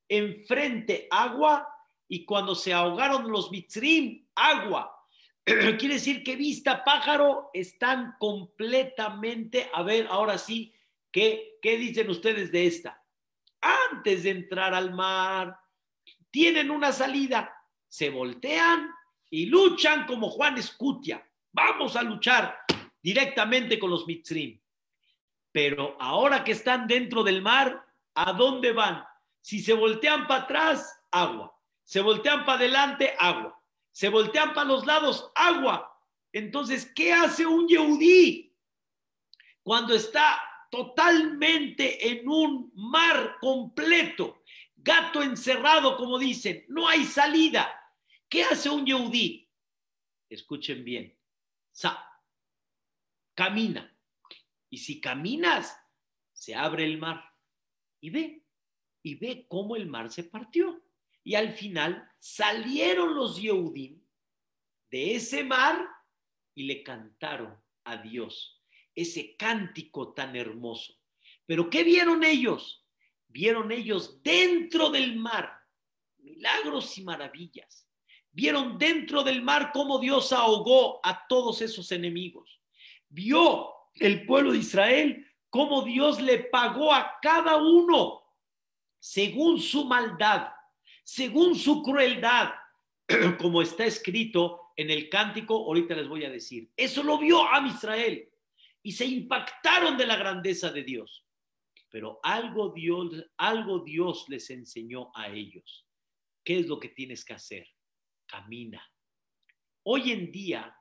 enfrente 0.09 1.07
agua, 1.09 1.67
y 2.07 2.25
cuando 2.25 2.55
se 2.55 2.73
ahogaron 2.73 3.31
los 3.31 3.51
mitzrim, 3.51 4.27
agua. 4.35 4.91
Quiere 5.45 5.93
decir 5.93 6.23
que 6.23 6.35
vista 6.35 6.83
pájaro 6.83 7.51
están 7.53 8.15
completamente, 8.19 9.69
a 9.73 9.83
ver, 9.83 10.07
ahora 10.09 10.37
sí, 10.37 10.73
¿qué, 11.11 11.59
¿qué 11.61 11.77
dicen 11.77 12.09
ustedes 12.09 12.51
de 12.51 12.65
esta? 12.65 13.01
Antes 13.91 14.23
de 14.23 14.31
entrar 14.31 14.73
al 14.73 14.93
mar, 14.93 15.57
tienen 16.31 16.71
una 16.71 16.91
salida, 16.91 17.53
se 17.87 18.09
voltean 18.09 18.89
y 19.29 19.45
luchan 19.45 20.05
como 20.05 20.29
Juan 20.29 20.57
Escutia. 20.57 21.23
Vamos 21.51 21.95
a 21.95 22.03
luchar 22.03 22.57
directamente 23.01 23.79
con 23.79 23.89
los 23.89 24.07
mitzrim. 24.07 24.59
Pero 25.51 25.97
ahora 25.99 26.43
que 26.43 26.51
están 26.51 26.87
dentro 26.87 27.23
del 27.23 27.41
mar, 27.41 27.85
¿a 28.13 28.33
dónde 28.33 28.71
van? 28.71 29.03
Si 29.41 29.61
se 29.61 29.73
voltean 29.73 30.27
para 30.27 30.43
atrás, 30.43 31.01
agua. 31.11 31.55
Se 31.83 32.01
voltean 32.01 32.45
para 32.45 32.59
adelante, 32.59 33.15
agua 33.17 33.59
se 33.99 34.07
voltean 34.07 34.53
para 34.53 34.65
los 34.65 34.85
lados, 34.85 35.29
agua. 35.35 35.93
Entonces, 36.31 36.89
¿qué 36.95 37.11
hace 37.11 37.45
un 37.45 37.67
Yehudí 37.67 38.55
cuando 39.61 39.93
está 39.93 40.41
totalmente 40.71 42.09
en 42.09 42.25
un 42.29 42.71
mar 42.75 43.35
completo, 43.41 44.43
gato 44.77 45.21
encerrado, 45.21 45.97
como 45.97 46.17
dicen, 46.17 46.63
no 46.69 46.87
hay 46.87 47.03
salida? 47.03 47.75
¿Qué 48.29 48.43
hace 48.43 48.69
un 48.69 48.85
Yehudí? 48.85 49.51
Escuchen 50.29 50.83
bien, 50.85 51.19
Sa 51.73 52.05
camina. 53.35 53.93
Y 54.69 54.77
si 54.77 55.01
caminas, 55.01 55.77
se 56.31 56.55
abre 56.55 56.85
el 56.85 56.99
mar. 56.99 57.33
Y 57.99 58.11
ve, 58.11 58.45
y 59.03 59.15
ve 59.15 59.45
cómo 59.47 59.75
el 59.75 59.87
mar 59.87 60.11
se 60.11 60.23
partió. 60.23 60.81
Y 61.23 61.35
al 61.35 61.51
final 61.51 62.09
salieron 62.19 63.15
los 63.15 63.41
Yehudim 63.41 64.01
de 64.89 65.15
ese 65.15 65.43
mar 65.43 65.87
y 66.55 66.63
le 66.63 66.83
cantaron 66.83 67.55
a 67.83 67.97
Dios 67.97 68.61
ese 68.95 69.35
cántico 69.35 70.13
tan 70.13 70.35
hermoso. 70.35 70.93
Pero 71.45 71.69
¿qué 71.69 71.83
vieron 71.83 72.23
ellos? 72.23 72.85
Vieron 73.27 73.71
ellos 73.71 74.21
dentro 74.23 74.89
del 74.89 75.15
mar 75.15 75.59
milagros 76.21 76.97
y 76.97 77.03
maravillas. 77.03 77.87
Vieron 78.31 78.77
dentro 78.77 79.23
del 79.23 79.41
mar 79.41 79.71
cómo 79.73 79.99
Dios 79.99 80.31
ahogó 80.31 80.99
a 81.03 81.27
todos 81.27 81.61
esos 81.61 81.91
enemigos. 81.91 82.61
Vio 83.09 83.69
el 83.95 84.25
pueblo 84.25 84.51
de 84.51 84.59
Israel 84.59 85.25
cómo 85.49 85.81
Dios 85.81 86.21
le 86.21 86.39
pagó 86.39 86.93
a 86.93 87.17
cada 87.21 87.57
uno 87.57 88.21
según 88.99 89.59
su 89.59 89.85
maldad 89.85 90.49
según 91.09 91.55
su 91.55 91.81
crueldad, 91.81 92.51
como 93.39 93.63
está 93.63 93.83
escrito 93.83 94.73
en 94.75 94.91
el 94.91 95.09
cántico, 95.09 95.55
ahorita 95.55 95.95
les 95.95 96.07
voy 96.07 96.23
a 96.23 96.29
decir. 96.29 96.71
Eso 96.77 97.01
lo 97.01 97.17
vio 97.17 97.51
a 97.51 97.65
Israel 97.65 98.29
y 98.83 98.91
se 98.91 99.05
impactaron 99.07 99.97
de 99.97 100.05
la 100.05 100.17
grandeza 100.17 100.71
de 100.71 100.83
Dios. 100.83 101.25
Pero 101.89 102.19
algo 102.21 102.73
Dios, 102.73 103.25
algo 103.37 103.79
Dios 103.79 104.25
les 104.27 104.51
enseñó 104.51 105.09
a 105.15 105.29
ellos. 105.29 105.87
¿Qué 106.43 106.59
es 106.59 106.67
lo 106.67 106.79
que 106.79 106.89
tienes 106.89 107.25
que 107.25 107.33
hacer? 107.33 107.67
Camina. 108.27 108.87
Hoy 109.81 110.11
en 110.11 110.31
día, 110.31 110.77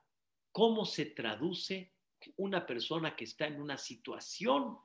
¿cómo 0.53 0.85
se 0.85 1.07
traduce 1.07 1.95
una 2.37 2.67
persona 2.67 3.17
que 3.17 3.25
está 3.25 3.47
en 3.47 3.63
una 3.63 3.79
situación 3.79 4.77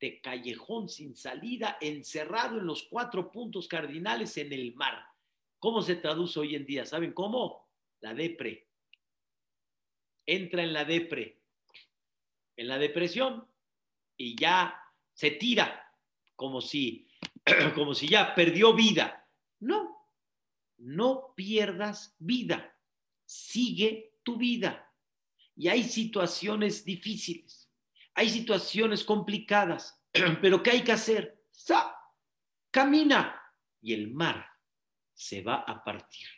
de 0.00 0.20
callejón 0.20 0.88
sin 0.88 1.14
salida, 1.14 1.76
encerrado 1.80 2.58
en 2.58 2.66
los 2.66 2.84
cuatro 2.84 3.30
puntos 3.30 3.68
cardinales 3.68 4.36
en 4.38 4.52
el 4.52 4.74
mar. 4.74 5.04
¿Cómo 5.58 5.82
se 5.82 5.96
traduce 5.96 6.40
hoy 6.40 6.56
en 6.56 6.64
día? 6.64 6.86
¿Saben 6.86 7.12
cómo? 7.12 7.68
La 8.00 8.14
depre. 8.14 8.66
Entra 10.24 10.62
en 10.62 10.72
la 10.72 10.84
depre, 10.84 11.42
en 12.56 12.68
la 12.68 12.78
depresión 12.78 13.46
y 14.16 14.36
ya 14.36 14.74
se 15.12 15.32
tira 15.32 15.94
como 16.34 16.62
si, 16.62 17.06
como 17.74 17.94
si 17.94 18.08
ya 18.08 18.34
perdió 18.34 18.74
vida. 18.74 19.28
No, 19.58 20.06
no 20.78 21.34
pierdas 21.34 22.14
vida. 22.18 22.74
Sigue 23.26 24.14
tu 24.22 24.36
vida. 24.36 24.90
Y 25.56 25.68
hay 25.68 25.84
situaciones 25.84 26.84
difíciles 26.86 27.59
hay 28.20 28.28
situaciones 28.28 29.02
complicadas, 29.02 29.98
pero 30.42 30.62
¿qué 30.62 30.72
hay 30.72 30.84
que 30.84 30.92
hacer? 30.92 31.42
¡Sa! 31.50 31.96
Camina 32.70 33.42
y 33.80 33.94
el 33.94 34.12
mar 34.12 34.46
se 35.14 35.40
va 35.40 35.64
a 35.66 35.82
partir. 35.82 36.28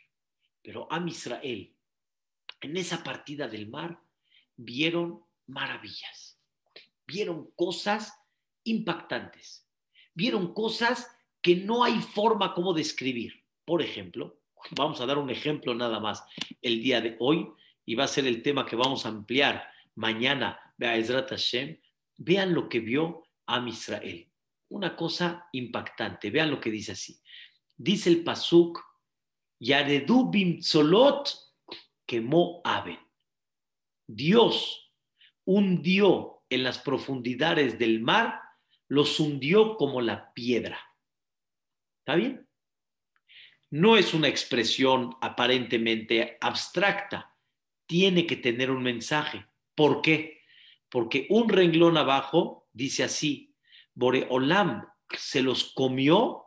Pero 0.61 0.87
a 0.89 1.03
Israel, 1.05 1.75
en 2.61 2.77
esa 2.77 3.03
partida 3.03 3.49
del 3.49 3.67
mar, 3.67 3.99
vieron 4.55 5.25
maravillas, 5.47 6.39
vieron 7.05 7.51
cosas 7.53 8.17
impactantes, 8.63 9.67
vieron 10.13 10.53
cosas 10.53 11.13
que 11.41 11.57
no 11.57 11.83
hay 11.83 11.99
forma 11.99 12.53
como 12.53 12.73
describir. 12.73 13.43
Por 13.65 13.81
ejemplo, 13.81 14.39
vamos 14.71 15.01
a 15.01 15.05
dar 15.05 15.17
un 15.17 15.29
ejemplo 15.29 15.75
nada 15.75 15.99
más 15.99 16.23
el 16.61 16.81
día 16.81 17.01
de 17.01 17.17
hoy 17.19 17.45
y 17.85 17.95
va 17.95 18.05
a 18.05 18.07
ser 18.07 18.25
el 18.25 18.41
tema 18.41 18.65
que 18.65 18.77
vamos 18.77 19.05
a 19.05 19.09
ampliar 19.09 19.69
mañana, 19.95 20.57
Hashem. 20.83 21.79
Vean 22.17 22.53
lo 22.53 22.69
que 22.69 22.79
vio 22.79 23.23
a 23.47 23.65
Israel. 23.67 24.29
Una 24.69 24.95
cosa 24.95 25.47
impactante. 25.51 26.29
Vean 26.29 26.51
lo 26.51 26.59
que 26.59 26.71
dice 26.71 26.93
así. 26.93 27.19
Dice 27.75 28.09
el 28.09 28.23
Pasuk, 28.23 28.79
Yaredu 29.59 30.29
Bimtzolot 30.29 31.29
quemó 32.05 32.61
Aben. 32.63 32.99
Dios 34.07 34.91
hundió 35.45 36.43
en 36.49 36.63
las 36.63 36.79
profundidades 36.79 37.79
del 37.79 38.01
mar, 38.01 38.39
los 38.87 39.19
hundió 39.19 39.75
como 39.75 40.01
la 40.01 40.33
piedra. 40.33 40.79
¿Está 41.99 42.15
bien? 42.15 42.47
No 43.71 43.97
es 43.97 44.13
una 44.13 44.27
expresión 44.27 45.15
aparentemente 45.21 46.37
abstracta, 46.41 47.35
tiene 47.87 48.27
que 48.27 48.35
tener 48.35 48.69
un 48.69 48.83
mensaje. 48.83 49.45
¿Por 49.75 50.01
qué? 50.01 50.32
Porque 50.93 51.25
un 51.31 51.49
renglón 51.49 51.97
abajo 51.97 52.69
dice 52.71 53.03
así, 53.03 53.55
Boreolam 53.95 54.87
se 55.17 55.41
los 55.41 55.73
comió 55.73 56.45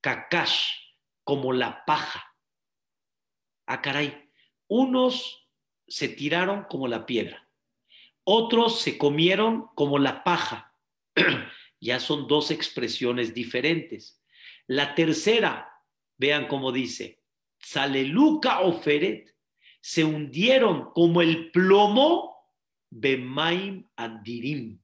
kakash, 0.00 0.68
como 1.24 1.52
la 1.52 1.84
paja. 1.84 2.24
Ah, 3.66 3.82
caray, 3.82 4.30
unos 4.68 5.50
se 5.88 6.06
tiraron 6.06 6.66
como 6.70 6.86
la 6.86 7.04
piedra, 7.04 7.50
otros 8.22 8.80
se 8.80 8.96
comieron 8.96 9.66
como 9.74 9.98
la 9.98 10.22
paja. 10.22 10.72
ya 11.80 11.98
son 11.98 12.28
dos 12.28 12.52
expresiones 12.52 13.34
diferentes. 13.34 14.22
La 14.68 14.94
tercera, 14.94 15.68
vean 16.16 16.46
cómo 16.46 16.70
dice, 16.70 17.24
Saleluca 17.58 18.60
Oferet, 18.60 19.34
se 19.80 20.04
hundieron 20.04 20.92
como 20.92 21.22
el 21.22 21.50
plomo 21.50 22.29
Bemaim 22.90 23.88
Adirim, 23.96 24.80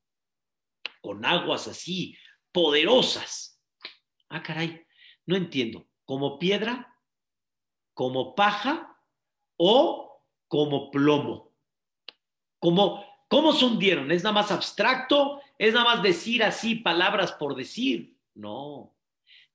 con 1.01 1.25
aguas 1.25 1.67
así 1.69 2.17
poderosas. 2.53 3.61
Ah, 4.29 4.43
caray, 4.43 4.81
no 5.27 5.37
entiendo. 5.37 5.87
¿Como 6.05 6.39
piedra? 6.39 6.97
¿Como 7.95 8.35
paja? 8.35 8.97
¿O 9.57 10.23
como 10.49 10.91
plomo? 10.91 11.53
¿Cómo, 12.61 13.05
¿Cómo 13.29 13.53
se 13.53 13.65
hundieron? 13.65 14.11
¿Es 14.11 14.23
nada 14.23 14.35
más 14.35 14.51
abstracto? 14.53 15.41
¿Es 15.59 15.75
nada 15.75 15.97
más 15.97 16.03
decir 16.03 16.45
así 16.45 16.77
palabras 16.77 17.33
por 17.33 17.57
decir? 17.57 18.17
No. 18.35 18.97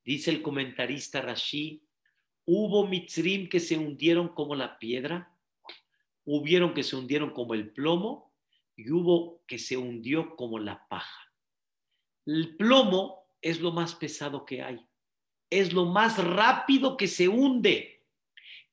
Dice 0.04 0.32
el 0.32 0.42
comentarista 0.42 1.22
Rashi, 1.22 1.84
hubo 2.46 2.88
mitzrim 2.88 3.48
que 3.48 3.60
se 3.60 3.78
hundieron 3.78 4.30
como 4.30 4.56
la 4.56 4.78
piedra, 4.80 5.34
hubieron 6.26 6.74
que 6.74 6.84
se 6.84 6.96
hundieron 6.96 7.32
como 7.32 7.54
el 7.54 7.72
plomo 7.72 8.31
y 8.82 8.92
hubo 8.92 9.44
que 9.46 9.60
se 9.60 9.78
hundió 9.78 10.36
como 10.36 10.58
la 10.58 10.88
paja. 10.88 11.34
El 12.26 12.56
plomo 12.56 13.28
es 13.42 13.60
lo 13.60 13.72
más 13.72 13.96
pesado 13.96 14.46
que 14.46 14.64
hay, 14.64 14.84
es 15.50 15.74
lo 15.74 15.86
más 15.86 16.24
rápido 16.24 16.98
que 16.98 17.08
se 17.08 17.28
hunde. 17.28 18.06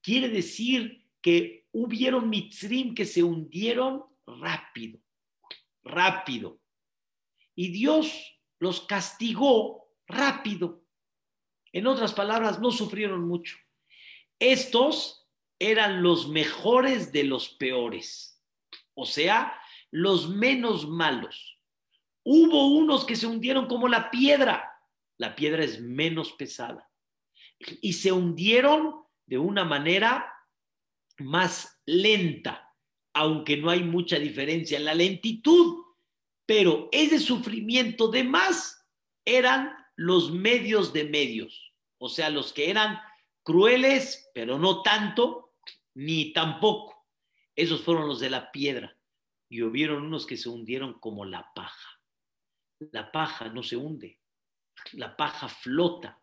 Quiere 0.00 0.28
decir 0.28 1.04
que 1.20 1.66
hubieron 1.72 2.30
mitzrim 2.30 2.94
que 2.94 3.04
se 3.04 3.22
hundieron 3.22 4.04
rápido, 4.26 4.98
rápido. 5.82 6.58
Y 7.54 7.68
Dios 7.68 8.40
los 8.60 8.80
castigó 8.82 9.92
rápido. 10.06 10.84
En 11.72 11.86
otras 11.86 12.14
palabras, 12.14 12.60
no 12.60 12.70
sufrieron 12.70 13.28
mucho. 13.28 13.58
Estos 14.38 15.28
eran 15.58 16.02
los 16.02 16.28
mejores 16.28 17.12
de 17.12 17.24
los 17.24 17.50
peores, 17.50 18.40
o 18.94 19.04
sea, 19.04 19.60
los 19.90 20.28
menos 20.28 20.88
malos. 20.88 21.58
Hubo 22.24 22.68
unos 22.76 23.04
que 23.04 23.16
se 23.16 23.26
hundieron 23.26 23.66
como 23.66 23.88
la 23.88 24.10
piedra. 24.10 24.70
La 25.16 25.34
piedra 25.34 25.64
es 25.64 25.80
menos 25.80 26.32
pesada. 26.32 26.88
Y 27.80 27.94
se 27.94 28.12
hundieron 28.12 29.02
de 29.26 29.38
una 29.38 29.64
manera 29.64 30.32
más 31.18 31.80
lenta, 31.86 32.72
aunque 33.12 33.56
no 33.56 33.70
hay 33.70 33.82
mucha 33.82 34.18
diferencia 34.18 34.78
en 34.78 34.84
la 34.84 34.94
lentitud. 34.94 35.84
Pero 36.46 36.88
ese 36.92 37.18
sufrimiento 37.18 38.08
de 38.08 38.24
más 38.24 38.86
eran 39.24 39.76
los 39.96 40.30
medios 40.32 40.92
de 40.92 41.04
medios, 41.04 41.74
o 41.98 42.08
sea, 42.08 42.30
los 42.30 42.52
que 42.52 42.70
eran 42.70 43.00
crueles, 43.42 44.30
pero 44.32 44.58
no 44.58 44.82
tanto, 44.82 45.54
ni 45.94 46.32
tampoco. 46.32 47.06
Esos 47.56 47.82
fueron 47.82 48.06
los 48.06 48.20
de 48.20 48.30
la 48.30 48.52
piedra. 48.52 48.97
Y 49.48 49.62
hubieron 49.62 50.04
unos 50.04 50.26
que 50.26 50.36
se 50.36 50.48
hundieron 50.48 50.98
como 51.00 51.24
la 51.24 51.52
paja. 51.54 52.00
La 52.92 53.10
paja 53.10 53.48
no 53.48 53.62
se 53.62 53.76
hunde, 53.76 54.20
la 54.92 55.16
paja 55.16 55.48
flota. 55.48 56.20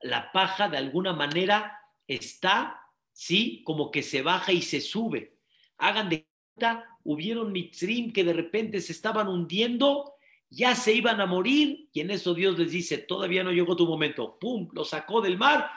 La 0.00 0.32
paja 0.32 0.68
de 0.68 0.78
alguna 0.78 1.12
manera 1.12 1.78
está, 2.06 2.80
sí, 3.12 3.62
como 3.64 3.90
que 3.90 4.02
se 4.02 4.22
baja 4.22 4.52
y 4.52 4.62
se 4.62 4.80
sube. 4.80 5.38
Hagan 5.78 6.08
de 6.08 6.26
cuenta, 6.54 6.98
hubieron 7.04 7.52
mitzrim 7.52 8.12
que 8.12 8.24
de 8.24 8.32
repente 8.32 8.80
se 8.80 8.92
estaban 8.92 9.28
hundiendo 9.28 10.12
ya 10.52 10.74
se 10.74 10.92
iban 10.92 11.20
a 11.20 11.26
morir 11.26 11.88
y 11.92 12.00
en 12.00 12.10
eso 12.10 12.34
Dios 12.34 12.58
les 12.58 12.70
dice, 12.70 12.98
todavía 12.98 13.42
no 13.42 13.52
llegó 13.52 13.74
tu 13.74 13.86
momento, 13.86 14.38
¡pum!, 14.38 14.68
lo 14.74 14.84
sacó 14.84 15.22
del 15.22 15.38
mar 15.38 15.70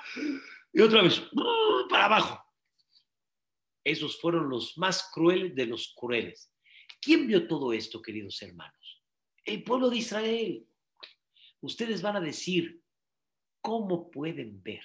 y 0.74 0.82
otra 0.82 1.02
vez, 1.02 1.24
para 1.90 2.06
abajo. 2.06 2.44
Esos 3.86 4.20
fueron 4.20 4.50
los 4.50 4.78
más 4.78 5.10
crueles 5.14 5.56
de 5.56 5.66
los 5.68 5.94
crueles. 5.96 6.52
¿Quién 7.06 7.28
vio 7.28 7.48
todo 7.48 7.72
esto, 7.72 8.02
queridos 8.02 8.42
hermanos? 8.42 9.04
El 9.44 9.62
pueblo 9.62 9.92
de 9.92 9.98
Israel. 9.98 10.66
Ustedes 11.62 12.02
van 12.02 12.16
a 12.16 12.20
decir, 12.20 12.82
¿cómo 13.62 14.10
pueden 14.10 14.64
ver 14.64 14.82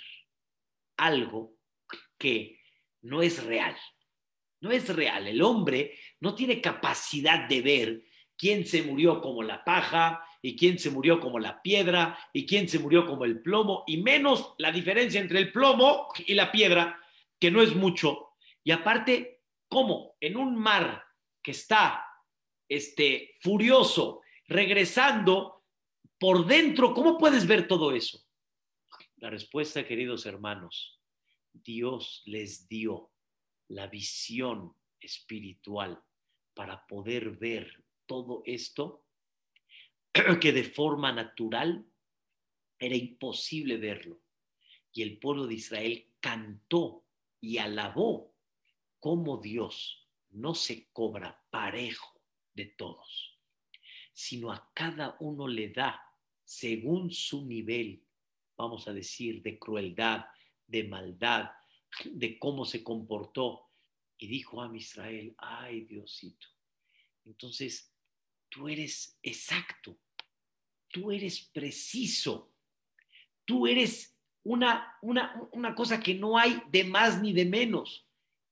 algo 0.98 1.56
que 2.18 2.60
no 3.00 3.22
es 3.22 3.42
real? 3.42 3.74
No 4.60 4.70
es 4.70 4.94
real. 4.94 5.28
El 5.28 5.40
hombre 5.40 5.98
no 6.20 6.34
tiene 6.34 6.60
capacidad 6.60 7.48
de 7.48 7.62
ver 7.62 8.04
quién 8.36 8.66
se 8.66 8.82
murió 8.82 9.22
como 9.22 9.42
la 9.42 9.64
paja 9.64 10.22
y 10.42 10.56
quién 10.56 10.78
se 10.78 10.90
murió 10.90 11.20
como 11.20 11.38
la 11.38 11.62
piedra 11.62 12.18
y 12.34 12.44
quién 12.44 12.68
se 12.68 12.80
murió 12.80 13.06
como 13.06 13.24
el 13.24 13.40
plomo 13.40 13.84
y 13.86 13.96
menos 13.96 14.52
la 14.58 14.70
diferencia 14.70 15.22
entre 15.22 15.38
el 15.38 15.52
plomo 15.52 16.08
y 16.26 16.34
la 16.34 16.52
piedra, 16.52 17.00
que 17.38 17.50
no 17.50 17.62
es 17.62 17.74
mucho. 17.74 18.34
Y 18.62 18.72
aparte, 18.72 19.40
¿cómo? 19.68 20.16
En 20.20 20.36
un 20.36 20.54
mar 20.54 21.02
que 21.42 21.52
está 21.52 22.08
este, 22.70 23.34
furioso, 23.40 24.22
regresando 24.46 25.64
por 26.18 26.46
dentro, 26.46 26.94
¿cómo 26.94 27.18
puedes 27.18 27.46
ver 27.46 27.66
todo 27.66 27.92
eso? 27.92 28.24
La 29.16 29.28
respuesta, 29.28 29.84
queridos 29.84 30.24
hermanos, 30.24 31.00
Dios 31.52 32.22
les 32.26 32.68
dio 32.68 33.10
la 33.68 33.88
visión 33.88 34.72
espiritual 35.00 36.00
para 36.54 36.86
poder 36.86 37.32
ver 37.32 37.84
todo 38.06 38.42
esto 38.46 39.04
que 40.40 40.52
de 40.52 40.64
forma 40.64 41.12
natural 41.12 41.84
era 42.78 42.94
imposible 42.94 43.78
verlo. 43.78 44.20
Y 44.92 45.02
el 45.02 45.18
pueblo 45.18 45.46
de 45.48 45.54
Israel 45.54 46.08
cantó 46.20 47.04
y 47.40 47.58
alabó 47.58 48.32
como 49.00 49.38
Dios 49.38 50.08
no 50.30 50.54
se 50.54 50.88
cobra 50.92 51.44
parejo 51.50 52.19
de 52.54 52.66
todos, 52.66 53.38
sino 54.12 54.52
a 54.52 54.70
cada 54.74 55.16
uno 55.20 55.46
le 55.48 55.70
da 55.70 56.00
según 56.44 57.12
su 57.12 57.44
nivel, 57.44 58.02
vamos 58.56 58.88
a 58.88 58.92
decir, 58.92 59.40
de 59.42 59.58
crueldad, 59.58 60.26
de 60.66 60.84
maldad, 60.84 61.50
de 62.04 62.38
cómo 62.38 62.64
se 62.64 62.82
comportó. 62.82 63.68
Y 64.18 64.26
dijo 64.26 64.60
a 64.60 64.76
Israel, 64.76 65.34
ay 65.38 65.82
Diosito. 65.82 66.48
Entonces, 67.24 67.94
tú 68.48 68.68
eres 68.68 69.16
exacto, 69.22 69.98
tú 70.88 71.12
eres 71.12 71.40
preciso, 71.52 72.52
tú 73.44 73.66
eres 73.66 74.18
una, 74.42 74.98
una, 75.02 75.48
una 75.52 75.74
cosa 75.74 76.00
que 76.00 76.14
no 76.14 76.36
hay 76.36 76.60
de 76.70 76.84
más 76.84 77.22
ni 77.22 77.32
de 77.32 77.44
menos. 77.44 78.06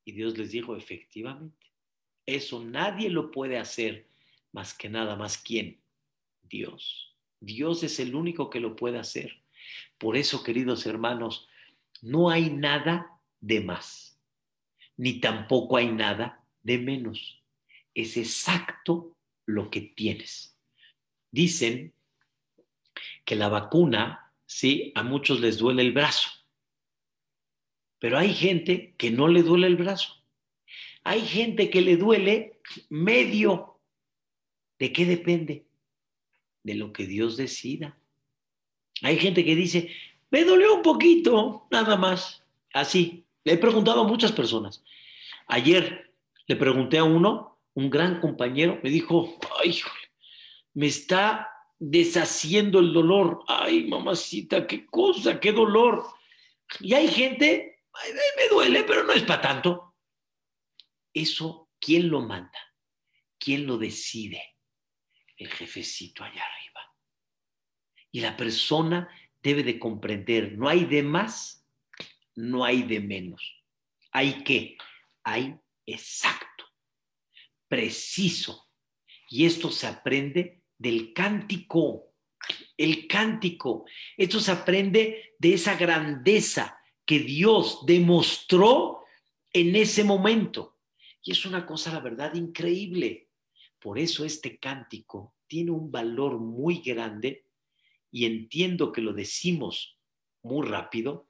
Y 0.05 0.13
Dios 0.13 0.39
les 0.39 0.53
dijo, 0.53 0.77
efectivamente, 0.77 1.67
eso 2.29 2.63
nadie 2.63 3.09
lo 3.09 3.31
puede 3.31 3.59
hacer 3.59 4.07
más 4.53 4.75
que 4.75 4.91
nada 4.91 5.17
más 5.17 5.39
quién, 5.39 5.81
Dios. 6.43 7.17
Dios 7.41 7.83
es 7.83 7.99
el 8.01 8.15
único 8.15 8.51
que 8.51 8.61
lo 8.61 8.77
puede 8.77 8.99
hacer. 8.99 9.43
Por 9.97 10.17
eso, 10.17 10.43
queridos 10.43 10.85
hermanos, 10.85 11.49
no 12.03 12.29
hay 12.29 12.51
nada 12.51 13.19
de 13.41 13.61
más, 13.61 14.21
ni 14.97 15.21
tampoco 15.21 15.79
hay 15.79 15.89
nada 15.89 16.45
de 16.63 16.79
menos. 16.79 17.43
Es 17.95 18.17
exacto 18.17 19.17
lo 19.47 19.71
que 19.71 19.81
tienes. 19.81 20.55
Dicen 21.31 21.95
que 23.25 23.37
la 23.37 23.49
vacuna 23.49 24.35
sí, 24.45 24.93
a 24.95 25.03
muchos 25.03 25.41
les 25.41 25.57
duele 25.57 25.81
el 25.81 25.93
brazo. 25.93 26.29
Pero 27.99 28.19
hay 28.19 28.35
gente 28.35 28.95
que 28.99 29.11
no 29.11 29.29
le 29.29 29.43
duele 29.43 29.67
el 29.67 29.77
brazo. 29.77 30.18
Hay 31.09 31.23
gente 31.23 31.71
que 31.71 31.81
le 31.81 31.97
duele 31.97 32.61
medio. 32.91 33.81
¿De 34.79 34.93
qué 34.93 35.07
depende? 35.07 35.65
De 36.63 36.75
lo 36.75 36.93
que 36.93 37.07
Dios 37.07 37.39
decida. 37.39 37.99
Hay 39.01 39.19
gente 39.19 39.43
que 39.43 39.57
dice, 39.57 39.91
me 40.31 40.45
dolió 40.45 40.75
un 40.75 40.83
poquito, 40.83 41.67
nada 41.71 41.97
más. 41.97 42.45
Así. 42.75 43.25
Le 43.43 43.55
he 43.55 43.57
preguntado 43.57 44.03
a 44.03 44.07
muchas 44.07 44.33
personas. 44.33 44.85
Ayer 45.47 46.13
le 46.47 46.57
pregunté 46.57 46.99
a 46.99 47.05
uno, 47.05 47.59
un 47.73 47.89
gran 47.89 48.21
compañero, 48.21 48.79
me 48.83 48.91
dijo, 48.91 49.39
ay, 49.65 49.81
me 50.75 50.89
está 50.89 51.49
deshaciendo 51.79 52.81
el 52.81 52.93
dolor. 52.93 53.45
Ay, 53.47 53.87
mamacita, 53.87 54.67
qué 54.67 54.85
cosa, 54.85 55.41
qué 55.41 55.53
dolor. 55.53 56.05
Y 56.81 56.93
hay 56.93 57.09
gente, 57.09 57.81
me 58.37 58.49
duele, 58.51 58.85
pero 58.85 59.05
no 59.05 59.15
es 59.15 59.23
para 59.23 59.41
tanto. 59.41 59.88
Eso, 61.13 61.71
¿quién 61.81 62.09
lo 62.09 62.21
manda? 62.21 62.59
¿Quién 63.39 63.67
lo 63.67 63.79
decide? 63.79 64.57
El 65.37 65.49
jefecito 65.49 66.25
allá 66.25 66.43
arriba. 66.43 66.81
Y 68.11 68.21
la 68.21 68.37
persona 68.37 69.09
debe 69.43 69.63
de 69.63 69.79
comprender, 69.79 70.59
no 70.59 70.69
hay 70.69 70.85
de 70.85 71.03
más, 71.03 71.67
no 72.35 72.65
hay 72.65 72.83
de 72.83 73.01
menos. 73.01 73.65
Hay 74.13 74.43
que, 74.43 74.77
hay 75.23 75.55
exacto, 75.87 76.65
preciso. 77.69 78.71
Y 79.31 79.45
esto 79.45 79.71
se 79.71 79.87
aprende 79.87 80.63
del 80.79 81.13
cántico, 81.13 82.15
el 82.77 83.07
cántico. 83.07 83.85
Esto 84.17 84.41
se 84.41 84.53
aprende 84.53 85.35
de 85.39 85.55
esa 85.55 85.77
grandeza 85.77 86.79
que 87.05 87.21
Dios 87.21 87.85
demostró 87.87 89.05
en 89.53 89.77
ese 89.77 90.05
momento. 90.05 90.78
Y 91.29 91.33
es 91.33 91.45
una 91.45 91.67
cosa, 91.67 91.93
la 91.93 92.01
verdad, 92.01 92.33
increíble. 92.33 93.29
Por 93.79 93.99
eso 93.99 94.25
este 94.25 94.59
cántico 94.59 95.35
tiene 95.47 95.73
un 95.73 95.93
valor 95.93 96.39
muy 96.39 96.79
grande 96.79 97.45
y 98.11 98.25
entiendo 98.25 98.93
que 98.93 99.03
lo 99.03 99.13
decimos 99.13 99.99
muy 100.41 100.67
rápido, 100.67 101.29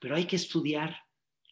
pero 0.00 0.16
hay 0.16 0.24
que 0.24 0.36
estudiar 0.36 1.04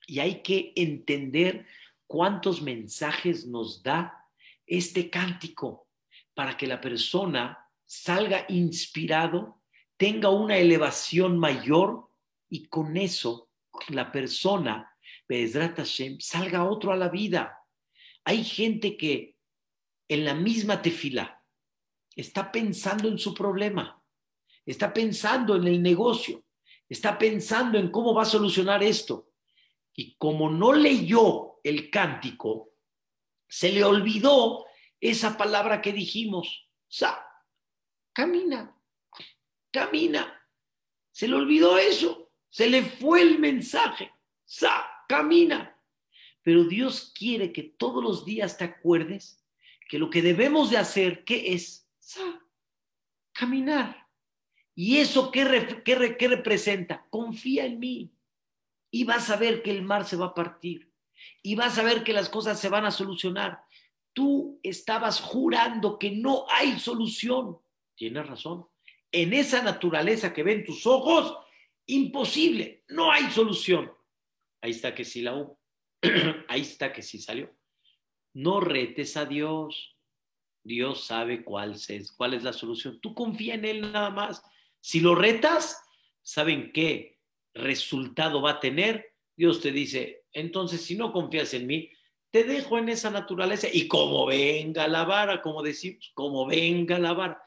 y 0.06 0.20
hay 0.20 0.42
que 0.42 0.72
entender 0.74 1.66
cuántos 2.06 2.62
mensajes 2.62 3.46
nos 3.46 3.82
da 3.82 4.24
este 4.66 5.10
cántico 5.10 5.86
para 6.32 6.56
que 6.56 6.66
la 6.66 6.80
persona 6.80 7.58
salga 7.84 8.46
inspirado, 8.48 9.60
tenga 9.98 10.30
una 10.30 10.56
elevación 10.56 11.38
mayor 11.38 12.08
y 12.48 12.68
con 12.68 12.96
eso 12.96 13.50
la 13.90 14.10
persona, 14.10 14.90
Hashem, 15.28 16.20
salga 16.20 16.64
otro 16.64 16.90
a 16.90 16.96
la 16.96 17.10
vida. 17.10 17.64
Hay 18.26 18.42
gente 18.42 18.96
que 18.96 19.38
en 20.08 20.24
la 20.24 20.34
misma 20.34 20.82
tefila 20.82 21.44
está 22.16 22.50
pensando 22.50 23.06
en 23.06 23.18
su 23.18 23.32
problema, 23.32 24.02
está 24.64 24.92
pensando 24.92 25.54
en 25.54 25.68
el 25.68 25.80
negocio, 25.80 26.44
está 26.88 27.16
pensando 27.16 27.78
en 27.78 27.88
cómo 27.92 28.12
va 28.12 28.22
a 28.22 28.26
solucionar 28.26 28.82
esto. 28.82 29.30
Y 29.94 30.16
como 30.16 30.50
no 30.50 30.72
leyó 30.72 31.60
el 31.62 31.88
cántico, 31.88 32.72
se 33.48 33.70
le 33.70 33.84
olvidó 33.84 34.66
esa 35.00 35.38
palabra 35.38 35.80
que 35.80 35.92
dijimos, 35.92 36.68
sa, 36.88 37.24
camina, 38.12 38.76
camina. 39.70 40.32
Se 41.12 41.28
le 41.28 41.36
olvidó 41.36 41.78
eso, 41.78 42.32
se 42.50 42.68
le 42.68 42.82
fue 42.82 43.22
el 43.22 43.38
mensaje, 43.38 44.12
sa, 44.44 44.84
camina. 45.08 45.75
Pero 46.46 46.62
Dios 46.62 47.12
quiere 47.12 47.52
que 47.52 47.64
todos 47.64 48.00
los 48.00 48.24
días 48.24 48.56
te 48.56 48.62
acuerdes 48.62 49.44
que 49.88 49.98
lo 49.98 50.10
que 50.10 50.22
debemos 50.22 50.70
de 50.70 50.76
hacer, 50.76 51.24
¿qué 51.24 51.54
es? 51.54 51.90
Caminar. 53.32 54.06
¿Y 54.72 54.98
eso 54.98 55.32
qué, 55.32 55.82
qué, 55.84 56.16
qué 56.16 56.28
representa? 56.28 57.04
Confía 57.10 57.66
en 57.66 57.80
mí 57.80 58.14
y 58.92 59.02
vas 59.02 59.28
a 59.30 59.36
ver 59.36 59.60
que 59.60 59.72
el 59.72 59.82
mar 59.82 60.04
se 60.04 60.14
va 60.14 60.26
a 60.26 60.34
partir 60.34 60.92
y 61.42 61.56
vas 61.56 61.78
a 61.78 61.82
ver 61.82 62.04
que 62.04 62.12
las 62.12 62.28
cosas 62.28 62.60
se 62.60 62.68
van 62.68 62.84
a 62.84 62.92
solucionar. 62.92 63.64
Tú 64.12 64.60
estabas 64.62 65.20
jurando 65.20 65.98
que 65.98 66.12
no 66.12 66.46
hay 66.48 66.78
solución. 66.78 67.58
Tienes 67.96 68.24
razón. 68.24 68.68
En 69.10 69.32
esa 69.32 69.64
naturaleza 69.64 70.32
que 70.32 70.44
ven 70.44 70.64
tus 70.64 70.86
ojos, 70.86 71.36
imposible, 71.86 72.84
no 72.86 73.10
hay 73.10 73.32
solución. 73.32 73.90
Ahí 74.60 74.70
está 74.70 74.94
que 74.94 75.04
sí 75.04 75.22
la 75.22 75.34
hubo. 75.34 75.65
Ahí 76.48 76.62
está 76.62 76.92
que 76.92 77.02
sí 77.02 77.18
salió. 77.18 77.54
No 78.32 78.60
retes 78.60 79.16
a 79.16 79.24
Dios. 79.24 79.96
Dios 80.62 81.04
sabe 81.04 81.44
cuál 81.44 81.74
es, 81.74 82.12
cuál 82.12 82.34
es 82.34 82.42
la 82.42 82.52
solución. 82.52 83.00
Tú 83.00 83.14
confía 83.14 83.54
en 83.54 83.64
Él 83.64 83.92
nada 83.92 84.10
más. 84.10 84.42
Si 84.80 85.00
lo 85.00 85.14
retas, 85.14 85.80
¿saben 86.22 86.72
qué? 86.72 87.16
resultado 87.56 88.42
va 88.42 88.52
a 88.52 88.60
tener, 88.60 89.14
Dios 89.36 89.60
te 89.60 89.72
dice, 89.72 90.24
entonces 90.32 90.82
si 90.82 90.96
no 90.96 91.12
confías 91.12 91.54
en 91.54 91.66
mí, 91.66 91.90
te 92.30 92.44
dejo 92.44 92.78
en 92.78 92.88
esa 92.88 93.10
naturaleza 93.10 93.68
y 93.72 93.88
como 93.88 94.26
venga 94.26 94.86
la 94.88 95.04
vara, 95.04 95.40
como 95.40 95.62
decimos, 95.62 96.10
como 96.14 96.46
venga 96.46 96.98
la 96.98 97.12
vara. 97.12 97.42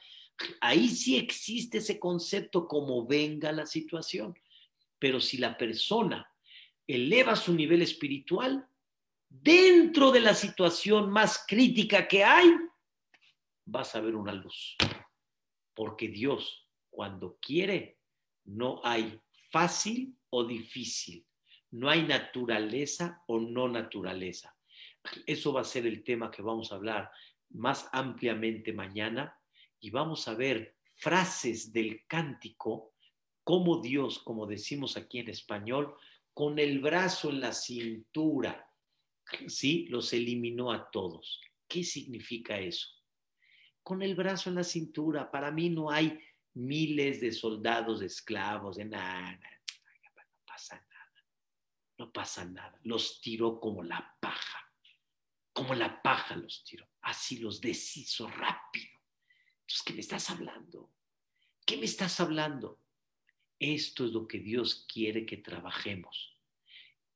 Ahí 0.62 0.90
sí 0.90 1.18
existe 1.18 1.80
ese 1.80 2.00
concepto 2.00 2.68
como 2.68 3.06
venga 3.06 3.52
la 3.52 3.66
situación. 3.66 4.38
Pero 4.98 5.20
si 5.20 5.38
la 5.38 5.58
persona 5.58 6.30
eleva 6.90 7.36
su 7.36 7.54
nivel 7.54 7.84
espiritual, 7.84 8.68
dentro 9.30 10.12
de 10.12 10.22
la 10.22 10.34
situación 10.34 11.12
más 11.12 11.46
crítica 11.48 12.08
que 12.08 12.24
hay, 12.24 12.50
vas 13.64 13.96
a 13.96 14.02
ver 14.02 14.16
una 14.16 14.34
luz. 14.34 14.76
Porque 15.76 16.08
Dios, 16.08 16.68
cuando 16.90 17.38
quiere, 17.40 18.00
no 18.46 18.82
hay 18.84 19.22
fácil 19.52 20.18
o 20.32 20.44
difícil. 20.44 21.26
No 21.72 21.90
hay 21.90 22.02
naturaleza 22.02 23.24
o 23.28 23.40
no 23.40 23.68
naturaleza. 23.68 24.56
Eso 25.28 25.54
va 25.54 25.62
a 25.62 25.66
ser 25.66 25.86
el 25.86 26.04
tema 26.04 26.32
que 26.32 26.42
vamos 26.42 26.72
a 26.72 26.76
hablar 26.76 27.12
más 27.52 27.88
ampliamente 27.92 28.74
mañana 28.74 29.40
y 29.80 29.92
vamos 29.92 30.28
a 30.28 30.34
ver 30.34 30.76
frases 30.96 31.72
del 31.72 32.06
cántico, 32.08 32.96
como 33.44 33.80
Dios, 33.80 34.18
como 34.20 34.48
decimos 34.48 34.98
aquí 34.98 35.20
en 35.20 35.30
español, 35.30 35.96
con 36.40 36.58
el 36.58 36.80
brazo 36.80 37.32
en 37.32 37.42
la 37.42 37.52
cintura, 37.52 38.66
¿sí? 39.48 39.88
Los 39.90 40.14
eliminó 40.14 40.72
a 40.72 40.90
todos. 40.90 41.42
¿Qué 41.68 41.84
significa 41.84 42.58
eso? 42.58 42.88
Con 43.84 44.02
el 44.02 44.16
brazo 44.16 44.48
en 44.48 44.56
la 44.56 44.64
cintura, 44.64 45.30
para 45.30 45.52
mí 45.52 45.70
no 45.70 45.92
hay 45.92 46.18
miles 46.54 47.20
de 47.20 47.34
soldados 47.34 48.02
esclavos, 48.02 48.78
de 48.78 48.86
nada, 48.86 49.34
no 49.34 50.46
pasa 50.46 50.76
nada, 50.78 51.28
no 51.98 52.10
pasa 52.10 52.46
nada. 52.46 52.80
Los 52.84 53.20
tiró 53.20 53.60
como 53.60 53.84
la 53.84 54.16
paja, 54.22 54.60
como 55.52 55.76
la 55.76 56.02
paja 56.02 56.38
los 56.38 56.64
tiró, 56.64 56.88
así 57.02 57.40
los 57.40 57.60
deshizo 57.60 58.30
rápido. 58.30 58.98
Entonces, 59.60 59.84
¿qué 59.86 59.94
me 59.94 60.00
estás 60.00 60.30
hablando? 60.30 60.90
¿Qué 61.66 61.76
me 61.76 61.84
estás 61.84 62.18
hablando? 62.22 62.80
Esto 63.60 64.06
es 64.06 64.12
lo 64.12 64.28
que 64.28 64.40
Dios 64.40 64.86
quiere 64.92 65.26
que 65.26 65.38
trabajemos. 65.38 66.34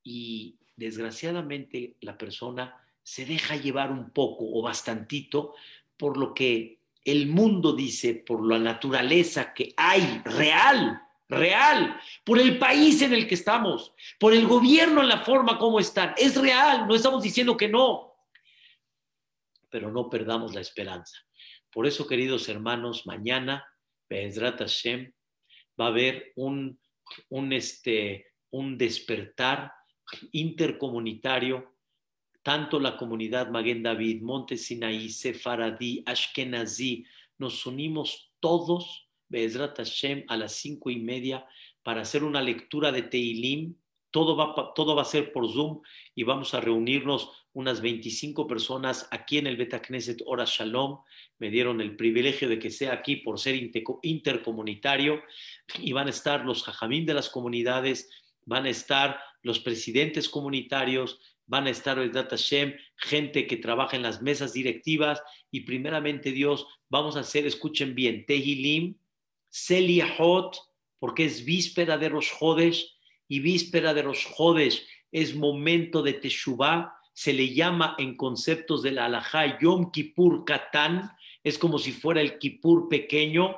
Y 0.03 0.57
desgraciadamente 0.75 1.95
la 2.01 2.17
persona 2.17 2.77
se 3.01 3.25
deja 3.25 3.55
llevar 3.55 3.91
un 3.91 4.11
poco 4.11 4.45
o 4.51 4.61
bastantito 4.61 5.55
por 5.97 6.17
lo 6.17 6.33
que 6.33 6.79
el 7.05 7.27
mundo 7.27 7.73
dice, 7.73 8.15
por 8.15 8.45
la 8.45 8.59
naturaleza 8.59 9.53
que 9.53 9.73
hay, 9.75 10.21
real, 10.23 11.01
real, 11.27 11.99
por 12.23 12.39
el 12.39 12.57
país 12.57 13.01
en 13.01 13.13
el 13.13 13.27
que 13.27 13.35
estamos, 13.35 13.93
por 14.19 14.33
el 14.33 14.47
gobierno 14.47 15.01
en 15.01 15.09
la 15.09 15.23
forma 15.23 15.57
como 15.57 15.79
están. 15.79 16.13
Es 16.17 16.35
real, 16.35 16.87
no 16.87 16.95
estamos 16.95 17.21
diciendo 17.23 17.57
que 17.57 17.67
no, 17.67 18.13
pero 19.69 19.91
no 19.91 20.09
perdamos 20.09 20.53
la 20.53 20.61
esperanza. 20.61 21.17
Por 21.71 21.87
eso, 21.87 22.07
queridos 22.07 22.47
hermanos, 22.47 23.05
mañana, 23.05 23.65
Hashem, 24.09 25.11
va 25.79 25.85
a 25.85 25.89
haber 25.89 26.31
un, 26.35 26.79
un, 27.29 27.53
este, 27.53 28.27
un 28.51 28.77
despertar 28.77 29.71
intercomunitario 30.31 31.73
tanto 32.43 32.79
la 32.79 32.97
comunidad 32.97 33.49
Maguen 33.49 33.81
David, 33.81 34.21
Monte 34.21 34.57
Sinaí, 34.57 35.09
Sefaradí, 35.09 36.03
Ashkenazí, 36.05 37.05
nos 37.37 37.65
unimos 37.65 38.33
todos, 38.39 39.09
Bezrat 39.29 39.77
Hashem, 39.77 40.25
a 40.27 40.37
las 40.37 40.51
cinco 40.51 40.89
y 40.89 40.99
media 40.99 41.47
para 41.81 42.01
hacer 42.01 42.23
una 42.23 42.41
lectura 42.41 42.91
de 42.91 43.03
Teilim 43.03 43.75
Todo 44.13 44.35
va, 44.35 45.01
a 45.01 45.05
ser 45.05 45.33
por 45.33 45.51
Zoom 45.51 45.81
y 46.13 46.21
vamos 46.21 46.53
a 46.53 46.61
reunirnos 46.61 47.31
unas 47.51 47.81
25 47.81 48.45
personas 48.45 49.07
aquí 49.09 49.39
en 49.39 49.47
el 49.47 49.57
Betacneset 49.57 50.21
Ora 50.27 50.45
Shalom. 50.45 50.99
Me 51.39 51.49
dieron 51.49 51.81
el 51.81 51.95
privilegio 51.95 52.47
de 52.47 52.59
que 52.59 52.69
sea 52.69 52.93
aquí 52.93 53.15
por 53.15 53.39
ser 53.39 53.55
intercomunitario 54.03 55.19
y 55.79 55.93
van 55.93 56.05
a 56.05 56.11
estar 56.11 56.45
los 56.45 56.61
jajamín 56.61 57.07
de 57.07 57.15
las 57.15 57.27
comunidades, 57.27 58.07
van 58.45 58.67
a 58.67 58.69
estar 58.69 59.19
los 59.41 59.59
presidentes 59.59 60.29
comunitarios, 60.29 61.19
van 61.47 61.65
a 61.65 61.71
estar 61.71 61.97
el 61.97 62.11
Data 62.11 62.35
Shem, 62.37 62.75
gente 62.95 63.47
que 63.47 63.57
trabaja 63.57 63.95
en 63.95 64.03
las 64.03 64.21
mesas 64.21 64.53
directivas 64.53 65.23
y 65.49 65.61
primeramente 65.61 66.31
Dios, 66.31 66.67
vamos 66.87 67.17
a 67.17 67.21
hacer, 67.21 67.47
escuchen 67.47 67.95
bien, 67.95 68.27
Tehilim, 68.27 68.95
Seliahot, 69.49 70.55
porque 70.99 71.25
es 71.25 71.43
víspera 71.45 71.97
de 71.97 72.11
los 72.11 72.29
Jodes 72.29 72.92
y 73.33 73.39
víspera 73.39 73.95
de 73.95 74.03
los 74.03 74.25
Jodes 74.25 74.85
es 75.11 75.35
momento 75.35 76.03
de 76.03 76.13
Teshuvah, 76.13 76.93
se 77.13 77.33
le 77.33 77.51
llama 77.51 77.95
en 77.97 78.15
conceptos 78.15 78.83
de 78.83 78.91
la 78.91 79.05
halajá 79.05 79.57
Yom 79.59 79.89
Kippur 79.89 80.45
Katán, 80.45 81.09
es 81.43 81.57
como 81.57 81.79
si 81.79 81.93
fuera 81.93 82.21
el 82.21 82.37
Kippur 82.37 82.87
pequeño, 82.89 83.55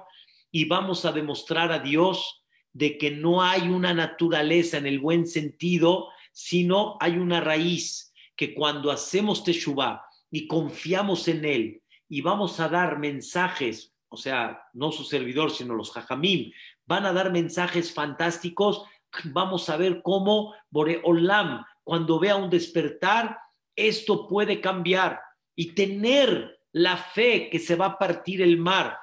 y 0.50 0.64
vamos 0.64 1.04
a 1.04 1.12
demostrar 1.12 1.74
a 1.74 1.80
Dios 1.80 2.46
de 2.72 2.98
que 2.98 3.12
no 3.12 3.44
hay 3.44 3.64
una 3.64 3.94
naturaleza 3.94 4.78
en 4.78 4.86
el 4.86 5.00
buen 5.00 5.28
sentido, 5.28 6.08
sino 6.32 6.96
hay 7.02 7.18
una 7.18 7.42
raíz 7.42 8.14
que 8.38 8.54
cuando 8.54 8.92
hacemos 8.92 9.44
Teshuvah 9.44 10.06
y 10.32 10.48
confiamos 10.48 11.28
en 11.28 11.44
Él 11.44 11.82
y 12.08 12.22
vamos 12.22 12.62
a 12.62 12.70
dar 12.70 12.98
mensajes, 12.98 13.94
o 14.08 14.16
sea, 14.16 14.70
no 14.72 14.94
su 14.94 15.04
servidor, 15.04 15.52
sino 15.52 15.74
los 15.74 15.92
Jajamim, 15.92 16.54
van 16.86 17.06
a 17.06 17.12
dar 17.12 17.34
mensajes 17.34 17.94
fantásticos, 17.94 18.86
vamos 19.26 19.70
a 19.70 19.78
ver 19.78 20.02
cómo 20.02 20.54
Boreolam, 20.70 21.64
cuando 21.84 22.20
vea 22.20 22.36
un 22.36 22.50
despertar, 22.50 23.38
esto 23.76 24.28
puede 24.28 24.62
cambiar 24.62 25.20
y 25.56 25.74
tener 25.74 26.60
la 26.72 26.98
fe 26.98 27.50
que 27.50 27.60
se 27.60 27.76
va 27.76 27.86
a 27.86 27.98
partir 27.98 28.42
el 28.42 28.58
mar. 28.58 28.98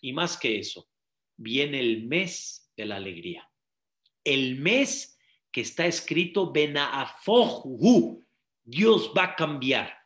Y 0.00 0.12
más 0.12 0.36
que 0.36 0.58
eso, 0.58 0.88
viene 1.36 1.80
el 1.80 2.06
mes 2.06 2.70
de 2.76 2.86
la 2.86 2.96
alegría. 2.96 3.48
El 4.24 4.58
mes 4.58 5.18
que 5.50 5.60
está 5.60 5.86
escrito 5.86 6.52
Benaafohu, 6.52 8.24
Dios 8.64 9.12
va 9.16 9.24
a 9.24 9.36
cambiar. 9.36 9.96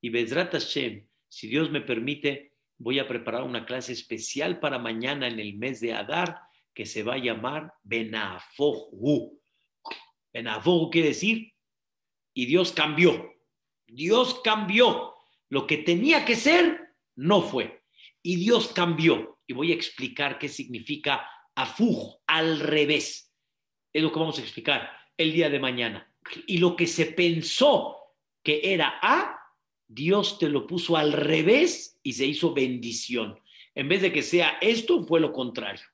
Y 0.00 0.10
Bezrat 0.10 0.52
Hashem, 0.52 1.06
si 1.28 1.48
Dios 1.48 1.70
me 1.70 1.80
permite, 1.80 2.52
voy 2.78 2.98
a 2.98 3.08
preparar 3.08 3.42
una 3.42 3.66
clase 3.66 3.92
especial 3.92 4.60
para 4.60 4.78
mañana 4.78 5.26
en 5.26 5.40
el 5.40 5.54
mes 5.54 5.80
de 5.80 5.92
Adar 5.92 6.40
que 6.74 6.86
se 6.86 7.02
va 7.02 7.14
a 7.14 7.18
llamar 7.18 7.72
Benaafohu. 7.82 9.40
Benaafohu 10.32 10.90
quiere 10.90 11.08
decir, 11.08 11.52
y 12.34 12.46
Dios 12.46 12.72
cambió. 12.72 13.32
Dios 13.86 14.40
cambió. 14.42 15.14
Lo 15.48 15.66
que 15.66 15.78
tenía 15.78 16.24
que 16.24 16.34
ser, 16.34 16.96
no 17.14 17.42
fue. 17.42 17.82
Y 18.22 18.36
Dios 18.36 18.68
cambió. 18.68 19.38
Y 19.46 19.52
voy 19.52 19.70
a 19.70 19.74
explicar 19.74 20.38
qué 20.38 20.48
significa 20.48 21.28
afuj, 21.54 22.16
al 22.26 22.58
revés. 22.58 23.32
Es 23.92 24.02
lo 24.02 24.12
que 24.12 24.18
vamos 24.18 24.38
a 24.38 24.42
explicar 24.42 24.90
el 25.16 25.32
día 25.32 25.48
de 25.48 25.60
mañana. 25.60 26.12
Y 26.46 26.58
lo 26.58 26.74
que 26.74 26.88
se 26.88 27.06
pensó 27.06 27.96
que 28.42 28.72
era 28.74 28.98
A, 29.00 29.38
Dios 29.86 30.38
te 30.38 30.48
lo 30.48 30.66
puso 30.66 30.96
al 30.96 31.12
revés 31.12 32.00
y 32.02 32.14
se 32.14 32.26
hizo 32.26 32.52
bendición. 32.52 33.38
En 33.74 33.88
vez 33.88 34.02
de 34.02 34.12
que 34.12 34.22
sea 34.22 34.58
esto, 34.60 35.06
fue 35.06 35.20
lo 35.20 35.32
contrario. 35.32 35.84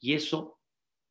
Y 0.00 0.14
eso 0.14 0.60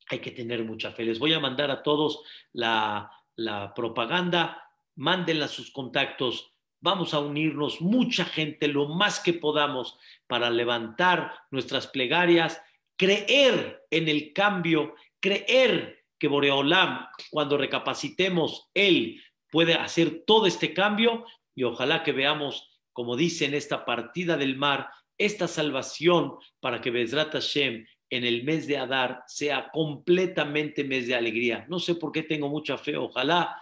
hay 0.09 0.19
que 0.19 0.31
tener 0.31 0.63
mucha 0.63 0.91
fe. 0.91 1.03
Les 1.03 1.19
voy 1.19 1.33
a 1.33 1.39
mandar 1.39 1.71
a 1.71 1.83
todos 1.83 2.21
la, 2.53 3.11
la 3.35 3.73
propaganda, 3.73 4.63
mándenla 4.95 5.45
a 5.45 5.49
sus 5.49 5.71
contactos. 5.71 6.53
Vamos 6.79 7.13
a 7.13 7.19
unirnos 7.19 7.81
mucha 7.81 8.25
gente 8.25 8.67
lo 8.67 8.87
más 8.87 9.19
que 9.19 9.33
podamos 9.33 9.97
para 10.27 10.49
levantar 10.49 11.33
nuestras 11.51 11.87
plegarias, 11.87 12.61
creer 12.95 13.85
en 13.89 14.07
el 14.07 14.33
cambio, 14.33 14.95
creer 15.19 16.05
que 16.19 16.27
Boreolam, 16.27 17.07
cuando 17.29 17.57
recapacitemos, 17.57 18.69
Él 18.73 19.21
puede 19.51 19.75
hacer 19.75 20.23
todo 20.25 20.45
este 20.45 20.73
cambio 20.73 21.25
y 21.55 21.63
ojalá 21.63 22.03
que 22.03 22.11
veamos, 22.11 22.81
como 22.93 23.15
dice 23.15 23.45
en 23.45 23.53
esta 23.53 23.85
partida 23.85 24.37
del 24.37 24.57
mar, 24.57 24.89
esta 25.17 25.47
salvación 25.47 26.35
para 26.59 26.81
que 26.81 26.91
Bezrat 26.91 27.33
Hashem 27.33 27.85
en 28.09 28.23
el 28.23 28.43
mes 28.43 28.67
de 28.67 28.77
Adar 28.77 29.23
sea 29.27 29.69
completamente 29.71 30.83
mes 30.83 31.07
de 31.07 31.15
alegría. 31.15 31.65
No 31.69 31.79
sé 31.79 31.95
por 31.95 32.11
qué 32.11 32.23
tengo 32.23 32.49
mucha 32.49 32.77
fe, 32.77 32.95
ojalá 32.95 33.61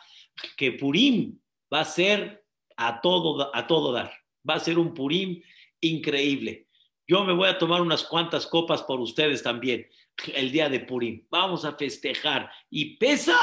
que 0.55 0.73
Purim 0.73 1.39
va 1.73 1.81
a 1.81 1.85
ser 1.85 2.43
a 2.77 3.01
todo, 3.01 3.55
a 3.55 3.67
todo 3.67 3.91
dar, 3.91 4.11
va 4.47 4.55
a 4.55 4.59
ser 4.59 4.77
un 4.77 4.93
Purim 4.93 5.41
increíble. 5.81 6.67
Yo 7.07 7.23
me 7.23 7.33
voy 7.33 7.49
a 7.49 7.57
tomar 7.57 7.81
unas 7.81 8.03
cuantas 8.03 8.47
copas 8.47 8.83
por 8.83 8.99
ustedes 8.99 9.43
también 9.43 9.87
el 10.33 10.51
día 10.51 10.69
de 10.69 10.79
Purim. 10.79 11.25
Vamos 11.29 11.65
a 11.65 11.73
festejar 11.73 12.49
y 12.69 12.97
pesa. 12.97 13.37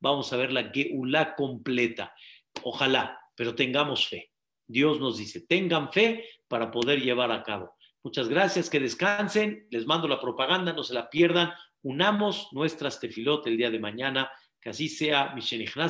vamos 0.00 0.32
a 0.32 0.36
ver 0.36 0.52
la 0.52 0.70
Geulá 0.72 1.34
completa. 1.34 2.14
Ojalá, 2.62 3.18
pero 3.36 3.54
tengamos 3.54 4.08
fe. 4.08 4.30
Dios 4.66 4.98
nos 4.98 5.18
dice, 5.18 5.40
tengan 5.42 5.92
fe 5.92 6.24
para 6.48 6.70
poder 6.70 7.00
llevar 7.00 7.30
a 7.30 7.42
cabo. 7.42 7.74
Muchas 8.04 8.28
gracias, 8.28 8.68
que 8.68 8.78
descansen. 8.78 9.66
Les 9.70 9.86
mando 9.86 10.06
la 10.06 10.20
propaganda, 10.20 10.74
no 10.74 10.84
se 10.84 10.92
la 10.92 11.08
pierdan. 11.08 11.52
Unamos 11.82 12.50
nuestras 12.52 13.00
tefilotes 13.00 13.50
el 13.50 13.56
día 13.56 13.70
de 13.70 13.80
mañana. 13.80 14.30
Que 14.60 14.70
así 14.70 14.88
sea. 14.88 15.34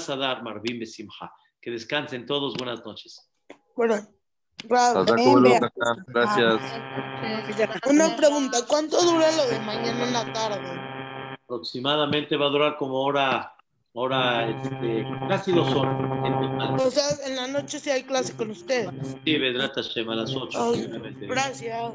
Adar, 0.09 0.43
Marvin 0.45 0.79
Besimha. 0.79 1.33
Que 1.61 1.73
descansen 1.73 2.25
todos. 2.25 2.55
Buenas 2.55 2.85
noches. 2.87 3.29
Bueno. 3.77 3.97
Gracias. 6.07 6.61
Una 7.91 8.17
pregunta, 8.17 8.59
¿cuánto 8.67 9.03
dura 9.03 9.31
lo 9.33 9.47
de 9.49 9.59
mañana 9.61 10.05
en 10.07 10.13
la 10.13 10.33
tarde? 10.33 11.37
Aproximadamente 11.43 12.37
va 12.37 12.47
a 12.47 12.51
durar 12.51 12.77
como 12.77 13.03
hora, 13.03 13.55
hora, 13.95 14.51
este, 14.51 15.07
casi 15.29 15.53
dos 15.53 15.73
horas. 15.75 16.85
O 16.85 16.91
sea, 16.91 17.05
en 17.27 17.37
la 17.37 17.47
noche 17.47 17.79
sí 17.79 17.91
hay 17.91 18.03
clase 18.03 18.37
con 18.37 18.51
ustedes. 18.51 18.91
Sí, 19.25 19.39
Vedrat 19.39 19.75
Hashem, 19.75 20.11
a 20.11 20.15
las 20.17 20.35
ocho. 20.35 20.73
gracias. 21.21 21.95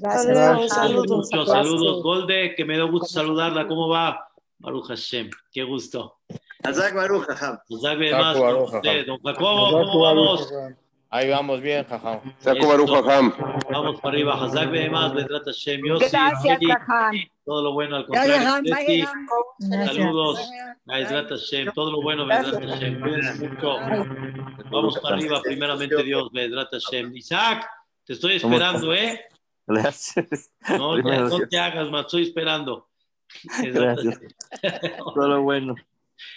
Saludos, 0.00 0.68
saludos. 0.68 1.30
Muchos 1.30 1.48
saludos. 1.48 2.02
Golde, 2.02 2.54
que 2.54 2.64
me 2.64 2.78
da 2.78 2.84
gusto 2.84 3.08
saludarla. 3.08 3.66
¿Cómo 3.66 3.88
va? 3.88 4.28
Baruch 4.58 4.86
Hashem, 4.88 5.30
qué 5.52 5.62
gusto. 5.64 6.18
Azak 6.62 6.94
Baruch 6.94 7.26
Hashem. 7.26 7.58
Azak 7.70 9.06
Don 9.06 9.18
Jacobo, 9.22 9.70
¿cómo 9.70 10.00
vamos? 10.00 10.52
Ahí 11.08 11.30
vamos 11.30 11.60
bien, 11.60 11.84
jajam. 11.84 12.20
Vamos 13.70 14.00
para 14.00 14.08
arriba, 14.14 14.34
Hazak 14.34 14.90
más, 14.90 15.14
Vedrat 15.14 15.44
Hashem, 15.46 15.80
Yossi, 15.86 16.10
Gracias, 16.10 16.58
jajam. 16.60 17.16
Todo 17.46 17.62
lo 17.62 17.72
bueno 17.74 17.96
al 17.96 18.06
contrario. 18.06 18.42
Saludos, 19.86 20.50
Hashem, 20.88 21.72
todo 21.72 21.92
lo 21.92 22.02
bueno, 22.02 22.26
Vedrat 22.26 22.60
Hashem. 22.60 23.00
Vamos 24.68 24.98
para 24.98 25.14
arriba, 25.14 25.40
primeramente 25.42 26.02
Dios, 26.02 26.28
Vedrat 26.32 26.68
Hashem. 26.72 27.16
Isaac, 27.16 27.64
te 28.04 28.14
estoy 28.14 28.34
esperando, 28.34 28.92
¿eh? 28.92 29.26
Gracias. 29.64 30.50
No, 30.76 30.98
no 30.98 31.38
te 31.48 31.56
hagas 31.56 31.88
más, 31.88 32.06
estoy 32.06 32.24
esperando. 32.24 32.88
Gracias. 33.62 34.18
Todo 35.14 35.28
lo 35.28 35.42
bueno. 35.42 35.76